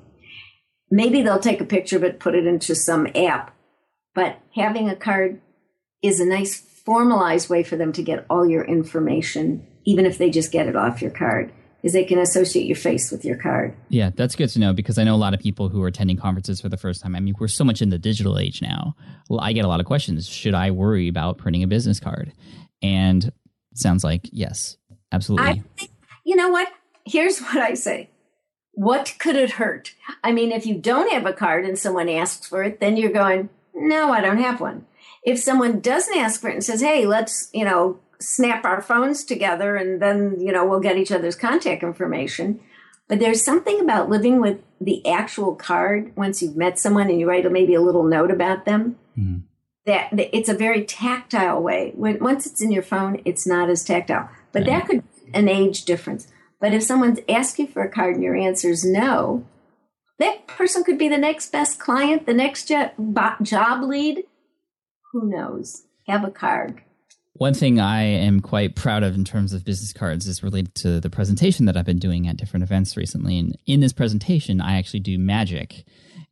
Maybe 0.89 1.21
they'll 1.21 1.39
take 1.39 1.61
a 1.61 1.65
picture 1.65 1.97
of 1.97 2.03
it, 2.03 2.19
put 2.19 2.35
it 2.35 2.45
into 2.45 2.75
some 2.75 3.07
app. 3.15 3.55
But 4.13 4.39
having 4.55 4.89
a 4.89 4.95
card 4.95 5.41
is 6.01 6.19
a 6.19 6.25
nice 6.25 6.55
formalized 6.59 7.49
way 7.49 7.63
for 7.63 7.75
them 7.75 7.91
to 7.93 8.03
get 8.03 8.25
all 8.29 8.47
your 8.47 8.63
information, 8.63 9.67
even 9.85 10.05
if 10.05 10.17
they 10.17 10.29
just 10.29 10.51
get 10.51 10.67
it 10.67 10.75
off 10.75 11.01
your 11.01 11.11
card, 11.11 11.51
is 11.85 11.93
they 11.93 12.03
can 12.03 12.17
associate 12.17 12.65
your 12.65 12.75
face 12.75 13.11
with 13.11 13.23
your 13.23 13.37
card. 13.37 13.75
Yeah, 13.89 14.09
that's 14.15 14.35
good 14.35 14.49
to 14.49 14.59
know 14.59 14.73
because 14.73 14.97
I 14.97 15.03
know 15.03 15.13
a 15.13 15.17
lot 15.17 15.35
of 15.35 15.39
people 15.39 15.69
who 15.69 15.83
are 15.83 15.87
attending 15.87 16.17
conferences 16.17 16.59
for 16.59 16.67
the 16.67 16.77
first 16.77 16.99
time. 16.99 17.15
I 17.15 17.19
mean, 17.19 17.35
we're 17.39 17.47
so 17.47 17.63
much 17.63 17.79
in 17.79 17.89
the 17.89 17.99
digital 17.99 18.39
age 18.39 18.59
now. 18.59 18.95
Well, 19.29 19.39
I 19.39 19.53
get 19.53 19.65
a 19.65 19.67
lot 19.67 19.79
of 19.79 19.85
questions. 19.85 20.27
Should 20.27 20.55
I 20.55 20.71
worry 20.71 21.07
about 21.07 21.37
printing 21.37 21.61
a 21.61 21.67
business 21.67 21.99
card? 21.99 22.33
And 22.81 23.25
it 23.25 23.33
sounds 23.75 24.03
like 24.03 24.27
yes, 24.33 24.77
absolutely. 25.11 25.47
I 25.47 25.63
think, 25.77 25.91
you 26.25 26.35
know 26.35 26.49
what? 26.49 26.69
Here's 27.05 27.39
what 27.39 27.57
I 27.57 27.75
say. 27.75 28.09
What 28.71 29.13
could 29.19 29.35
it 29.35 29.51
hurt? 29.51 29.93
I 30.23 30.31
mean, 30.31 30.51
if 30.51 30.65
you 30.65 30.79
don't 30.79 31.11
have 31.11 31.27
a 31.27 31.33
card 31.33 31.65
and 31.65 31.77
someone 31.77 32.09
asks 32.09 32.47
for 32.47 32.63
it, 32.63 32.79
then 32.79 32.97
you're 32.97 33.11
going, 33.11 33.49
no, 33.75 34.11
I 34.11 34.21
don't 34.21 34.39
have 34.39 34.59
one. 34.59 34.87
If 35.23 35.39
someone 35.39 35.81
doesn't 35.81 36.17
ask 36.17 36.41
for 36.41 36.49
it 36.49 36.55
and 36.55 36.63
says, 36.63 36.81
hey, 36.81 37.05
let's, 37.05 37.49
you 37.53 37.63
know, 37.63 37.99
snap 38.19 38.65
our 38.65 38.81
phones 38.81 39.23
together 39.23 39.75
and 39.75 40.01
then, 40.01 40.39
you 40.39 40.51
know, 40.51 40.65
we'll 40.65 40.79
get 40.79 40.97
each 40.97 41.11
other's 41.11 41.35
contact 41.35 41.83
information. 41.83 42.59
But 43.07 43.19
there's 43.19 43.43
something 43.43 43.79
about 43.79 44.09
living 44.09 44.41
with 44.41 44.61
the 44.81 45.05
actual 45.07 45.55
card 45.55 46.15
once 46.15 46.41
you've 46.41 46.55
met 46.55 46.79
someone 46.79 47.09
and 47.09 47.19
you 47.19 47.27
write 47.27 47.49
maybe 47.51 47.75
a 47.75 47.81
little 47.81 48.03
note 48.03 48.31
about 48.31 48.65
them. 48.65 48.97
Hmm. 49.15 49.37
That, 49.85 50.09
that 50.13 50.35
it's 50.35 50.49
a 50.49 50.55
very 50.55 50.83
tactile 50.83 51.61
way. 51.61 51.91
When 51.95 52.17
once 52.19 52.47
it's 52.47 52.61
in 52.61 52.71
your 52.71 52.81
phone, 52.81 53.21
it's 53.23 53.45
not 53.45 53.69
as 53.69 53.83
tactile. 53.83 54.29
But 54.51 54.65
that 54.65 54.87
could 54.87 55.03
be 55.03 55.31
an 55.33 55.47
age 55.47 55.85
difference. 55.85 56.27
But 56.59 56.73
if 56.73 56.81
someone's 56.81 57.19
asking 57.29 57.67
you 57.67 57.71
for 57.71 57.83
a 57.83 57.91
card 57.91 58.15
and 58.15 58.23
your 58.23 58.35
answer 58.35 58.69
is 58.69 58.83
no, 58.83 59.45
that 60.17 60.47
person 60.47 60.83
could 60.83 60.97
be 60.97 61.09
the 61.09 61.17
next 61.17 61.51
best 61.51 61.79
client, 61.79 62.25
the 62.25 62.33
next 62.33 62.67
job 62.67 63.83
lead. 63.83 64.23
Who 65.11 65.29
knows? 65.29 65.83
Have 66.07 66.23
a 66.23 66.31
card. 66.31 66.81
One 67.37 67.53
thing 67.53 67.81
I 67.81 68.03
am 68.03 68.39
quite 68.39 68.75
proud 68.75 69.03
of 69.03 69.13
in 69.13 69.25
terms 69.25 69.51
of 69.51 69.65
business 69.65 69.91
cards 69.91 70.25
is 70.25 70.41
related 70.41 70.73
to 70.75 71.01
the 71.01 71.09
presentation 71.09 71.65
that 71.65 71.75
I've 71.75 71.85
been 71.85 71.99
doing 71.99 72.29
at 72.29 72.37
different 72.37 72.63
events 72.63 72.95
recently. 72.95 73.37
And 73.37 73.57
in 73.65 73.81
this 73.81 73.91
presentation, 73.91 74.61
I 74.61 74.77
actually 74.77 75.01
do 75.01 75.19
magic. 75.19 75.83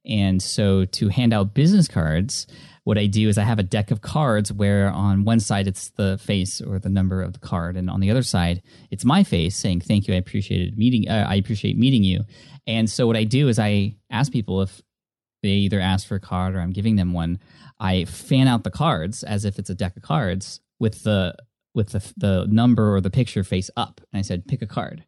And 0.06 0.42
so 0.42 0.86
to 0.86 1.10
hand 1.10 1.34
out 1.34 1.54
business 1.54 1.90
cards, 1.90 2.48
what 2.86 2.98
I 2.98 3.08
do 3.08 3.28
is 3.28 3.38
I 3.38 3.44
have 3.44 3.60
a 3.60 3.64
deck 3.64 3.92
of 3.92 4.00
cards 4.00 4.54
where 4.54 4.90
on 4.90 5.26
one 5.26 5.42
side 5.42 5.68
it's 5.68 5.90
the 5.90 6.18
face 6.20 6.62
or 6.62 6.80
the 6.80 6.88
number 6.88 7.22
of 7.22 7.34
the 7.34 7.40
card, 7.40 7.76
and 7.76 7.90
on 7.90 8.00
the 8.00 8.10
other 8.10 8.24
side 8.24 8.62
it's 8.90 9.04
my 9.04 9.26
face 9.26 9.58
saying 9.58 9.82
thank 9.82 10.08
you, 10.08 10.14
I 10.14 10.18
appreciated 10.18 10.78
meeting, 10.78 11.10
uh, 11.10 11.26
I 11.28 11.36
appreciate 11.36 11.78
meeting 11.78 12.06
you. 12.06 12.24
And 12.66 12.90
so 12.90 13.08
what 13.08 13.18
I 13.18 13.26
do 13.26 13.50
is 13.50 13.60
I 13.60 13.98
ask 14.10 14.32
people 14.32 14.62
if 14.62 14.82
they 15.42 15.50
either 15.50 15.82
ask 15.82 16.08
for 16.08 16.16
a 16.16 16.22
card 16.22 16.56
or 16.56 16.62
I'm 16.62 16.72
giving 16.72 16.96
them 16.96 17.12
one. 17.12 17.40
I 17.78 18.06
fan 18.06 18.48
out 18.48 18.64
the 18.64 18.72
cards 18.72 19.24
as 19.24 19.44
if 19.44 19.60
it's 19.60 19.70
a 19.70 19.76
deck 19.76 19.98
of 19.98 20.04
cards 20.04 20.62
with 20.84 21.04
the 21.04 21.34
with 21.74 21.92
the 21.92 22.14
the 22.18 22.46
number 22.50 22.94
or 22.94 23.00
the 23.00 23.10
picture 23.10 23.44
face 23.46 23.72
up, 23.78 24.02
and 24.12 24.20
I 24.20 24.22
said 24.22 24.48
pick 24.48 24.62
a 24.62 24.68
card. 24.68 25.06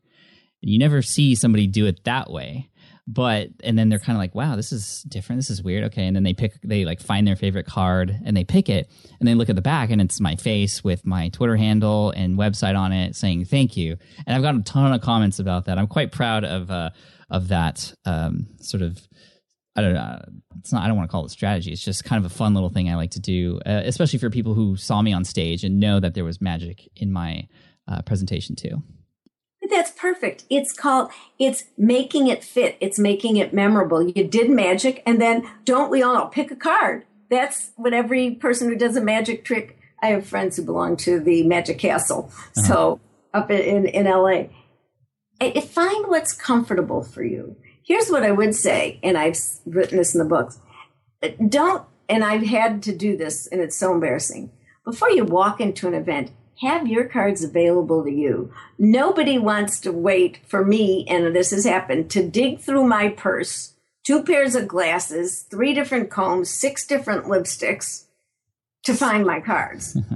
You 0.61 0.79
never 0.79 1.01
see 1.01 1.35
somebody 1.35 1.67
do 1.67 1.85
it 1.85 2.05
that 2.05 2.31
way, 2.31 2.69
but 3.05 3.49
and 3.61 3.77
then 3.77 3.89
they're 3.89 3.99
kind 3.99 4.15
of 4.15 4.21
like, 4.21 4.33
wow, 4.33 4.55
this 4.55 4.71
is 4.71 5.03
different. 5.03 5.39
This 5.39 5.49
is 5.49 5.61
weird. 5.61 5.83
Okay, 5.83 6.07
and 6.07 6.15
then 6.15 6.23
they 6.23 6.33
pick 6.33 6.53
they 6.63 6.85
like 6.85 7.01
find 7.01 7.27
their 7.27 7.35
favorite 7.35 7.65
card 7.67 8.17
and 8.25 8.37
they 8.37 8.45
pick 8.45 8.69
it, 8.69 8.89
and 9.19 9.27
they 9.27 9.35
look 9.35 9.49
at 9.49 9.57
the 9.57 9.61
back 9.61 9.91
and 9.91 10.01
it's 10.01 10.21
my 10.21 10.37
face 10.37 10.81
with 10.81 11.05
my 11.05 11.27
Twitter 11.27 11.57
handle 11.57 12.11
and 12.11 12.37
website 12.37 12.79
on 12.79 12.93
it 12.93 13.17
saying 13.17 13.43
thank 13.43 13.75
you. 13.75 13.97
And 14.25 14.33
I've 14.33 14.41
got 14.41 14.55
a 14.55 14.61
ton 14.61 14.93
of 14.93 15.01
comments 15.01 15.39
about 15.39 15.65
that. 15.65 15.77
I'm 15.77 15.87
quite 15.87 16.13
proud 16.13 16.45
of 16.45 16.71
uh, 16.71 16.91
of 17.29 17.49
that 17.49 17.93
um, 18.05 18.47
sort 18.61 18.81
of 18.81 19.05
I 19.75 19.81
don't 19.81 19.93
know. 19.93 20.23
It's 20.59 20.71
not. 20.71 20.83
I 20.83 20.87
don't 20.87 20.95
want 20.95 21.09
to 21.09 21.11
call 21.11 21.25
it 21.25 21.31
strategy. 21.31 21.71
It's 21.71 21.83
just 21.83 22.05
kind 22.05 22.23
of 22.23 22.31
a 22.31 22.33
fun 22.33 22.53
little 22.53 22.69
thing 22.69 22.89
I 22.89 22.95
like 22.95 23.11
to 23.11 23.19
do, 23.19 23.59
uh, 23.65 23.81
especially 23.83 24.19
for 24.19 24.29
people 24.29 24.53
who 24.53 24.77
saw 24.77 25.01
me 25.01 25.11
on 25.11 25.25
stage 25.25 25.63
and 25.63 25.79
know 25.79 25.99
that 25.99 26.13
there 26.13 26.23
was 26.23 26.39
magic 26.41 26.89
in 26.95 27.11
my 27.11 27.47
uh, 27.87 28.01
presentation 28.01 28.55
too. 28.55 28.81
That's 29.69 29.91
perfect. 29.91 30.45
It's 30.49 30.73
called, 30.73 31.11
it's 31.39 31.65
making 31.77 32.27
it 32.27 32.43
fit. 32.43 32.77
It's 32.79 32.99
making 32.99 33.37
it 33.37 33.53
memorable. 33.53 34.07
You 34.07 34.23
did 34.23 34.49
magic, 34.49 35.01
and 35.05 35.19
then 35.19 35.49
don't 35.63 35.89
we 35.89 36.03
all 36.03 36.27
pick 36.27 36.51
a 36.51 36.55
card. 36.55 37.05
That's 37.29 37.71
what 37.75 37.93
every 37.93 38.35
person 38.35 38.69
who 38.69 38.75
does 38.75 38.95
a 38.95 39.01
magic 39.01 39.43
trick. 39.43 39.77
I 40.01 40.07
have 40.07 40.27
friends 40.27 40.55
who 40.55 40.63
belong 40.63 40.97
to 40.97 41.19
the 41.19 41.43
Magic 41.43 41.79
Castle, 41.79 42.31
so 42.53 42.99
up 43.33 43.49
in, 43.49 43.59
in, 43.59 43.85
in 43.87 44.05
LA. 44.05 44.43
I- 45.41 45.61
find 45.61 46.07
what's 46.07 46.33
comfortable 46.33 47.01
for 47.01 47.23
you. 47.23 47.55
Here's 47.85 48.09
what 48.09 48.23
I 48.23 48.31
would 48.31 48.55
say, 48.55 48.99
and 49.03 49.17
I've 49.17 49.37
written 49.65 49.97
this 49.97 50.15
in 50.15 50.19
the 50.19 50.25
books. 50.25 50.59
Uh, 51.21 51.29
Don't, 51.47 51.85
and 52.09 52.23
I've 52.23 52.45
had 52.45 52.81
to 52.83 52.95
do 52.95 53.15
this, 53.15 53.47
and 53.47 53.61
it's 53.61 53.77
so 53.77 53.93
embarrassing. 53.93 54.51
Before 54.83 55.09
you 55.11 55.23
walk 55.23 55.61
into 55.61 55.87
an 55.87 55.93
event, 55.93 56.31
have 56.61 56.87
your 56.87 57.05
cards 57.05 57.43
available 57.43 58.03
to 58.03 58.11
you. 58.11 58.51
Nobody 58.79 59.37
wants 59.37 59.79
to 59.81 59.91
wait 59.91 60.39
for 60.47 60.65
me, 60.65 61.05
and 61.07 61.35
this 61.35 61.51
has 61.51 61.65
happened, 61.65 62.09
to 62.11 62.27
dig 62.27 62.59
through 62.59 62.87
my 62.87 63.09
purse, 63.09 63.73
two 64.03 64.23
pairs 64.23 64.55
of 64.55 64.67
glasses, 64.67 65.41
three 65.41 65.73
different 65.73 66.09
combs, 66.09 66.49
six 66.49 66.87
different 66.87 67.25
lipsticks 67.25 68.05
to 68.83 68.95
find 68.95 69.25
my 69.25 69.39
cards. 69.39 69.97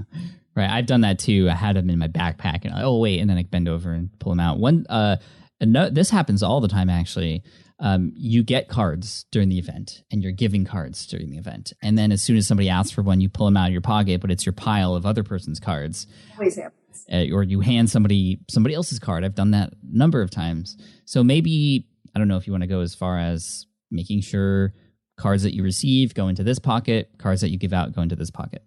Right. 0.56 0.70
I've 0.72 0.88
done 0.88 1.02
that 1.02 1.20
too. 1.20 1.48
I 1.50 1.54
had 1.54 1.78
them 1.78 1.90
in 1.90 2.00
my 2.00 2.10
backpack, 2.10 2.66
and 2.66 2.74
oh 2.76 2.98
wait, 2.98 3.20
and 3.20 3.30
then 3.30 3.38
I 3.38 3.44
bend 3.44 3.70
over 3.70 3.94
and 3.94 4.10
pull 4.20 4.34
them 4.34 4.42
out. 4.42 4.60
One, 4.60 4.86
uh, 4.90 5.16
and 5.60 5.74
no, 5.74 5.89
this 5.89 6.10
happens 6.10 6.43
all 6.43 6.62
the 6.62 6.68
time 6.68 6.89
actually. 6.89 7.43
Um, 7.82 8.12
you 8.16 8.43
get 8.43 8.68
cards 8.68 9.26
during 9.32 9.47
the 9.47 9.57
event 9.57 10.03
and 10.12 10.22
you're 10.22 10.34
giving 10.34 10.66
cards 10.66 11.07
during 11.07 11.30
the 11.30 11.38
event. 11.38 11.72
And 11.82 11.97
then 11.97 12.12
as 12.12 12.22
soon 12.22 12.36
as 12.36 12.45
somebody 12.45 12.68
asks 12.68 12.91
for 12.91 13.01
one, 13.01 13.22
you 13.22 13.30
pull 13.30 13.45
them 13.45 13.55
out 13.55 13.68
of 13.68 13.72
your 13.72 13.82
pocket, 13.82 14.20
but 14.20 14.32
it's 14.32 14.45
your 14.45 14.51
pile 14.51 14.95
of 14.95 15.05
other 15.05 15.24
person's 15.24 15.62
cards. 15.62 16.05
Always 16.34 16.57
happens. 16.57 17.05
Uh, 17.12 17.34
or 17.34 17.43
you 17.43 17.62
hand 17.62 17.89
somebody 17.89 18.39
somebody 18.49 18.76
else's 18.76 18.99
card. 18.99 19.24
I've 19.24 19.36
done 19.36 19.51
that 19.51 19.70
a 19.72 19.97
number 19.97 20.22
of 20.22 20.30
times. 20.30 20.78
So 21.05 21.24
maybe 21.24 21.88
I 22.14 22.20
don't 22.20 22.28
know 22.28 22.38
if 22.38 22.47
you 22.47 22.53
want 22.53 22.64
to 22.64 22.68
go 22.68 22.82
as 22.82 22.95
far 22.95 23.18
as 23.18 23.66
making 23.89 24.22
sure 24.22 24.74
cards 25.18 25.43
that 25.43 25.53
you 25.53 25.64
receive 25.64 26.14
go 26.14 26.28
into 26.28 26.43
this 26.43 26.60
pocket, 26.60 27.12
cards 27.18 27.41
that 27.41 27.49
you 27.49 27.57
give 27.57 27.74
out 27.74 27.93
go 27.93 28.01
into 28.01 28.16
this 28.16 28.32
pocket. 28.32 28.64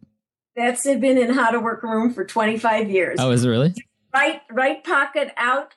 That's 0.57 0.85
been 0.85 1.17
in 1.19 1.33
how 1.33 1.51
to 1.51 1.61
work 1.61 1.83
room 1.83 2.13
for 2.13 2.25
25 2.25 2.91
years. 2.91 3.19
Oh, 3.21 3.31
is 3.31 3.45
it 3.45 3.49
really? 3.49 3.75
Right, 4.15 4.43
right 4.51 4.85
pocket 4.85 5.33
out, 5.39 5.75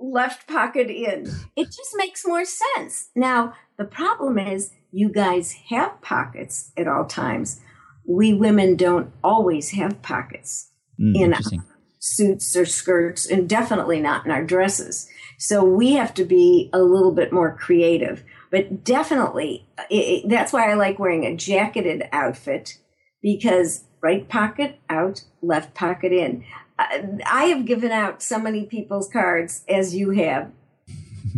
left 0.00 0.46
pocket 0.46 0.88
in. 0.90 1.30
It 1.56 1.66
just 1.66 1.92
makes 1.96 2.24
more 2.26 2.44
sense. 2.44 3.10
Now, 3.16 3.54
the 3.76 3.84
problem 3.84 4.38
is 4.38 4.70
you 4.90 5.10
guys 5.10 5.52
have 5.70 6.00
pockets 6.02 6.72
at 6.76 6.88
all 6.88 7.04
times. 7.04 7.60
We 8.06 8.32
women 8.32 8.76
don't 8.76 9.12
always 9.22 9.70
have 9.72 10.00
pockets 10.02 10.70
Mm, 11.00 11.14
in 11.14 11.22
interesting. 11.22 11.62
suits 12.00 12.56
or 12.56 12.64
skirts, 12.66 13.24
and 13.30 13.48
definitely 13.48 14.00
not 14.00 14.24
in 14.24 14.32
our 14.32 14.44
dresses. 14.44 15.08
So 15.38 15.62
we 15.62 15.92
have 15.92 16.12
to 16.14 16.24
be 16.24 16.70
a 16.72 16.80
little 16.80 17.12
bit 17.12 17.32
more 17.32 17.56
creative. 17.56 18.24
But 18.50 18.82
definitely, 18.82 19.68
it, 19.90 20.24
it- 20.24 20.28
that's 20.28 20.52
why 20.52 20.68
I 20.70 20.74
like 20.74 20.98
wearing 20.98 21.24
a 21.24 21.36
jacketed 21.36 22.02
outfit 22.12 22.78
because 23.22 23.84
right 24.02 24.28
pocket 24.28 24.78
out, 24.90 25.22
left 25.42 25.74
pocket 25.74 26.12
in. 26.12 26.44
I, 26.78 27.44
have 27.46 27.64
given 27.64 27.90
out 27.90 28.22
so 28.22 28.38
many 28.38 28.64
people's 28.64 29.08
cards 29.08 29.64
as 29.68 29.94
you 29.94 30.10
have. 30.10 30.50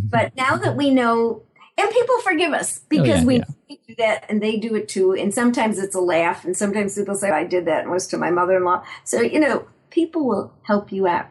But 0.09 0.35
now 0.35 0.57
that 0.57 0.75
we 0.75 0.91
know, 0.91 1.43
and 1.77 1.89
people 1.89 2.19
forgive 2.19 2.53
us 2.53 2.79
because 2.89 3.21
yeah, 3.21 3.25
we 3.25 3.35
yeah. 3.37 3.75
do 3.87 3.95
that 3.97 4.25
and 4.29 4.41
they 4.41 4.57
do 4.57 4.75
it 4.75 4.87
too. 4.87 5.13
And 5.13 5.33
sometimes 5.33 5.79
it's 5.79 5.95
a 5.95 5.99
laugh, 5.99 6.45
and 6.45 6.55
sometimes 6.55 6.95
people 6.95 7.15
say, 7.15 7.31
I 7.31 7.43
did 7.43 7.65
that 7.65 7.83
and 7.83 7.91
was 7.91 8.07
to 8.07 8.17
my 8.17 8.29
mother 8.29 8.57
in 8.57 8.63
law. 8.63 8.83
So, 9.03 9.21
you 9.21 9.39
know, 9.39 9.67
people 9.89 10.27
will 10.27 10.53
help 10.63 10.91
you 10.91 11.07
out, 11.07 11.27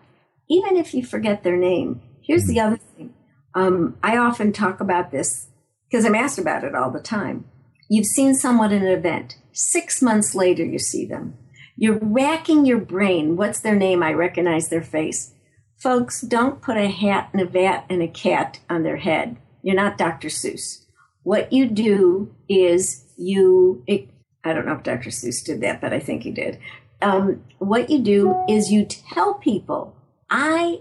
even 0.49 0.77
if 0.77 0.93
you 0.93 1.05
forget 1.05 1.43
their 1.43 1.57
name. 1.57 2.03
Here's 2.23 2.47
the 2.47 2.61
other 2.61 2.77
thing 2.97 3.15
um, 3.55 3.97
I 4.03 4.17
often 4.17 4.53
talk 4.53 4.81
about 4.81 5.11
this 5.11 5.49
because 5.89 6.05
I'm 6.05 6.15
asked 6.15 6.39
about 6.39 6.65
it 6.65 6.75
all 6.75 6.91
the 6.91 7.01
time. 7.01 7.45
You've 7.89 8.07
seen 8.07 8.35
someone 8.35 8.73
at 8.73 8.83
an 8.83 8.89
event, 8.89 9.37
six 9.53 10.01
months 10.01 10.35
later, 10.35 10.65
you 10.65 10.79
see 10.79 11.05
them. 11.05 11.37
You're 11.81 11.99
racking 11.99 12.67
your 12.67 12.79
brain. 12.79 13.37
What's 13.37 13.61
their 13.61 13.75
name? 13.75 14.03
I 14.03 14.13
recognize 14.13 14.69
their 14.69 14.83
face. 14.83 15.33
Folks, 15.79 16.21
don't 16.21 16.61
put 16.61 16.77
a 16.77 16.89
hat 16.89 17.31
and 17.33 17.41
a 17.41 17.47
vat 17.47 17.87
and 17.89 18.03
a 18.03 18.07
cat 18.07 18.59
on 18.69 18.83
their 18.83 18.99
head. 18.99 19.39
You're 19.63 19.77
not 19.77 19.97
Dr. 19.97 20.29
Seuss. 20.29 20.85
What 21.23 21.55
you 21.55 21.67
do 21.67 22.35
is 22.51 23.07
you, 23.17 23.83
it, 23.87 24.11
I 24.45 24.53
don't 24.53 24.67
know 24.67 24.75
if 24.75 24.83
Dr. 24.83 25.09
Seuss 25.09 25.43
did 25.43 25.63
that, 25.63 25.81
but 25.81 25.95
I 25.95 26.01
think 26.01 26.23
he 26.23 26.31
did. 26.31 26.59
Um, 27.01 27.45
what 27.57 27.89
you 27.89 28.01
do 28.01 28.45
is 28.47 28.71
you 28.71 28.85
tell 28.85 29.33
people, 29.33 29.97
I, 30.29 30.81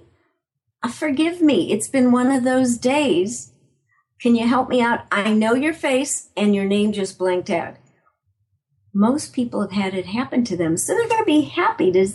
uh, 0.84 0.90
forgive 0.90 1.42
me, 1.42 1.72
it's 1.72 1.88
been 1.88 2.12
one 2.12 2.30
of 2.30 2.44
those 2.44 2.78
days. 2.78 3.54
Can 4.20 4.36
you 4.36 4.46
help 4.46 4.68
me 4.68 4.82
out? 4.82 5.06
I 5.14 5.32
know 5.32 5.54
your 5.54 5.74
face 5.74 6.30
and 6.36 6.54
your 6.54 6.66
name 6.66 6.92
just 6.92 7.18
blanked 7.18 7.50
out. 7.50 7.78
Most 8.94 9.34
people 9.34 9.62
have 9.62 9.72
had 9.72 9.94
it 9.94 10.08
happen 10.08 10.44
to 10.46 10.58
them, 10.58 10.78
so 10.78 10.94
they're 10.94 11.08
going 11.08 11.22
to 11.22 11.26
be 11.26 11.42
happy 11.42 11.92
to 11.92 12.08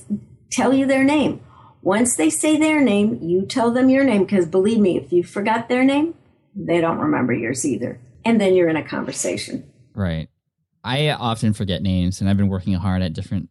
tell 0.50 0.74
you 0.74 0.86
their 0.86 1.04
name. 1.04 1.40
Once 1.82 2.16
they 2.16 2.30
say 2.30 2.56
their 2.56 2.80
name, 2.80 3.18
you 3.22 3.44
tell 3.44 3.70
them 3.70 3.90
your 3.90 4.04
name 4.04 4.24
because 4.24 4.46
believe 4.46 4.78
me, 4.78 4.96
if 4.96 5.12
you 5.12 5.22
forgot 5.22 5.68
their 5.68 5.84
name, 5.84 6.14
they 6.54 6.80
don't 6.80 6.98
remember 6.98 7.32
yours 7.32 7.64
either. 7.64 8.00
And 8.24 8.40
then 8.40 8.54
you're 8.54 8.68
in 8.68 8.76
a 8.76 8.82
conversation. 8.82 9.70
Right. 9.94 10.28
I 10.82 11.08
uh, 11.08 11.18
often 11.18 11.52
forget 11.52 11.82
names, 11.82 12.20
and 12.20 12.28
I've 12.28 12.36
been 12.36 12.48
working 12.48 12.74
hard 12.74 13.02
at 13.02 13.12
different 13.12 13.48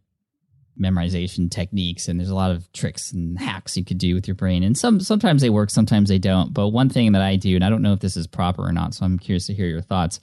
memorization 0.79 1.49
techniques. 1.49 2.07
And 2.07 2.19
there's 2.19 2.29
a 2.29 2.35
lot 2.35 2.51
of 2.51 2.71
tricks 2.73 3.11
and 3.11 3.37
hacks 3.39 3.77
you 3.77 3.85
could 3.85 3.97
do 3.97 4.15
with 4.15 4.27
your 4.27 4.35
brain, 4.35 4.63
and 4.63 4.77
some 4.77 4.99
sometimes 4.99 5.41
they 5.41 5.49
work, 5.49 5.69
sometimes 5.69 6.09
they 6.09 6.19
don't. 6.19 6.53
But 6.53 6.69
one 6.69 6.89
thing 6.89 7.11
that 7.13 7.21
I 7.21 7.35
do, 7.35 7.55
and 7.55 7.63
I 7.63 7.69
don't 7.69 7.81
know 7.81 7.93
if 7.93 7.99
this 7.99 8.17
is 8.17 8.27
proper 8.27 8.63
or 8.63 8.71
not, 8.71 8.93
so 8.93 9.05
I'm 9.05 9.19
curious 9.19 9.47
to 9.47 9.53
hear 9.53 9.67
your 9.67 9.81
thoughts. 9.81 10.19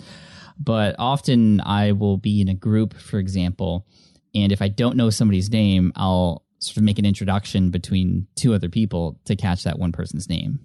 But 0.59 0.97
often 0.99 1.61
I 1.61 1.93
will 1.93 2.17
be 2.17 2.41
in 2.41 2.49
a 2.49 2.55
group, 2.55 2.95
for 2.95 3.19
example, 3.19 3.87
and 4.35 4.53
if 4.53 4.63
I 4.63 4.69
don't 4.69 4.97
know 4.97 5.11
somebody's 5.11 5.51
name, 5.51 5.93
I'll 5.97 6.45
sort 6.59 6.77
of 6.77 6.83
make 6.83 6.99
an 6.99 7.07
introduction 7.07 7.71
between 7.71 8.27
two 8.37 8.55
other 8.55 8.69
people 8.69 9.19
to 9.25 9.35
catch 9.35 9.65
that 9.65 9.79
one 9.79 9.93
person's 9.93 10.29
name. 10.29 10.61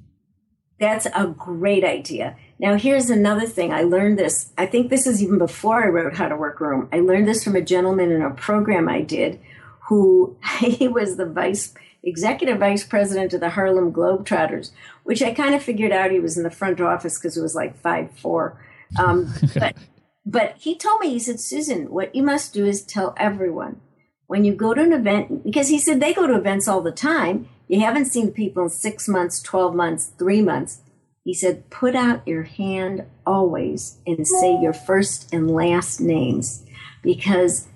That's 0.79 1.05
a 1.05 1.27
great 1.38 1.86
idea. 1.86 2.36
Now, 2.59 2.75
here's 2.75 3.09
another 3.09 3.47
thing. 3.47 3.73
I 3.73 3.83
learned 3.83 4.19
this. 4.19 4.51
I 4.57 4.65
think 4.65 4.89
this 4.89 5.07
is 5.07 5.23
even 5.23 5.38
before 5.38 5.83
I 5.83 5.88
wrote 5.88 6.15
How 6.15 6.27
to 6.27 6.36
Work 6.36 6.59
Room. 6.59 6.89
I 6.91 6.99
learned 6.99 7.27
this 7.27 7.43
from 7.43 7.55
a 7.55 7.61
gentleman 7.61 8.11
in 8.11 8.21
a 8.21 8.31
program 8.31 8.89
I 8.89 9.01
did 9.01 9.39
who 9.88 10.38
he 10.59 10.88
was 10.88 11.15
the 11.15 11.25
vice 11.25 11.73
executive 12.03 12.59
vice 12.59 12.83
president 12.83 13.33
of 13.33 13.39
the 13.39 13.49
Harlem 13.49 13.91
Globetrotters, 13.91 14.71
which 15.03 15.23
I 15.23 15.33
kind 15.33 15.55
of 15.55 15.63
figured 15.63 15.91
out 15.91 16.11
he 16.11 16.19
was 16.19 16.38
in 16.38 16.43
the 16.43 16.51
front 16.51 16.79
office 16.79 17.17
because 17.17 17.38
it 17.38 17.41
was 17.41 17.55
like 17.55 17.79
five 17.81 18.11
four. 18.11 18.59
Um, 18.97 19.33
but 19.55 19.75
but 20.25 20.55
he 20.57 20.75
told 20.77 21.01
me 21.01 21.09
he 21.09 21.19
said, 21.19 21.39
Susan, 21.39 21.91
what 21.91 22.15
you 22.15 22.23
must 22.23 22.53
do 22.53 22.65
is 22.65 22.83
tell 22.83 23.13
everyone 23.17 23.81
when 24.27 24.43
you 24.43 24.53
go 24.55 24.73
to 24.73 24.81
an 24.81 24.93
event 24.93 25.43
because 25.43 25.69
he 25.69 25.77
said 25.79 25.99
they 25.99 26.13
go 26.13 26.27
to 26.27 26.36
events 26.36 26.67
all 26.67 26.81
the 26.81 26.91
time. 26.91 27.47
You 27.67 27.79
haven't 27.79 28.05
seen 28.05 28.31
people 28.31 28.63
in 28.63 28.69
six 28.69 29.07
months, 29.07 29.41
twelve 29.41 29.75
months, 29.75 30.11
three 30.17 30.41
months. 30.41 30.81
He 31.23 31.33
said, 31.33 31.71
put 31.71 31.95
out 31.95 32.27
your 32.27 32.43
hand 32.43 33.03
always 33.25 33.97
and 34.05 34.27
say 34.27 34.59
your 34.61 34.73
first 34.73 35.33
and 35.33 35.49
last 35.49 35.99
names 35.99 36.63
because 37.01 37.67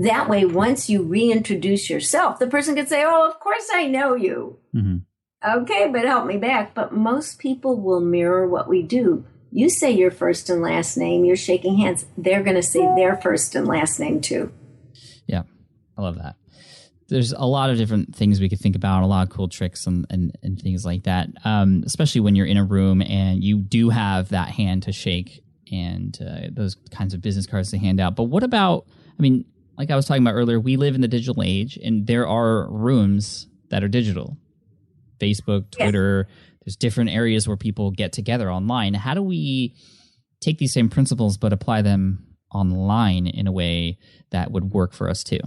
that 0.00 0.30
way, 0.30 0.46
once 0.46 0.88
you 0.88 1.02
reintroduce 1.02 1.90
yourself, 1.90 2.38
the 2.38 2.46
person 2.46 2.74
could 2.74 2.88
say, 2.88 3.04
Oh, 3.04 3.28
of 3.28 3.38
course 3.38 3.68
I 3.72 3.86
know 3.86 4.14
you. 4.14 4.58
Mhm. 4.74 5.02
Okay, 5.46 5.88
but 5.92 6.06
help 6.06 6.26
me 6.26 6.38
back. 6.38 6.74
But 6.74 6.92
most 6.94 7.38
people 7.38 7.76
will 7.78 8.00
mirror 8.00 8.48
what 8.48 8.68
we 8.68 8.82
do. 8.82 9.24
You 9.52 9.68
say 9.68 9.90
your 9.90 10.10
first 10.10 10.48
and 10.48 10.62
last 10.62 10.96
name, 10.96 11.24
you're 11.24 11.36
shaking 11.36 11.78
hands. 11.78 12.06
They're 12.16 12.42
going 12.42 12.56
to 12.56 12.62
say 12.62 12.80
their 12.94 13.16
first 13.16 13.54
and 13.54 13.66
last 13.66 13.98
name 13.98 14.20
too. 14.20 14.52
Yeah, 15.26 15.42
I 15.98 16.02
love 16.02 16.16
that. 16.16 16.36
There's 17.08 17.32
a 17.32 17.44
lot 17.44 17.70
of 17.70 17.76
different 17.76 18.14
things 18.14 18.40
we 18.40 18.48
could 18.48 18.60
think 18.60 18.76
about, 18.76 19.02
a 19.02 19.06
lot 19.06 19.26
of 19.26 19.34
cool 19.34 19.48
tricks 19.48 19.86
and, 19.86 20.06
and, 20.10 20.36
and 20.44 20.60
things 20.60 20.84
like 20.84 21.02
that, 21.04 21.28
um, 21.44 21.82
especially 21.84 22.20
when 22.20 22.36
you're 22.36 22.46
in 22.46 22.56
a 22.56 22.64
room 22.64 23.02
and 23.02 23.42
you 23.42 23.58
do 23.58 23.90
have 23.90 24.28
that 24.28 24.50
hand 24.50 24.84
to 24.84 24.92
shake 24.92 25.42
and 25.72 26.16
uh, 26.20 26.48
those 26.52 26.76
kinds 26.92 27.12
of 27.12 27.20
business 27.20 27.46
cards 27.46 27.72
to 27.72 27.78
hand 27.78 28.00
out. 28.00 28.14
But 28.14 28.24
what 28.24 28.44
about, 28.44 28.86
I 29.18 29.22
mean, 29.22 29.44
like 29.76 29.90
I 29.90 29.96
was 29.96 30.06
talking 30.06 30.22
about 30.22 30.34
earlier, 30.34 30.60
we 30.60 30.76
live 30.76 30.94
in 30.94 31.00
the 31.00 31.08
digital 31.08 31.42
age 31.42 31.76
and 31.82 32.06
there 32.06 32.28
are 32.28 32.70
rooms 32.70 33.48
that 33.70 33.82
are 33.82 33.88
digital 33.88 34.36
Facebook, 35.20 35.66
Yes. 35.78 36.26
There's 36.64 36.76
different 36.76 37.10
areas 37.10 37.48
where 37.48 37.56
people 37.56 37.90
get 37.90 38.12
together 38.12 38.50
online. 38.50 38.94
How 38.94 39.14
do 39.14 39.22
we 39.22 39.74
take 40.40 40.58
these 40.58 40.72
same 40.72 40.88
principles 40.88 41.36
but 41.36 41.52
apply 41.52 41.82
them 41.82 42.26
online 42.52 43.26
in 43.26 43.46
a 43.46 43.52
way 43.52 43.98
that 44.30 44.50
would 44.50 44.72
work 44.72 44.92
for 44.92 45.08
us 45.08 45.22
too? 45.24 45.40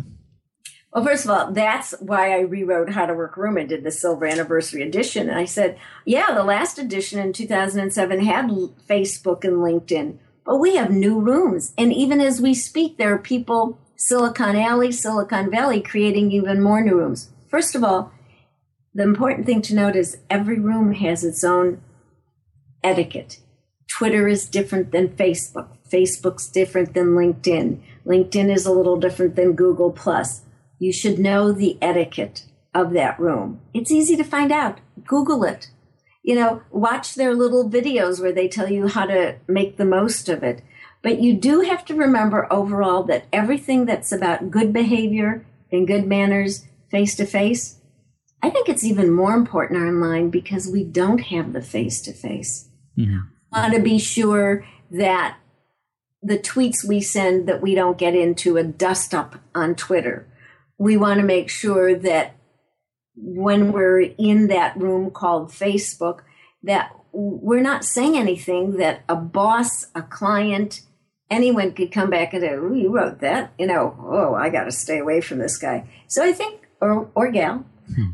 Well, 0.94 1.04
first 1.04 1.26
of 1.26 1.32
all, 1.32 1.52
that's 1.52 1.96
why 2.00 2.34
I 2.34 2.42
rewrote 2.42 2.92
How 2.92 3.08
to 3.08 3.16
Work 3.16 3.36
Room 3.36 3.58
and 3.58 3.68
did 3.68 3.84
the 3.84 3.90
Silver 3.90 4.28
Anniversary 4.28 4.84
Edition. 4.84 5.28
And 5.28 5.40
I 5.40 5.46
said, 5.46 5.80
yeah, 6.06 6.32
the 6.34 6.44
last 6.44 6.78
edition 6.78 7.20
in 7.20 7.34
2007 7.34 8.24
had 8.24 8.46
Facebook 8.46 9.44
and 9.44 9.58
LinkedIn, 9.58 10.20
but 10.46 10.58
we 10.58 10.76
have 10.76 10.92
new 10.92 11.20
rooms. 11.20 11.74
And 11.80 11.92
even 11.92 12.22
as 12.22 12.40
we 12.40 12.54
speak, 12.54 12.98
there 12.98 13.12
are 13.12 13.18
people, 13.18 13.80
Silicon 13.96 14.56
Alley, 14.56 14.92
Silicon 14.92 15.50
Valley, 15.50 15.82
creating 15.82 16.32
even 16.32 16.62
more 16.62 16.82
new 16.82 16.96
rooms. 16.96 17.32
First 17.48 17.74
of 17.74 17.84
all, 17.84 18.13
the 18.94 19.04
important 19.04 19.46
thing 19.46 19.62
to 19.64 19.76
note 19.76 19.96
is 19.96 20.18
every 20.30 20.60
room 20.60 20.94
has 20.94 21.24
its 21.24 21.44
own 21.44 21.82
etiquette. 22.84 23.40
Twitter 23.88 24.28
is 24.28 24.48
different 24.48 24.92
than 24.92 25.10
Facebook. 25.10 25.70
Facebook's 25.90 26.48
different 26.48 26.94
than 26.94 27.16
LinkedIn. 27.16 27.80
LinkedIn 28.06 28.54
is 28.54 28.66
a 28.66 28.72
little 28.72 29.00
different 29.00 29.36
than 29.36 29.54
Google 29.54 29.92
Plus. 29.92 30.42
You 30.80 30.92
should 30.92 31.20
know 31.20 31.52
the 31.52 31.78
etiquette 31.82 32.46
of 32.74 32.94
that 32.94 33.20
room. 33.20 33.62
It's 33.74 33.92
easy 33.92 34.16
to 34.16 34.24
find 34.24 34.52
out. 34.52 34.80
Google 35.06 35.44
it. 35.44 35.70
You 36.24 36.36
know, 36.36 36.62
watch 36.72 37.16
their 37.16 37.36
little 37.36 37.70
videos 37.70 38.22
where 38.22 38.32
they 38.32 38.48
tell 38.48 38.72
you 38.72 38.88
how 38.88 39.06
to 39.06 39.36
make 39.48 39.78
the 39.78 39.86
most 39.86 40.30
of 40.30 40.44
it. 40.44 40.64
But 41.02 41.20
you 41.20 41.34
do 41.34 41.62
have 41.62 41.84
to 41.86 41.96
remember 41.96 42.52
overall 42.52 43.04
that 43.04 43.26
everything 43.34 43.86
that's 43.86 44.12
about 44.12 44.50
good 44.50 44.72
behavior 44.72 45.46
and 45.72 45.86
good 45.86 46.08
manners 46.08 46.66
face 46.90 47.16
to 47.16 47.26
face, 47.26 47.80
I 48.44 48.50
think 48.50 48.68
it's 48.68 48.84
even 48.84 49.10
more 49.10 49.34
important 49.34 49.80
online 49.82 50.30
because 50.30 50.68
we 50.68 50.84
don't 50.84 51.20
have 51.20 51.54
the 51.54 51.62
face 51.62 52.02
to 52.02 52.12
face. 52.12 52.70
Want 53.54 53.74
to 53.74 53.82
be 53.82 53.98
sure 53.98 54.66
that 54.92 55.38
the 56.22 56.38
tweets 56.38 56.84
we 56.84 57.00
send 57.00 57.48
that 57.48 57.62
we 57.62 57.74
don't 57.74 57.98
get 57.98 58.16
into 58.16 58.58
a 58.58 58.64
dust 58.64 59.14
up 59.16 59.38
on 59.56 59.76
Twitter. 59.76 60.28
We 60.78 60.98
want 60.98 61.22
to 61.22 61.26
make 61.26 61.50
sure 61.50 61.96
that 61.96 62.36
when 63.16 63.72
we're 63.72 64.02
in 64.02 64.48
that 64.48 64.76
room 64.78 65.10
called 65.12 65.50
Facebook, 65.50 66.20
that 66.64 66.92
we're 67.14 67.62
not 67.62 67.86
saying 67.86 68.18
anything 68.18 68.78
that 68.78 69.04
a 69.08 69.16
boss, 69.16 69.88
a 69.96 70.02
client, 70.02 70.82
anyone 71.30 71.72
could 71.74 71.92
come 71.92 72.10
back 72.10 72.34
and 72.34 72.42
say, 72.42 72.54
"Ooh, 72.54 72.74
you 72.74 72.90
wrote 72.90 73.20
that," 73.20 73.54
you 73.58 73.68
know. 73.68 73.96
Oh, 74.02 74.34
I 74.34 74.50
got 74.50 74.66
to 74.66 74.72
stay 74.72 75.00
away 75.00 75.22
from 75.22 75.38
this 75.38 75.58
guy. 75.58 75.88
So 76.08 76.24
I 76.24 76.34
think, 76.34 76.68
or 76.82 77.10
or 77.16 77.32
gal, 77.32 77.66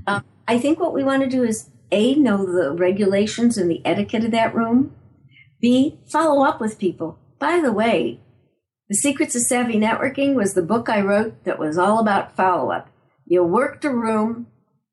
um, 0.07 0.23
I 0.47 0.57
think 0.59 0.79
what 0.79 0.93
we 0.93 1.03
want 1.03 1.23
to 1.23 1.29
do 1.29 1.43
is 1.43 1.69
a 1.91 2.15
know 2.15 2.45
the 2.45 2.71
regulations 2.71 3.57
and 3.57 3.69
the 3.69 3.81
etiquette 3.85 4.25
of 4.25 4.31
that 4.31 4.53
room. 4.53 4.93
B 5.61 5.99
follow 6.07 6.43
up 6.43 6.61
with 6.61 6.79
people. 6.79 7.17
By 7.39 7.59
the 7.59 7.71
way, 7.71 8.19
the 8.89 8.95
Secrets 8.95 9.35
of 9.35 9.43
Savvy 9.43 9.75
Networking 9.75 10.33
was 10.33 10.53
the 10.53 10.61
book 10.61 10.89
I 10.89 11.01
wrote 11.01 11.43
that 11.43 11.59
was 11.59 11.77
all 11.77 11.99
about 11.99 12.35
follow 12.35 12.71
up. 12.71 12.89
You 13.25 13.43
worked 13.43 13.85
a 13.85 13.91
room, 13.91 14.47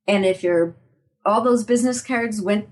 and 0.07 0.27
if 0.27 0.43
your 0.43 0.77
all 1.25 1.43
those 1.43 1.65
business 1.65 2.03
cards 2.03 2.41
went 2.41 2.69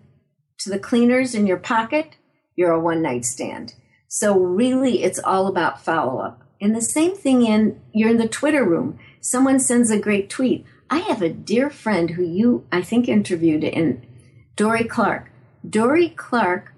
to 0.59 0.71
the 0.71 0.79
cleaners 0.79 1.35
in 1.35 1.47
your 1.47 1.57
pocket, 1.57 2.17
you're 2.57 2.73
a 2.73 2.81
one 2.81 3.03
night 3.03 3.25
stand. 3.25 3.75
So 4.09 4.39
really, 4.39 5.03
it's 5.03 5.19
all 5.19 5.47
about 5.47 5.85
follow 5.85 6.21
up. 6.21 6.43
And 6.61 6.75
the 6.75 6.83
same 6.83 7.17
thing 7.17 7.45
in 7.45 7.81
you're 7.93 8.11
in 8.11 8.19
the 8.19 8.29
Twitter 8.29 8.65
room. 8.65 8.99
Someone 9.21 9.59
sends 9.59 9.91
a 9.91 9.99
great 9.99 10.31
tweet. 10.31 10.65
I 10.95 10.99
have 10.99 11.23
a 11.23 11.29
dear 11.29 11.71
friend 11.71 12.11
who 12.11 12.23
you 12.23 12.69
I 12.71 12.81
think 12.81 13.09
interviewed 13.09 13.65
in 13.65 14.07
Dorie 14.55 14.85
Clark. 14.85 15.29
Dorie 15.69 16.11
Clark 16.11 16.73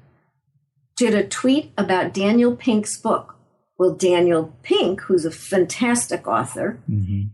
did 0.97 1.15
a 1.15 1.29
tweet 1.29 1.73
about 1.77 2.15
Daniel 2.15 2.57
Pink's 2.57 2.97
book. 2.97 3.37
Well, 3.79 3.93
Daniel 3.93 4.57
Pink, 4.63 5.03
who's 5.03 5.27
a 5.27 5.31
fantastic 5.31 6.27
author, 6.27 6.81
mm-hmm. 6.91 7.25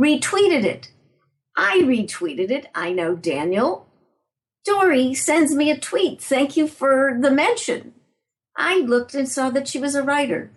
retweeted 0.00 0.64
it. 0.64 0.92
I 1.56 1.78
retweeted 1.78 2.52
it. 2.52 2.68
I 2.76 2.92
know 2.92 3.16
Daniel. 3.16 3.88
Dorie 4.64 5.12
sends 5.14 5.56
me 5.56 5.68
a 5.68 5.76
tweet. 5.76 6.22
Thank 6.22 6.56
you 6.56 6.68
for 6.68 7.18
the 7.20 7.32
mention. 7.32 7.92
I 8.56 8.76
looked 8.76 9.16
and 9.16 9.28
saw 9.28 9.50
that 9.50 9.66
she 9.66 9.80
was 9.80 9.96
a 9.96 10.04
writer. 10.04 10.52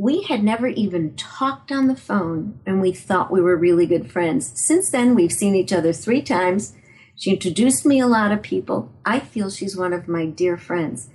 We 0.00 0.22
had 0.22 0.44
never 0.44 0.68
even 0.68 1.16
talked 1.16 1.72
on 1.72 1.88
the 1.88 1.96
phone, 1.96 2.60
and 2.64 2.80
we 2.80 2.92
thought 2.92 3.32
we 3.32 3.40
were 3.40 3.56
really 3.56 3.84
good 3.84 4.12
friends. 4.12 4.52
Since 4.54 4.90
then, 4.90 5.16
we've 5.16 5.32
seen 5.32 5.56
each 5.56 5.72
other 5.72 5.92
three 5.92 6.22
times. 6.22 6.72
She 7.16 7.32
introduced 7.32 7.84
me 7.84 7.98
a 7.98 8.06
lot 8.06 8.30
of 8.30 8.40
people. 8.40 8.92
I 9.04 9.18
feel 9.18 9.50
she's 9.50 9.76
one 9.76 9.92
of 9.92 10.06
my 10.06 10.26
dear 10.26 10.56
friends. 10.56 11.10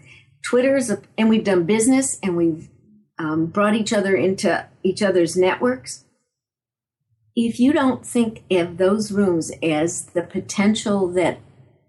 Twitter 0.46 0.76
is 0.76 0.90
a, 0.90 1.02
and 1.18 1.30
we've 1.30 1.46
done 1.46 1.64
business 1.64 2.20
and 2.22 2.36
we've 2.36 2.70
um, 3.18 3.46
brought 3.46 3.76
each 3.76 3.94
other 3.94 4.18
into 4.18 4.68
each 4.84 5.02
other's 5.02 5.38
networks. 5.38 6.04
If 7.38 7.62
you 7.62 7.72
don't 7.72 8.06
think 8.06 8.44
of 8.52 8.78
those 8.78 9.14
rooms 9.14 9.50
as 9.64 10.08
the 10.08 10.24
potential 10.24 11.08
that 11.14 11.40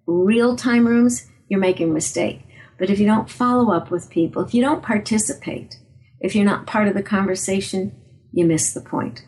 real 0.06 0.54
time 0.54 0.86
rooms, 0.86 1.28
you're 1.48 1.58
making 1.58 1.90
a 1.90 1.92
mistake. 1.92 2.42
But 2.78 2.88
if 2.88 3.00
you 3.00 3.06
don't 3.06 3.28
follow 3.28 3.72
up 3.72 3.90
with 3.90 4.10
people, 4.10 4.44
if 4.44 4.54
you 4.54 4.62
don't 4.62 4.82
participate, 4.82 5.78
if 6.24 6.34
you're 6.34 6.44
not 6.44 6.66
part 6.66 6.88
of 6.88 6.94
the 6.94 7.02
conversation, 7.02 7.94
you 8.32 8.46
miss 8.46 8.72
the 8.72 8.80
point. 8.80 9.26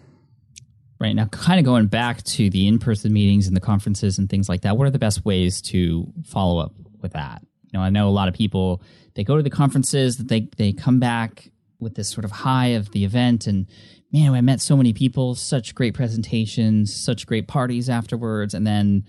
Right 0.99 1.15
now, 1.15 1.27
kind 1.27 1.59
of 1.59 1.67
going 1.67 1.89
back 1.89 2.23
to 2.23 2.49
the 2.49 2.67
in-person 2.67 3.13
meetings 3.13 3.47
and 3.47 3.55
the 3.55 3.61
conferences 3.61 4.17
and 4.17 4.31
things 4.31 4.49
like 4.49 4.63
that. 4.63 4.79
What 4.79 4.87
are 4.87 4.91
the 4.91 4.99
best 4.99 5.23
ways 5.23 5.61
to 5.63 6.11
follow 6.25 6.59
up 6.59 6.73
with 7.03 7.13
that? 7.13 7.43
You 7.65 7.79
know, 7.79 7.85
I 7.85 7.91
know 7.91 8.09
a 8.09 8.11
lot 8.11 8.29
of 8.29 8.35
people 8.35 8.83
they 9.15 9.25
go 9.25 9.37
to 9.37 9.43
the 9.43 9.51
conferences 9.51 10.17
that 10.17 10.29
they 10.29 10.49
they 10.57 10.73
come 10.73 10.99
back 10.99 11.51
with 11.81 11.97
this 11.97 12.09
sort 12.09 12.25
of 12.25 12.31
high 12.31 12.69
of 12.69 12.93
the 12.93 13.05
event 13.05 13.47
and 13.47 13.67
man, 14.11 14.33
I 14.33 14.41
met 14.41 14.63
so 14.63 14.75
many 14.75 14.95
people, 14.95 15.35
such 15.35 15.75
great 15.75 15.93
presentations, 15.93 16.95
such 16.95 17.27
great 17.27 17.47
parties 17.47 17.91
afterwards, 17.91 18.55
and 18.55 18.67
then 18.67 19.05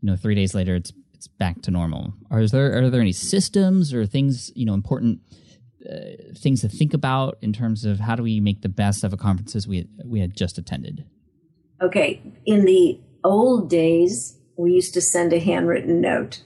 you 0.00 0.06
know, 0.10 0.16
three 0.16 0.34
days 0.34 0.56
later 0.56 0.74
it's 0.74 0.92
it's 1.14 1.28
back 1.28 1.62
to 1.62 1.70
normal. 1.70 2.14
Are 2.32 2.44
there 2.48 2.82
are 2.82 2.90
there 2.90 3.00
any 3.00 3.12
systems 3.12 3.94
or 3.94 4.06
things 4.06 4.50
you 4.56 4.66
know 4.66 4.74
important 4.74 5.20
uh, 5.90 6.34
things 6.36 6.60
to 6.60 6.68
think 6.68 6.94
about 6.94 7.38
in 7.40 7.52
terms 7.52 7.84
of 7.84 8.00
how 8.00 8.14
do 8.14 8.22
we 8.22 8.40
make 8.40 8.62
the 8.62 8.68
best 8.68 9.04
of 9.04 9.12
a 9.12 9.16
conferences 9.16 9.66
we 9.66 9.88
we 10.04 10.20
had 10.20 10.36
just 10.36 10.58
attended? 10.58 11.04
Okay, 11.80 12.20
in 12.44 12.64
the 12.64 13.00
old 13.24 13.70
days, 13.70 14.36
we 14.56 14.72
used 14.72 14.94
to 14.94 15.00
send 15.00 15.32
a 15.32 15.38
handwritten 15.38 16.00
note, 16.00 16.42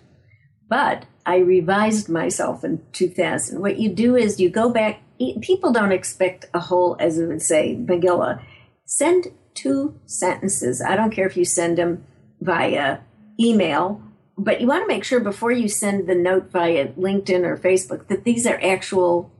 but 0.68 1.06
I 1.24 1.36
revised 1.38 2.08
myself 2.08 2.64
in 2.64 2.82
2000. 2.92 3.60
What 3.60 3.78
you 3.78 3.88
do 3.88 4.16
is 4.16 4.40
you 4.40 4.50
go 4.50 4.70
back, 4.70 5.00
people 5.40 5.72
don't 5.72 5.92
expect 5.92 6.46
a 6.52 6.60
whole, 6.60 6.96
as 6.98 7.18
it 7.18 7.26
would 7.26 7.42
say, 7.42 7.76
Megillah. 7.76 8.42
Send 8.84 9.28
two 9.54 9.98
sentences. 10.06 10.82
I 10.82 10.96
don't 10.96 11.12
care 11.12 11.26
if 11.26 11.36
you 11.36 11.44
send 11.44 11.78
them 11.78 12.04
via 12.40 12.98
email, 13.40 14.02
but 14.38 14.60
you 14.60 14.66
want 14.66 14.82
to 14.82 14.88
make 14.88 15.04
sure 15.04 15.20
before 15.20 15.52
you 15.52 15.68
send 15.68 16.08
the 16.08 16.14
note 16.14 16.50
via 16.50 16.88
LinkedIn 16.88 17.44
or 17.44 17.56
Facebook 17.56 18.08
that 18.08 18.24
these 18.24 18.46
are 18.46 18.60
actual 18.62 19.30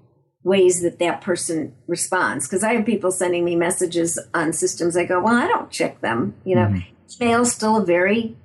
ways 0.45 0.83
that 0.83 0.99
that 0.99 1.21
person 1.21 1.75
responds. 1.87 2.47
Because 2.47 2.65
I 2.65 2.75
have 2.75 2.87
people 2.87 3.11
sending 3.11 3.45
me 3.45 3.57
messages 3.57 4.19
on 4.35 4.53
systems. 4.53 4.97
I 4.97 5.05
go, 5.05 5.21
well, 5.21 5.35
I 5.35 5.47
don't 5.47 5.71
check 5.71 6.01
them. 6.01 6.35
You 6.45 6.57
know, 6.57 6.67
mm-hmm. 6.67 7.23
email's 7.23 7.53
still 7.53 7.77
a 7.77 7.85
very, 7.85 8.37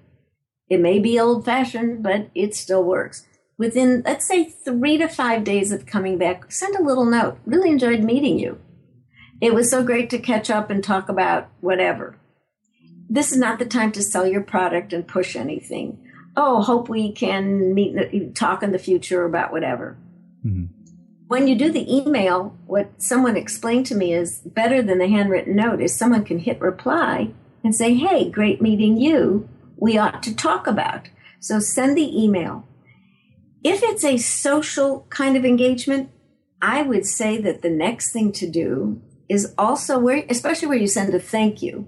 it 0.69 0.79
may 0.79 0.99
be 0.99 1.19
old 1.19 1.45
fashioned, 1.45 2.03
but 2.03 2.29
it 2.33 2.55
still 2.55 2.83
works. 2.83 3.25
Within, 3.57 4.03
let's 4.05 4.27
say, 4.27 4.45
three 4.45 4.97
to 4.99 5.07
five 5.07 5.43
days 5.43 5.71
of 5.71 5.87
coming 5.87 6.17
back, 6.17 6.51
send 6.51 6.75
a 6.75 6.83
little 6.83 7.05
note. 7.05 7.39
Really 7.45 7.71
enjoyed 7.71 8.03
meeting 8.03 8.37
you. 8.37 8.59
It 9.41 9.53
was 9.53 9.69
so 9.69 9.83
great 9.83 10.09
to 10.11 10.19
catch 10.19 10.49
up 10.49 10.69
and 10.69 10.83
talk 10.83 11.09
about 11.09 11.49
whatever. 11.59 12.17
This 13.09 13.31
is 13.31 13.37
not 13.37 13.57
the 13.57 13.65
time 13.65 13.91
to 13.93 14.03
sell 14.03 14.27
your 14.27 14.41
product 14.41 14.93
and 14.93 15.07
push 15.07 15.35
anything. 15.35 16.06
Oh, 16.37 16.61
hope 16.61 16.87
we 16.87 17.11
can 17.11 17.73
meet, 17.73 18.35
talk 18.35 18.63
in 18.63 18.71
the 18.71 18.79
future 18.79 19.25
about 19.25 19.51
whatever. 19.51 19.97
Mm-hmm 20.45 20.77
when 21.27 21.47
you 21.47 21.55
do 21.55 21.71
the 21.71 21.93
email, 21.93 22.57
what 22.65 23.01
someone 23.01 23.35
explained 23.35 23.85
to 23.87 23.95
me 23.95 24.13
is 24.13 24.39
better 24.39 24.81
than 24.81 24.97
the 24.97 25.09
handwritten 25.09 25.55
note 25.55 25.81
is 25.81 25.95
someone 25.95 26.23
can 26.23 26.39
hit 26.39 26.59
reply 26.61 27.31
and 27.63 27.75
say, 27.75 27.93
Hey, 27.93 28.29
great 28.29 28.61
meeting 28.61 28.97
you. 28.97 29.47
We 29.75 29.97
ought 29.97 30.23
to 30.23 30.35
talk 30.35 30.67
about. 30.67 31.09
So 31.39 31.59
send 31.59 31.97
the 31.97 32.23
email. 32.23 32.67
If 33.63 33.83
it's 33.83 34.05
a 34.05 34.17
social 34.17 35.05
kind 35.09 35.35
of 35.35 35.43
engagement, 35.43 36.09
I 36.61 36.81
would 36.81 37.05
say 37.05 37.39
that 37.41 37.61
the 37.61 37.69
next 37.69 38.11
thing 38.11 38.31
to 38.33 38.49
do 38.49 39.01
is 39.29 39.53
also 39.57 39.99
where, 39.99 40.23
especially 40.29 40.69
where 40.69 40.77
you 40.77 40.87
send 40.87 41.13
a 41.13 41.19
thank 41.19 41.61
you 41.61 41.87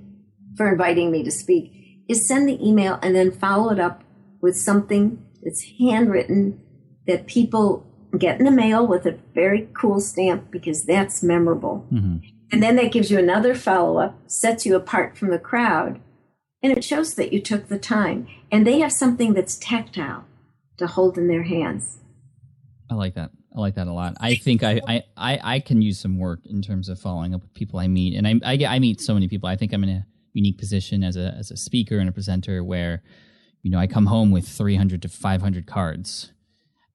for 0.57 0.69
inviting 0.69 1.09
me 1.09 1.23
to 1.23 1.31
speak, 1.31 2.03
is 2.09 2.27
send 2.27 2.49
the 2.49 2.67
email 2.67 2.99
and 3.01 3.15
then 3.15 3.31
follow 3.31 3.71
it 3.71 3.79
up 3.79 4.03
with 4.41 4.57
something 4.57 5.25
that's 5.43 5.63
handwritten 5.79 6.61
that 7.07 7.27
people 7.27 7.85
get 8.17 8.39
in 8.39 8.45
the 8.45 8.51
mail 8.51 8.85
with 8.85 9.05
a 9.05 9.17
very 9.33 9.69
cool 9.73 9.99
stamp 9.99 10.49
because 10.51 10.83
that's 10.83 11.21
memorable. 11.21 11.85
Mm-hmm. 11.91 12.17
And 12.51 12.63
then 12.63 12.75
that 12.77 12.91
gives 12.91 13.11
you 13.11 13.19
another 13.19 13.53
follow 13.53 13.99
up, 13.99 14.19
sets 14.27 14.65
you 14.65 14.75
apart 14.75 15.17
from 15.17 15.29
the 15.29 15.39
crowd, 15.39 15.99
and 16.63 16.75
it 16.75 16.83
shows 16.83 17.13
that 17.15 17.31
you 17.31 17.41
took 17.41 17.67
the 17.67 17.77
time. 17.77 18.27
And 18.51 18.65
they 18.65 18.79
have 18.79 18.91
something 18.91 19.33
that's 19.33 19.57
tactile 19.57 20.25
to 20.77 20.87
hold 20.87 21.17
in 21.17 21.27
their 21.27 21.43
hands. 21.43 21.99
I 22.89 22.95
like 22.95 23.13
that. 23.15 23.29
I 23.55 23.59
like 23.59 23.75
that 23.75 23.87
a 23.87 23.93
lot. 23.93 24.15
I 24.19 24.35
think 24.35 24.63
I, 24.63 24.81
I, 24.87 25.03
I, 25.15 25.39
I 25.55 25.59
can 25.59 25.81
use 25.81 25.99
some 25.99 26.17
work 26.17 26.39
in 26.45 26.61
terms 26.61 26.89
of 26.89 26.99
following 26.99 27.35
up 27.35 27.41
with 27.41 27.53
people 27.53 27.79
I 27.79 27.87
meet. 27.87 28.15
And 28.15 28.27
I, 28.27 28.39
I, 28.43 28.65
I 28.65 28.79
meet 28.79 29.01
so 29.01 29.13
many 29.13 29.27
people. 29.27 29.47
I 29.47 29.55
think 29.55 29.73
I'm 29.73 29.83
in 29.83 29.89
a 29.89 30.05
unique 30.33 30.57
position 30.57 31.03
as 31.03 31.15
a, 31.15 31.35
as 31.37 31.51
a 31.51 31.57
speaker 31.57 31.99
and 31.99 32.09
a 32.09 32.11
presenter 32.11 32.63
where, 32.63 33.03
you 33.61 33.71
know, 33.71 33.79
I 33.79 33.87
come 33.87 34.05
home 34.05 34.31
with 34.31 34.47
300 34.47 35.01
to 35.01 35.09
500 35.09 35.67
cards. 35.67 36.31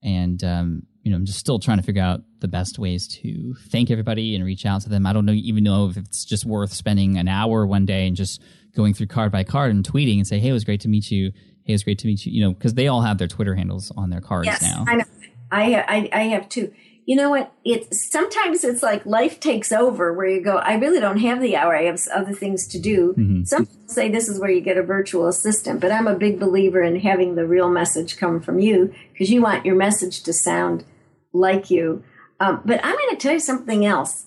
And, 0.02 0.42
um, 0.44 0.82
you 1.02 1.10
know, 1.10 1.16
I'm 1.16 1.26
just 1.26 1.38
still 1.38 1.58
trying 1.58 1.78
to 1.78 1.82
figure 1.82 2.02
out 2.02 2.22
the 2.40 2.48
best 2.48 2.78
ways 2.78 3.06
to 3.08 3.54
thank 3.68 3.90
everybody 3.90 4.34
and 4.34 4.44
reach 4.44 4.64
out 4.66 4.82
to 4.82 4.88
them. 4.88 5.06
I 5.06 5.12
don't 5.12 5.26
know 5.26 5.32
even 5.32 5.64
know 5.64 5.88
if 5.88 5.96
it's 5.96 6.24
just 6.24 6.44
worth 6.44 6.72
spending 6.72 7.18
an 7.18 7.28
hour 7.28 7.66
one 7.66 7.86
day 7.86 8.06
and 8.06 8.16
just 8.16 8.42
going 8.74 8.94
through 8.94 9.06
card 9.06 9.30
by 9.30 9.44
card 9.44 9.70
and 9.70 9.86
tweeting 9.86 10.16
and 10.16 10.26
say, 10.26 10.38
"Hey, 10.38 10.48
it 10.48 10.52
was 10.52 10.64
great 10.64 10.80
to 10.80 10.88
meet 10.88 11.10
you. 11.10 11.30
Hey, 11.64 11.72
it 11.72 11.74
was 11.74 11.84
great 11.84 11.98
to 12.00 12.06
meet 12.06 12.24
you." 12.26 12.32
You 12.32 12.42
know, 12.42 12.52
because 12.52 12.74
they 12.74 12.88
all 12.88 13.02
have 13.02 13.18
their 13.18 13.28
Twitter 13.28 13.54
handles 13.54 13.92
on 13.96 14.10
their 14.10 14.20
cards 14.20 14.46
yes, 14.46 14.62
now. 14.62 14.84
I 14.86 14.96
know. 14.96 15.04
I, 15.50 15.74
I 15.74 16.08
I 16.12 16.22
have 16.28 16.48
too. 16.48 16.72
You 17.06 17.16
know 17.16 17.30
what? 17.30 17.52
It's 17.64 18.10
sometimes 18.10 18.64
it's 18.64 18.82
like 18.82 19.04
life 19.04 19.38
takes 19.38 19.72
over 19.72 20.12
where 20.12 20.26
you 20.26 20.42
go, 20.42 20.56
I 20.56 20.74
really 20.74 21.00
don't 21.00 21.18
have 21.18 21.40
the 21.40 21.56
hour. 21.56 21.76
I 21.76 21.82
have 21.82 22.00
other 22.14 22.32
things 22.32 22.66
to 22.68 22.78
do. 22.78 23.14
Mm-hmm. 23.18 23.44
Some 23.44 23.66
people 23.66 23.88
say 23.88 24.08
this 24.08 24.28
is 24.28 24.40
where 24.40 24.50
you 24.50 24.62
get 24.62 24.78
a 24.78 24.82
virtual 24.82 25.28
assistant, 25.28 25.80
but 25.80 25.92
I'm 25.92 26.06
a 26.06 26.16
big 26.16 26.40
believer 26.40 26.82
in 26.82 27.00
having 27.00 27.34
the 27.34 27.46
real 27.46 27.68
message 27.68 28.16
come 28.16 28.40
from 28.40 28.58
you 28.58 28.94
because 29.12 29.30
you 29.30 29.42
want 29.42 29.66
your 29.66 29.76
message 29.76 30.22
to 30.22 30.32
sound 30.32 30.84
like 31.32 31.70
you. 31.70 32.02
Um, 32.40 32.62
but 32.64 32.80
I'm 32.82 32.96
going 32.96 33.10
to 33.10 33.16
tell 33.16 33.34
you 33.34 33.40
something 33.40 33.84
else 33.84 34.26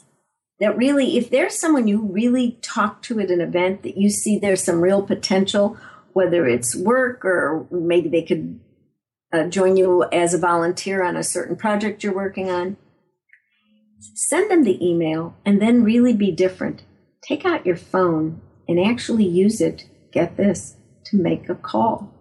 that 0.60 0.78
really, 0.78 1.18
if 1.18 1.30
there's 1.30 1.60
someone 1.60 1.88
you 1.88 2.02
really 2.02 2.58
talk 2.62 3.02
to 3.04 3.20
at 3.20 3.32
an 3.32 3.42
event 3.42 3.84
that 3.84 3.98
you 3.98 4.10
see 4.10 4.38
there's 4.38 4.64
some 4.64 4.82
real 4.82 5.02
potential, 5.02 5.78
whether 6.14 6.48
it's 6.48 6.76
work 6.76 7.24
or 7.26 7.68
maybe 7.72 8.10
they 8.10 8.24
could 8.24 8.60
uh, 9.34 9.44
join 9.46 9.78
you 9.78 10.04
as 10.12 10.34
a 10.34 10.38
volunteer 10.38 11.04
on 11.04 11.16
a 11.16 11.24
certain 11.24 11.56
project 11.56 12.04
you're 12.04 12.16
working 12.16 12.50
on, 12.50 12.78
send 14.00 14.50
them 14.50 14.64
the 14.64 14.86
email 14.86 15.36
and 15.46 15.62
then 15.62 15.84
really 15.84 16.14
be 16.14 16.32
different. 16.32 16.84
Take 17.22 17.46
out 17.46 17.66
your 17.66 17.76
phone 17.76 18.42
and 18.68 18.80
actually 18.80 19.28
use 19.28 19.62
it, 19.62 19.90
get 20.12 20.38
this, 20.38 20.76
to 21.06 21.18
make 21.18 21.50
a 21.50 21.56
call. 21.56 22.14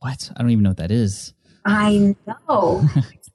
What? 0.00 0.30
I 0.36 0.42
don't 0.42 0.50
even 0.50 0.64
know 0.64 0.70
what 0.70 0.76
that 0.78 0.90
is. 0.90 1.32
I 1.64 2.14
know. 2.48 2.88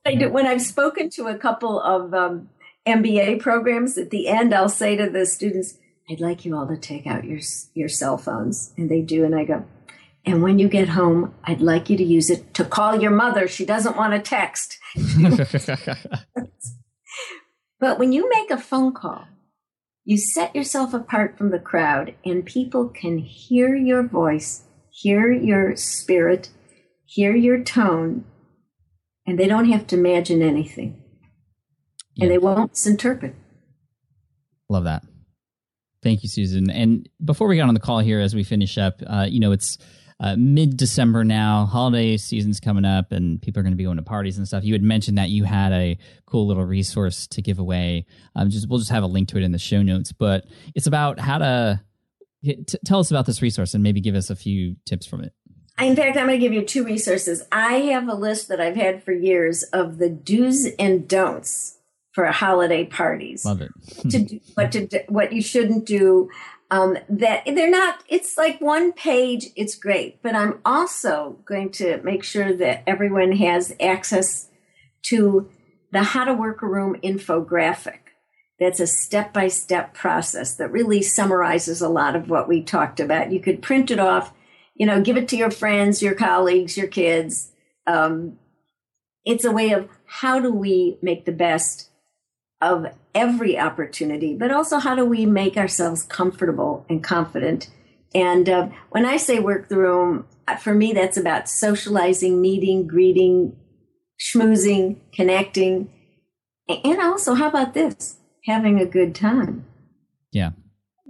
I 0.05 0.15
do, 0.15 0.29
when 0.29 0.47
I've 0.47 0.61
spoken 0.61 1.09
to 1.11 1.27
a 1.27 1.37
couple 1.37 1.79
of 1.79 2.13
um, 2.13 2.49
MBA 2.87 3.39
programs, 3.41 3.97
at 3.97 4.09
the 4.09 4.27
end, 4.27 4.53
I'll 4.53 4.69
say 4.69 4.95
to 4.95 5.09
the 5.09 5.25
students, 5.25 5.77
I'd 6.09 6.19
like 6.19 6.45
you 6.45 6.55
all 6.57 6.67
to 6.67 6.77
take 6.77 7.05
out 7.05 7.23
your, 7.23 7.39
your 7.73 7.89
cell 7.89 8.17
phones. 8.17 8.73
And 8.77 8.89
they 8.89 9.01
do. 9.01 9.23
And 9.23 9.35
I 9.35 9.43
go, 9.45 9.65
and 10.25 10.43
when 10.43 10.59
you 10.59 10.67
get 10.67 10.89
home, 10.89 11.33
I'd 11.43 11.61
like 11.61 11.89
you 11.89 11.97
to 11.97 12.03
use 12.03 12.29
it 12.29 12.53
to 12.53 12.63
call 12.63 13.01
your 13.01 13.11
mother. 13.11 13.47
She 13.47 13.65
doesn't 13.65 13.97
want 13.97 14.13
to 14.13 14.19
text. 14.19 14.77
but 17.79 17.97
when 17.97 18.11
you 18.11 18.29
make 18.29 18.51
a 18.51 18.57
phone 18.57 18.93
call, 18.93 19.25
you 20.03 20.17
set 20.17 20.55
yourself 20.55 20.93
apart 20.93 21.37
from 21.37 21.51
the 21.51 21.59
crowd, 21.59 22.15
and 22.25 22.45
people 22.45 22.89
can 22.89 23.17
hear 23.17 23.75
your 23.75 24.03
voice, 24.03 24.63
hear 24.89 25.31
your 25.31 25.75
spirit, 25.75 26.49
hear 27.05 27.35
your 27.35 27.63
tone, 27.63 28.25
and 29.25 29.39
they 29.39 29.47
don't 29.47 29.69
have 29.69 29.87
to 29.87 29.95
imagine 29.95 30.41
anything. 30.41 31.01
Yeah. 32.15 32.25
And 32.25 32.31
they 32.31 32.37
won't 32.37 32.71
misinterpret. 32.71 33.35
Love 34.69 34.83
that. 34.85 35.03
Thank 36.03 36.23
you, 36.23 36.29
Susan. 36.29 36.69
And 36.69 37.07
before 37.23 37.47
we 37.47 37.55
get 37.55 37.67
on 37.67 37.73
the 37.73 37.79
call 37.79 37.99
here, 37.99 38.19
as 38.19 38.33
we 38.33 38.43
finish 38.43 38.77
up, 38.77 39.01
uh, 39.05 39.27
you 39.29 39.39
know, 39.39 39.51
it's 39.51 39.77
uh, 40.21 40.35
mid 40.37 40.77
December 40.77 41.23
now, 41.23 41.65
holiday 41.65 42.15
season's 42.15 42.59
coming 42.59 42.85
up, 42.85 43.11
and 43.11 43.41
people 43.41 43.59
are 43.59 43.63
going 43.63 43.73
to 43.73 43.77
be 43.77 43.83
going 43.83 43.97
to 43.97 44.03
parties 44.03 44.37
and 44.37 44.47
stuff. 44.47 44.63
You 44.63 44.73
had 44.73 44.83
mentioned 44.83 45.17
that 45.17 45.29
you 45.29 45.43
had 45.43 45.73
a 45.73 45.97
cool 46.27 46.47
little 46.47 46.63
resource 46.63 47.25
to 47.27 47.41
give 47.41 47.57
away. 47.57 48.05
Um, 48.35 48.51
just 48.51 48.69
we'll 48.69 48.79
just 48.79 48.91
have 48.91 49.03
a 49.03 49.07
link 49.07 49.29
to 49.29 49.37
it 49.37 49.43
in 49.43 49.51
the 49.51 49.57
show 49.57 49.81
notes, 49.81 50.11
but 50.11 50.45
it's 50.75 50.85
about 50.85 51.19
how 51.19 51.39
to 51.39 51.81
t- 52.43 52.77
tell 52.85 52.99
us 52.99 53.09
about 53.09 53.25
this 53.25 53.41
resource 53.41 53.73
and 53.73 53.81
maybe 53.81 53.99
give 53.99 54.13
us 54.13 54.29
a 54.29 54.35
few 54.35 54.75
tips 54.85 55.07
from 55.07 55.23
it. 55.23 55.33
In 55.79 55.95
fact, 55.95 56.15
I'm 56.15 56.27
going 56.27 56.39
to 56.39 56.45
give 56.45 56.53
you 56.53 56.61
two 56.61 56.83
resources. 56.83 57.43
I 57.51 57.73
have 57.73 58.07
a 58.07 58.13
list 58.13 58.47
that 58.49 58.61
I've 58.61 58.75
had 58.75 59.03
for 59.03 59.13
years 59.13 59.63
of 59.73 59.97
the 59.97 60.09
do's 60.09 60.67
and 60.77 61.07
don'ts 61.07 61.79
for 62.11 62.25
holiday 62.25 62.85
parties. 62.85 63.45
Love 63.45 63.61
it. 63.61 63.71
to 64.09 64.19
do, 64.19 64.39
what 64.53 64.71
to 64.73 64.85
do, 64.85 64.99
what 65.07 65.33
you 65.33 65.41
shouldn't 65.41 65.85
do. 65.85 66.29
Um, 66.71 66.97
that 67.09 67.43
they're 67.45 67.69
not. 67.69 68.01
It's 68.07 68.37
like 68.37 68.61
one 68.61 68.93
page. 68.93 69.47
It's 69.57 69.75
great, 69.75 70.23
but 70.23 70.35
I'm 70.35 70.59
also 70.65 71.37
going 71.45 71.69
to 71.73 72.01
make 72.01 72.23
sure 72.23 72.55
that 72.55 72.83
everyone 72.87 73.33
has 73.33 73.75
access 73.81 74.47
to 75.03 75.49
the 75.91 76.01
How 76.01 76.23
to 76.23 76.33
Work 76.33 76.61
a 76.61 76.67
Room 76.67 76.95
infographic. 77.03 77.99
That's 78.57 78.79
a 78.79 78.87
step 78.87 79.33
by 79.33 79.49
step 79.49 79.93
process 79.93 80.55
that 80.55 80.71
really 80.71 81.01
summarizes 81.01 81.81
a 81.81 81.89
lot 81.89 82.15
of 82.15 82.29
what 82.29 82.47
we 82.47 82.63
talked 82.63 83.01
about. 83.01 83.33
You 83.33 83.41
could 83.41 83.61
print 83.61 83.91
it 83.91 83.99
off, 83.99 84.31
you 84.73 84.85
know, 84.85 85.01
give 85.01 85.17
it 85.17 85.27
to 85.29 85.37
your 85.37 85.51
friends, 85.51 86.01
your 86.01 86.15
colleagues, 86.15 86.77
your 86.77 86.87
kids. 86.87 87.51
Um, 87.85 88.37
it's 89.25 89.43
a 89.43 89.51
way 89.51 89.71
of 89.71 89.89
how 90.05 90.39
do 90.39 90.53
we 90.53 90.97
make 91.01 91.25
the 91.25 91.33
best 91.33 91.90
of 92.61 92.85
every 93.13 93.57
opportunity, 93.57 94.35
but 94.35 94.51
also 94.51 94.79
how 94.79 94.95
do 94.95 95.05
we 95.05 95.25
make 95.25 95.57
ourselves 95.57 96.03
comfortable 96.03 96.85
and 96.89 97.03
confident. 97.03 97.69
And 98.13 98.47
uh, 98.47 98.69
when 98.89 99.05
I 99.05 99.17
say 99.17 99.39
work 99.39 99.67
the 99.67 99.77
room, 99.77 100.25
uh, 100.47 100.57
for 100.57 100.73
me, 100.73 100.93
that's 100.93 101.17
about 101.17 101.49
socializing, 101.49 102.41
meeting, 102.41 102.87
greeting, 102.87 103.55
schmoozing, 104.19 104.97
connecting. 105.13 105.89
And 106.67 107.01
also, 107.01 107.33
how 107.33 107.47
about 107.47 107.73
this? 107.73 108.17
Having 108.45 108.79
a 108.79 108.85
good 108.85 109.15
time. 109.15 109.65
Yeah. 110.31 110.51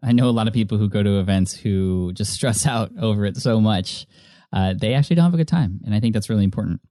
I 0.03 0.11
know 0.13 0.29
a 0.29 0.31
lot 0.31 0.47
of 0.47 0.53
people 0.53 0.77
who 0.77 0.89
go 0.89 1.03
to 1.03 1.19
events 1.19 1.53
who 1.53 2.11
just 2.13 2.33
stress 2.41 2.65
out 2.65 2.91
over 2.99 3.25
it 3.25 3.37
so 3.37 3.59
much. 3.59 4.07
Uh, 4.53 4.73
they 4.77 4.93
actually 4.93 5.15
don't 5.15 5.25
have 5.25 5.33
a 5.33 5.37
good 5.37 5.47
time. 5.47 5.79
And 5.85 5.95
I 5.95 5.99
think 5.99 6.13
that's 6.13 6.29
really 6.29 6.43
important. 6.43 6.81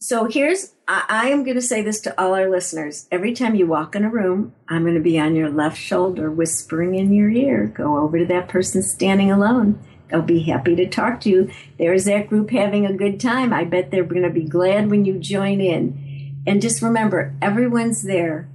So 0.00 0.26
here's, 0.26 0.74
I, 0.86 1.30
am 1.30 1.42
going 1.42 1.56
to 1.56 1.62
say 1.62 1.82
this 1.82 2.00
to 2.02 2.20
all 2.20 2.32
our 2.34 2.48
listeners. 2.48 3.08
Every 3.10 3.32
time 3.32 3.56
you 3.56 3.66
walk 3.66 3.96
in 3.96 4.04
a 4.04 4.10
room, 4.10 4.54
I'm 4.68 4.82
going 4.82 4.94
to 4.94 5.00
be 5.00 5.18
on 5.18 5.34
your 5.34 5.50
left 5.50 5.76
shoulder, 5.76 6.30
whispering 6.30 6.94
in 6.94 7.12
your 7.12 7.28
ear. 7.30 7.66
Go 7.66 7.98
over 7.98 8.16
to 8.18 8.26
that 8.26 8.48
person 8.48 8.80
standing 8.82 9.32
alone. 9.32 9.82
They'll 10.08 10.22
be 10.22 10.44
happy 10.44 10.76
to 10.76 10.88
talk 10.88 11.20
to 11.22 11.28
you. 11.28 11.50
There's 11.78 12.04
that 12.04 12.28
group 12.28 12.50
having 12.50 12.86
a 12.86 12.92
good 12.92 13.18
time. 13.18 13.52
I 13.52 13.64
bet 13.64 13.90
they're 13.90 14.04
going 14.04 14.22
to 14.22 14.30
be 14.30 14.44
glad 14.44 14.88
when 14.88 15.04
you 15.04 15.18
join 15.18 15.60
in. 15.60 16.42
And 16.46 16.62
just 16.62 16.80
remember, 16.80 17.34
everyone's 17.42 18.04
there 18.04 18.48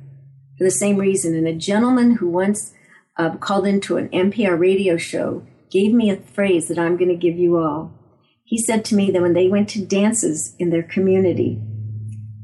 for 0.58 0.64
the 0.64 0.72
same 0.72 0.96
reason. 0.96 1.36
And 1.36 1.46
a 1.46 1.54
gentleman 1.54 2.16
who 2.16 2.30
once 2.30 2.74
uh, 3.18 3.36
called 3.36 3.68
into 3.68 3.98
an 3.98 4.08
NPR 4.10 4.58
radio 4.58 4.96
show 4.96 5.46
gave 5.70 5.94
me 5.94 6.10
a 6.10 6.16
phrase 6.16 6.70
that 6.70 6.80
I'm 6.80 6.96
going 6.96 7.10
to 7.10 7.18
give 7.18 7.38
you 7.38 7.58
all. 7.58 7.92
He 8.54 8.60
said 8.60 8.86
to 8.86 8.96
me 8.96 9.10
that 9.10 9.20
when 9.24 9.34
they 9.34 9.48
went 9.48 9.68
to 9.70 9.84
dances 9.84 10.56
in 10.60 10.70
their 10.70 10.84
community, 10.84 11.60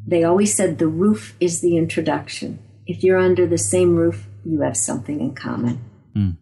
they 0.07 0.23
always 0.23 0.55
said 0.55 0.79
the 0.79 0.87
roof 0.87 1.35
is 1.39 1.61
the 1.61 1.77
introduction. 1.77 2.57
If 2.87 3.03
you're 3.03 3.19
under 3.19 3.45
the 3.45 3.59
same 3.59 3.95
roof, 3.95 4.25
you 4.43 4.61
have 4.61 4.75
something 4.75 5.19
in 5.19 5.35
common. 5.35 5.79
Mm, 6.17 6.37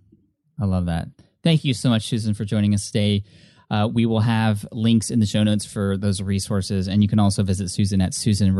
I 0.58 0.64
love 0.64 0.86
that. 0.86 1.10
Thank 1.44 1.66
you 1.66 1.74
so 1.74 1.90
much, 1.90 2.08
Susan, 2.08 2.34
for 2.34 2.46
joining 2.46 2.74
us 2.74 2.90
today. 2.90 3.26
Uh, 3.70 3.90
we 3.94 4.06
will 4.06 4.22
have 4.22 4.66
links 4.72 5.10
in 5.10 5.20
the 5.20 5.26
show 5.26 5.44
notes 5.44 5.66
for 5.66 5.98
those 5.98 6.22
resources, 6.22 6.88
and 6.88 7.04
you 7.04 7.10
can 7.10 7.20
also 7.20 7.44
visit 7.44 7.70
Susan 7.70 8.00
at 8.00 8.14
Susan 8.14 8.58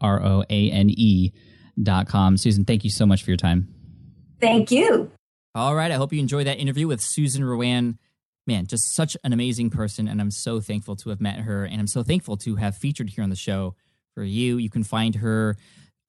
R 0.00 0.24
O 0.24 0.44
A 0.48 0.70
N 0.70 0.88
E 0.88 1.32
dot 1.82 2.06
com. 2.06 2.36
Susan, 2.36 2.64
thank 2.64 2.84
you 2.84 2.90
so 2.90 3.04
much 3.04 3.24
for 3.24 3.30
your 3.30 3.36
time. 3.38 3.74
Thank 4.40 4.70
you. 4.70 5.10
All 5.56 5.74
right. 5.74 5.90
I 5.90 5.96
hope 5.96 6.12
you 6.12 6.20
enjoyed 6.20 6.46
that 6.46 6.58
interview 6.58 6.86
with 6.86 7.00
Susan 7.00 7.42
RoAne. 7.42 7.98
Man, 8.46 8.66
just 8.66 8.94
such 8.94 9.16
an 9.24 9.32
amazing 9.32 9.70
person, 9.70 10.06
and 10.06 10.20
I'm 10.20 10.30
so 10.30 10.60
thankful 10.60 10.96
to 10.96 11.10
have 11.10 11.20
met 11.20 11.40
her, 11.40 11.64
and 11.64 11.80
I'm 11.80 11.86
so 11.86 12.02
thankful 12.02 12.36
to 12.38 12.56
have 12.56 12.76
featured 12.76 13.10
here 13.10 13.24
on 13.24 13.30
the 13.30 13.36
show 13.36 13.74
for 14.14 14.22
you. 14.22 14.58
You 14.58 14.68
can 14.68 14.84
find 14.84 15.14
her 15.16 15.56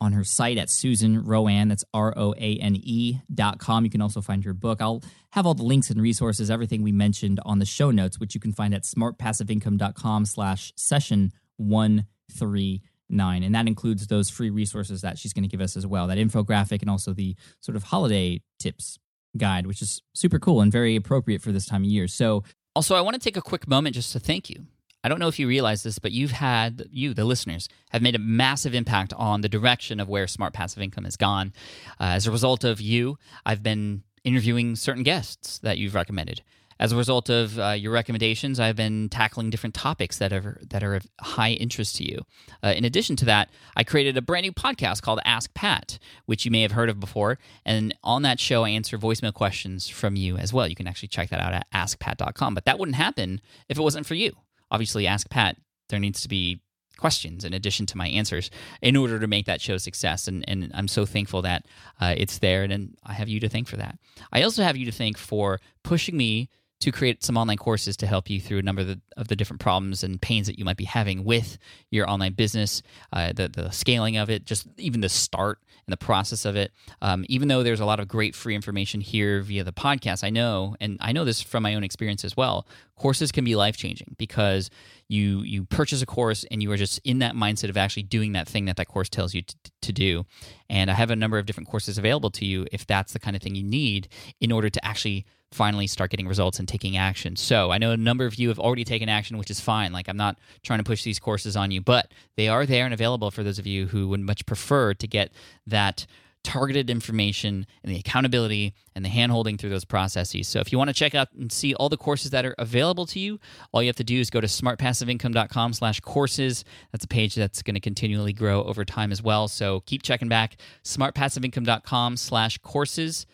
on 0.02 0.12
her 0.14 0.24
site 0.24 0.58
at 0.58 0.70
Susan 0.70 1.24
Roane. 1.24 1.68
That's 1.70 1.84
R 1.94 2.14
O 2.18 2.34
A 2.38 2.58
N 2.58 2.76
E 2.76 3.20
dot 3.34 3.60
com. 3.60 3.86
You 3.86 3.90
can 3.90 4.02
also 4.02 4.22
find 4.22 4.44
her 4.44 4.54
book. 4.54 4.82
I'll 4.82 5.02
have 5.32 5.46
all 5.46 5.54
the 5.54 5.64
links 5.64 5.90
and 5.90 6.02
resources, 6.02 6.52
everything 6.52 6.82
we 6.82 6.92
mentioned 6.92 7.40
on 7.46 7.60
the 7.60 7.66
show 7.66 7.92
notes, 7.92 8.20
which 8.20 8.36
you 8.36 8.42
can 8.42 8.54
find 8.54 8.74
at 8.74 8.84
smartpassiveincome.com 8.84 10.26
slash 10.26 10.74
session 10.76 11.32
139. 11.58 13.44
And 13.44 13.56
that 13.56 13.68
includes 13.68 14.08
those 14.08 14.30
free 14.30 14.50
resources 14.50 15.02
that 15.02 15.18
she's 15.18 15.34
going 15.34 15.44
to 15.44 15.50
give 15.50 15.62
us 15.62 15.78
as 15.78 15.88
well 15.88 16.08
that 16.08 16.18
infographic 16.18 16.82
and 16.82 16.90
also 16.90 17.14
the 17.14 17.36
sort 17.62 17.76
of 17.76 17.84
holiday 17.84 18.42
tips 18.60 19.00
guide, 19.38 19.68
which 19.68 19.82
is 19.82 20.02
super 20.14 20.40
cool 20.40 20.62
and 20.62 20.72
very 20.72 20.96
appropriate 20.96 21.42
for 21.42 21.52
this 21.52 21.66
time 21.66 21.84
of 21.84 21.90
year. 21.90 22.08
So, 22.08 22.44
Also, 22.76 22.96
I 22.96 23.02
want 23.02 23.14
to 23.16 23.22
take 23.22 23.38
a 23.38 23.42
quick 23.42 23.68
moment 23.68 23.96
just 23.96 24.12
to 24.14 24.20
thank 24.20 24.50
you. 24.50 24.66
I 25.04 25.08
don't 25.08 25.20
know 25.20 25.28
if 25.28 25.38
you 25.38 25.48
realize 25.48 25.84
this, 25.84 26.00
but 26.00 26.12
you've 26.12 26.32
had, 26.32 26.88
you, 26.92 27.14
the 27.14 27.26
listeners, 27.26 27.70
have 27.92 28.02
made 28.02 28.16
a 28.16 28.20
massive 28.20 28.74
impact 28.74 29.14
on 29.14 29.42
the 29.42 29.48
direction 29.48 30.00
of 30.00 30.10
where 30.10 30.28
smart 30.28 30.52
passive 30.54 30.82
income 30.82 31.04
has 31.04 31.16
gone. 31.16 31.54
Uh, 32.00 32.18
as 32.18 32.26
a 32.26 32.32
result 32.32 32.64
of 32.64 32.82
you, 32.82 33.18
I've 33.46 33.62
been 33.62 34.02
interviewing 34.24 34.76
certain 34.76 35.04
guests 35.04 35.60
that 35.60 35.78
you've 35.78 35.94
recommended. 35.94 36.42
As 36.80 36.92
a 36.92 36.98
result 36.98 37.30
of 37.30 37.58
uh, 37.58 37.70
your 37.70 37.94
recommendations, 37.94 38.60
I've 38.60 38.76
been 38.76 39.08
tackling 39.08 39.50
different 39.50 39.76
topics 39.76 40.18
that 40.18 40.34
are 40.34 40.60
that 40.70 40.84
are 40.84 40.96
of 40.96 41.08
high 41.22 41.52
interest 41.52 41.96
to 41.98 42.04
you. 42.04 42.26
Uh, 42.62 42.74
in 42.76 42.84
addition 42.84 43.16
to 43.18 43.26
that, 43.26 43.50
I 43.78 43.84
created 43.84 44.18
a 44.18 44.22
brand 44.22 44.44
new 44.44 44.52
podcast 44.52 45.02
called 45.02 45.20
Ask 45.24 45.54
Pat, 45.54 46.00
which 46.26 46.44
you 46.44 46.52
may 46.52 46.62
have 46.64 46.74
heard 46.74 46.90
of 46.90 47.00
before. 47.00 47.40
And 47.66 47.96
on 48.04 48.24
that 48.24 48.40
show, 48.40 48.64
I 48.64 48.70
answer 48.70 48.98
voicemail 48.98 49.34
questions 49.34 49.88
from 49.88 50.18
you 50.18 50.36
as 50.36 50.52
well. 50.52 50.68
You 50.68 50.76
can 50.76 50.88
actually 50.88 51.10
check 51.10 51.30
that 51.30 51.40
out 51.40 51.54
at 51.54 51.68
askpat.com. 51.74 52.54
But 52.54 52.66
that 52.66 52.78
wouldn't 52.78 52.98
happen 52.98 53.40
if 53.70 53.78
it 53.78 53.82
wasn't 53.82 54.06
for 54.06 54.16
you. 54.16 54.34
Obviously, 54.70 55.08
Ask 55.08 55.30
Pat, 55.30 55.56
there 55.90 56.00
needs 56.00 56.22
to 56.22 56.28
be 56.28 56.62
questions 56.98 57.44
in 57.44 57.54
addition 57.54 57.86
to 57.86 57.98
my 57.98 58.08
answers 58.08 58.50
in 58.82 58.96
order 58.96 59.20
to 59.20 59.28
make 59.28 59.46
that 59.46 59.62
show 59.62 59.78
success. 59.78 60.28
And, 60.28 60.44
and 60.48 60.72
I'm 60.74 60.88
so 60.88 61.06
thankful 61.06 61.42
that 61.44 61.66
uh, 62.02 62.16
it's 62.18 62.40
there. 62.40 62.64
And, 62.64 62.74
and 62.74 62.98
I 63.04 63.14
have 63.14 63.30
you 63.30 63.40
to 63.42 63.50
thank 63.50 63.68
for 63.68 63.78
that. 63.78 63.98
I 64.32 64.44
also 64.44 64.64
have 64.64 64.78
you 64.78 64.86
to 64.86 64.92
thank 64.92 65.18
for 65.18 65.60
pushing 65.84 66.18
me 66.18 66.50
to 66.82 66.92
create 66.92 67.24
some 67.24 67.38
online 67.38 67.58
courses 67.58 67.96
to 67.98 68.08
help 68.08 68.30
you 68.30 68.40
through 68.40 68.60
a 68.60 68.62
number 68.62 68.82
of 68.82 68.88
the, 68.88 69.02
of 69.18 69.28
the 69.28 69.36
different 69.36 69.62
problems 69.62 70.04
and 70.04 70.22
pains 70.22 70.48
that 70.48 70.60
you 70.60 70.66
might 70.66 70.78
be 70.78 70.84
having 70.84 71.24
with 71.24 71.58
your 71.90 72.10
online 72.10 72.34
business, 72.34 72.82
uh, 73.14 73.32
the, 73.34 73.48
the 73.48 73.72
scaling 73.72 74.18
of 74.18 74.30
it, 74.30 74.46
just 74.46 74.68
even 74.78 75.02
the 75.02 75.10
start 75.10 75.60
and 75.88 75.94
the 75.94 75.98
process 75.98 76.46
of 76.46 76.56
it. 76.56 76.72
Um, 77.02 77.26
even 77.30 77.48
though 77.48 77.64
there's 77.64 77.80
a 77.80 77.86
lot 77.86 78.00
of 78.00 78.08
great 78.08 78.36
free 78.36 78.56
information 78.56 79.02
here 79.02 79.42
via 79.42 79.64
the 79.64 79.72
podcast, 79.72 80.24
I 80.24 80.30
know, 80.30 80.76
and 80.82 80.98
I 81.00 81.12
know 81.14 81.24
this 81.24 81.42
from 81.42 81.64
my 81.64 81.76
own 81.76 81.84
experience 81.84 82.26
as 82.26 82.36
well, 82.36 82.68
courses 82.96 83.32
can 83.32 83.46
be 83.46 83.56
life 83.56 83.78
changing 83.78 84.16
because 84.18 84.70
you 85.08 85.42
you 85.44 85.66
purchase 85.66 86.02
a 86.02 86.06
course 86.06 86.46
and 86.50 86.64
you 86.64 86.72
are 86.72 86.78
just 86.78 87.00
in 87.04 87.20
that 87.20 87.36
mindset 87.36 87.70
of 87.70 87.78
actually 87.78 88.04
doing 88.04 88.34
that 88.34 88.48
thing 88.48 88.66
that 88.66 88.78
that 88.78 88.88
course 88.88 89.10
tells 89.10 89.34
you 89.34 89.44
to, 89.44 89.56
to 89.82 89.94
do. 89.94 90.26
And 90.70 90.90
I 90.90 90.94
have 90.96 91.12
a 91.12 91.16
number 91.16 91.38
of 91.38 91.46
different 91.46 91.70
courses 91.70 91.98
available 91.98 92.32
to 92.32 92.46
you 92.46 92.66
if 92.72 92.88
that's 92.88 93.14
the 93.14 93.20
kind 93.20 93.36
of 93.36 93.42
thing 93.42 93.56
you 93.56 93.64
need 93.64 94.08
in 94.42 94.52
order 94.52 94.70
to 94.70 94.86
actually 94.86 95.26
finally 95.56 95.88
start 95.88 96.12
getting 96.12 96.28
results 96.28 96.60
and 96.60 96.68
taking 96.68 96.98
action. 96.98 97.36
So 97.36 97.72
I 97.72 97.78
know 97.78 97.92
a 97.92 97.98
number 97.98 98.26
of 98.26 98.36
you 98.36 98.50
have 98.50 98.60
already 98.60 98.84
taken 98.84 99.10
action, 99.10 99.38
which 99.38 99.50
is 99.50 99.60
fine. 99.60 99.94
Like 99.94 100.10
I'm 100.10 100.18
not 100.18 100.38
trying 100.64 100.80
to 100.80 100.84
push 100.84 101.04
these 101.04 101.20
courses 101.20 101.56
on 101.56 101.72
you, 101.72 101.82
but 101.82 102.12
they 102.36 102.48
are 102.48 102.66
there 102.66 102.86
and 102.86 102.94
available 102.94 103.32
for 103.32 103.44
those 103.44 103.58
of 103.58 103.66
you 103.66 103.88
who 103.88 104.08
would 104.10 104.20
much 104.20 104.46
prefer 104.46 104.94
to 104.94 105.08
get 105.08 105.32
that 105.66 106.06
targeted 106.46 106.92
information 106.92 107.66
and 107.84 107.92
the 107.92 108.00
accountability 108.00 108.76
and 108.94 109.04
the 109.04 109.10
handholding 109.10 109.58
through 109.58 109.72
those 109.72 109.84
processes. 109.84 110.48
So 110.48 110.60
if 110.60 110.72
you 110.72 110.78
want 110.78 110.90
to 110.90 110.94
check 110.94 111.16
out 111.16 111.30
and 111.34 111.52
see 111.52 111.74
all 111.74 111.90
the 111.90 111.98
courses 111.98 112.30
that 112.32 112.46
are 112.46 112.54
available 112.60 113.08
to 113.08 113.20
you, 113.20 113.40
all 113.72 113.82
you 113.82 113.90
have 113.90 113.96
to 113.96 114.04
do 114.04 114.20
is 114.20 114.30
go 114.30 114.40
to 114.40 114.48
smartpassiveincome.com 114.48 115.74
slash 115.74 116.00
courses. 116.02 116.64
That's 116.92 117.04
a 117.04 117.08
page 117.08 117.34
that's 117.34 117.64
going 117.64 117.74
to 117.74 117.82
continually 117.82 118.32
grow 118.32 118.64
over 118.64 118.86
time 118.86 119.12
as 119.12 119.24
well. 119.24 119.48
So 119.48 119.80
keep 119.82 120.04
checking 120.04 120.30
back, 120.30 120.58
smartpassiveincome.com 120.84 122.18
slash 122.18 122.60
courses. 122.60 123.26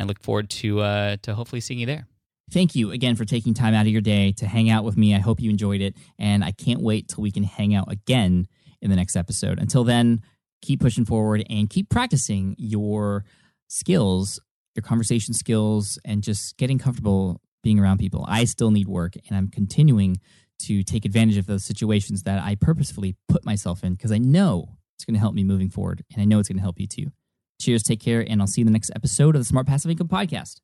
And 0.00 0.06
I 0.06 0.08
look 0.08 0.22
forward 0.22 0.48
to, 0.50 0.80
uh, 0.80 1.16
to 1.22 1.34
hopefully 1.34 1.60
seeing 1.60 1.78
you 1.78 1.86
there. 1.86 2.06
Thank 2.50 2.74
you 2.74 2.90
again 2.90 3.16
for 3.16 3.26
taking 3.26 3.52
time 3.52 3.74
out 3.74 3.82
of 3.82 3.92
your 3.92 4.00
day 4.00 4.32
to 4.38 4.46
hang 4.46 4.70
out 4.70 4.82
with 4.82 4.96
me. 4.96 5.14
I 5.14 5.18
hope 5.18 5.40
you 5.40 5.50
enjoyed 5.50 5.82
it. 5.82 5.94
And 6.18 6.42
I 6.42 6.52
can't 6.52 6.80
wait 6.80 7.08
till 7.08 7.22
we 7.22 7.30
can 7.30 7.42
hang 7.42 7.74
out 7.74 7.92
again 7.92 8.48
in 8.80 8.88
the 8.88 8.96
next 8.96 9.14
episode. 9.14 9.58
Until 9.58 9.84
then, 9.84 10.22
keep 10.62 10.80
pushing 10.80 11.04
forward 11.04 11.44
and 11.50 11.68
keep 11.68 11.90
practicing 11.90 12.56
your 12.58 13.26
skills, 13.68 14.40
your 14.74 14.82
conversation 14.82 15.34
skills, 15.34 15.98
and 16.04 16.22
just 16.22 16.56
getting 16.56 16.78
comfortable 16.78 17.42
being 17.62 17.78
around 17.78 17.98
people. 17.98 18.24
I 18.26 18.44
still 18.44 18.70
need 18.70 18.88
work, 18.88 19.14
and 19.28 19.36
I'm 19.36 19.48
continuing 19.48 20.18
to 20.60 20.82
take 20.82 21.04
advantage 21.04 21.36
of 21.36 21.46
those 21.46 21.64
situations 21.64 22.22
that 22.22 22.42
I 22.42 22.54
purposefully 22.54 23.16
put 23.28 23.44
myself 23.44 23.84
in 23.84 23.94
because 23.94 24.12
I 24.12 24.18
know 24.18 24.76
it's 24.96 25.04
going 25.04 25.14
to 25.14 25.20
help 25.20 25.34
me 25.34 25.44
moving 25.44 25.68
forward, 25.68 26.04
and 26.12 26.22
I 26.22 26.24
know 26.24 26.38
it's 26.38 26.48
going 26.48 26.56
to 26.56 26.62
help 26.62 26.80
you 26.80 26.86
too. 26.86 27.12
Cheers, 27.60 27.82
take 27.82 28.00
care, 28.00 28.24
and 28.26 28.40
I'll 28.40 28.46
see 28.46 28.62
you 28.62 28.64
in 28.64 28.66
the 28.66 28.72
next 28.72 28.90
episode 28.96 29.36
of 29.36 29.40
the 29.40 29.44
Smart 29.44 29.66
Passive 29.66 29.90
Income 29.90 30.08
Podcast. 30.08 30.60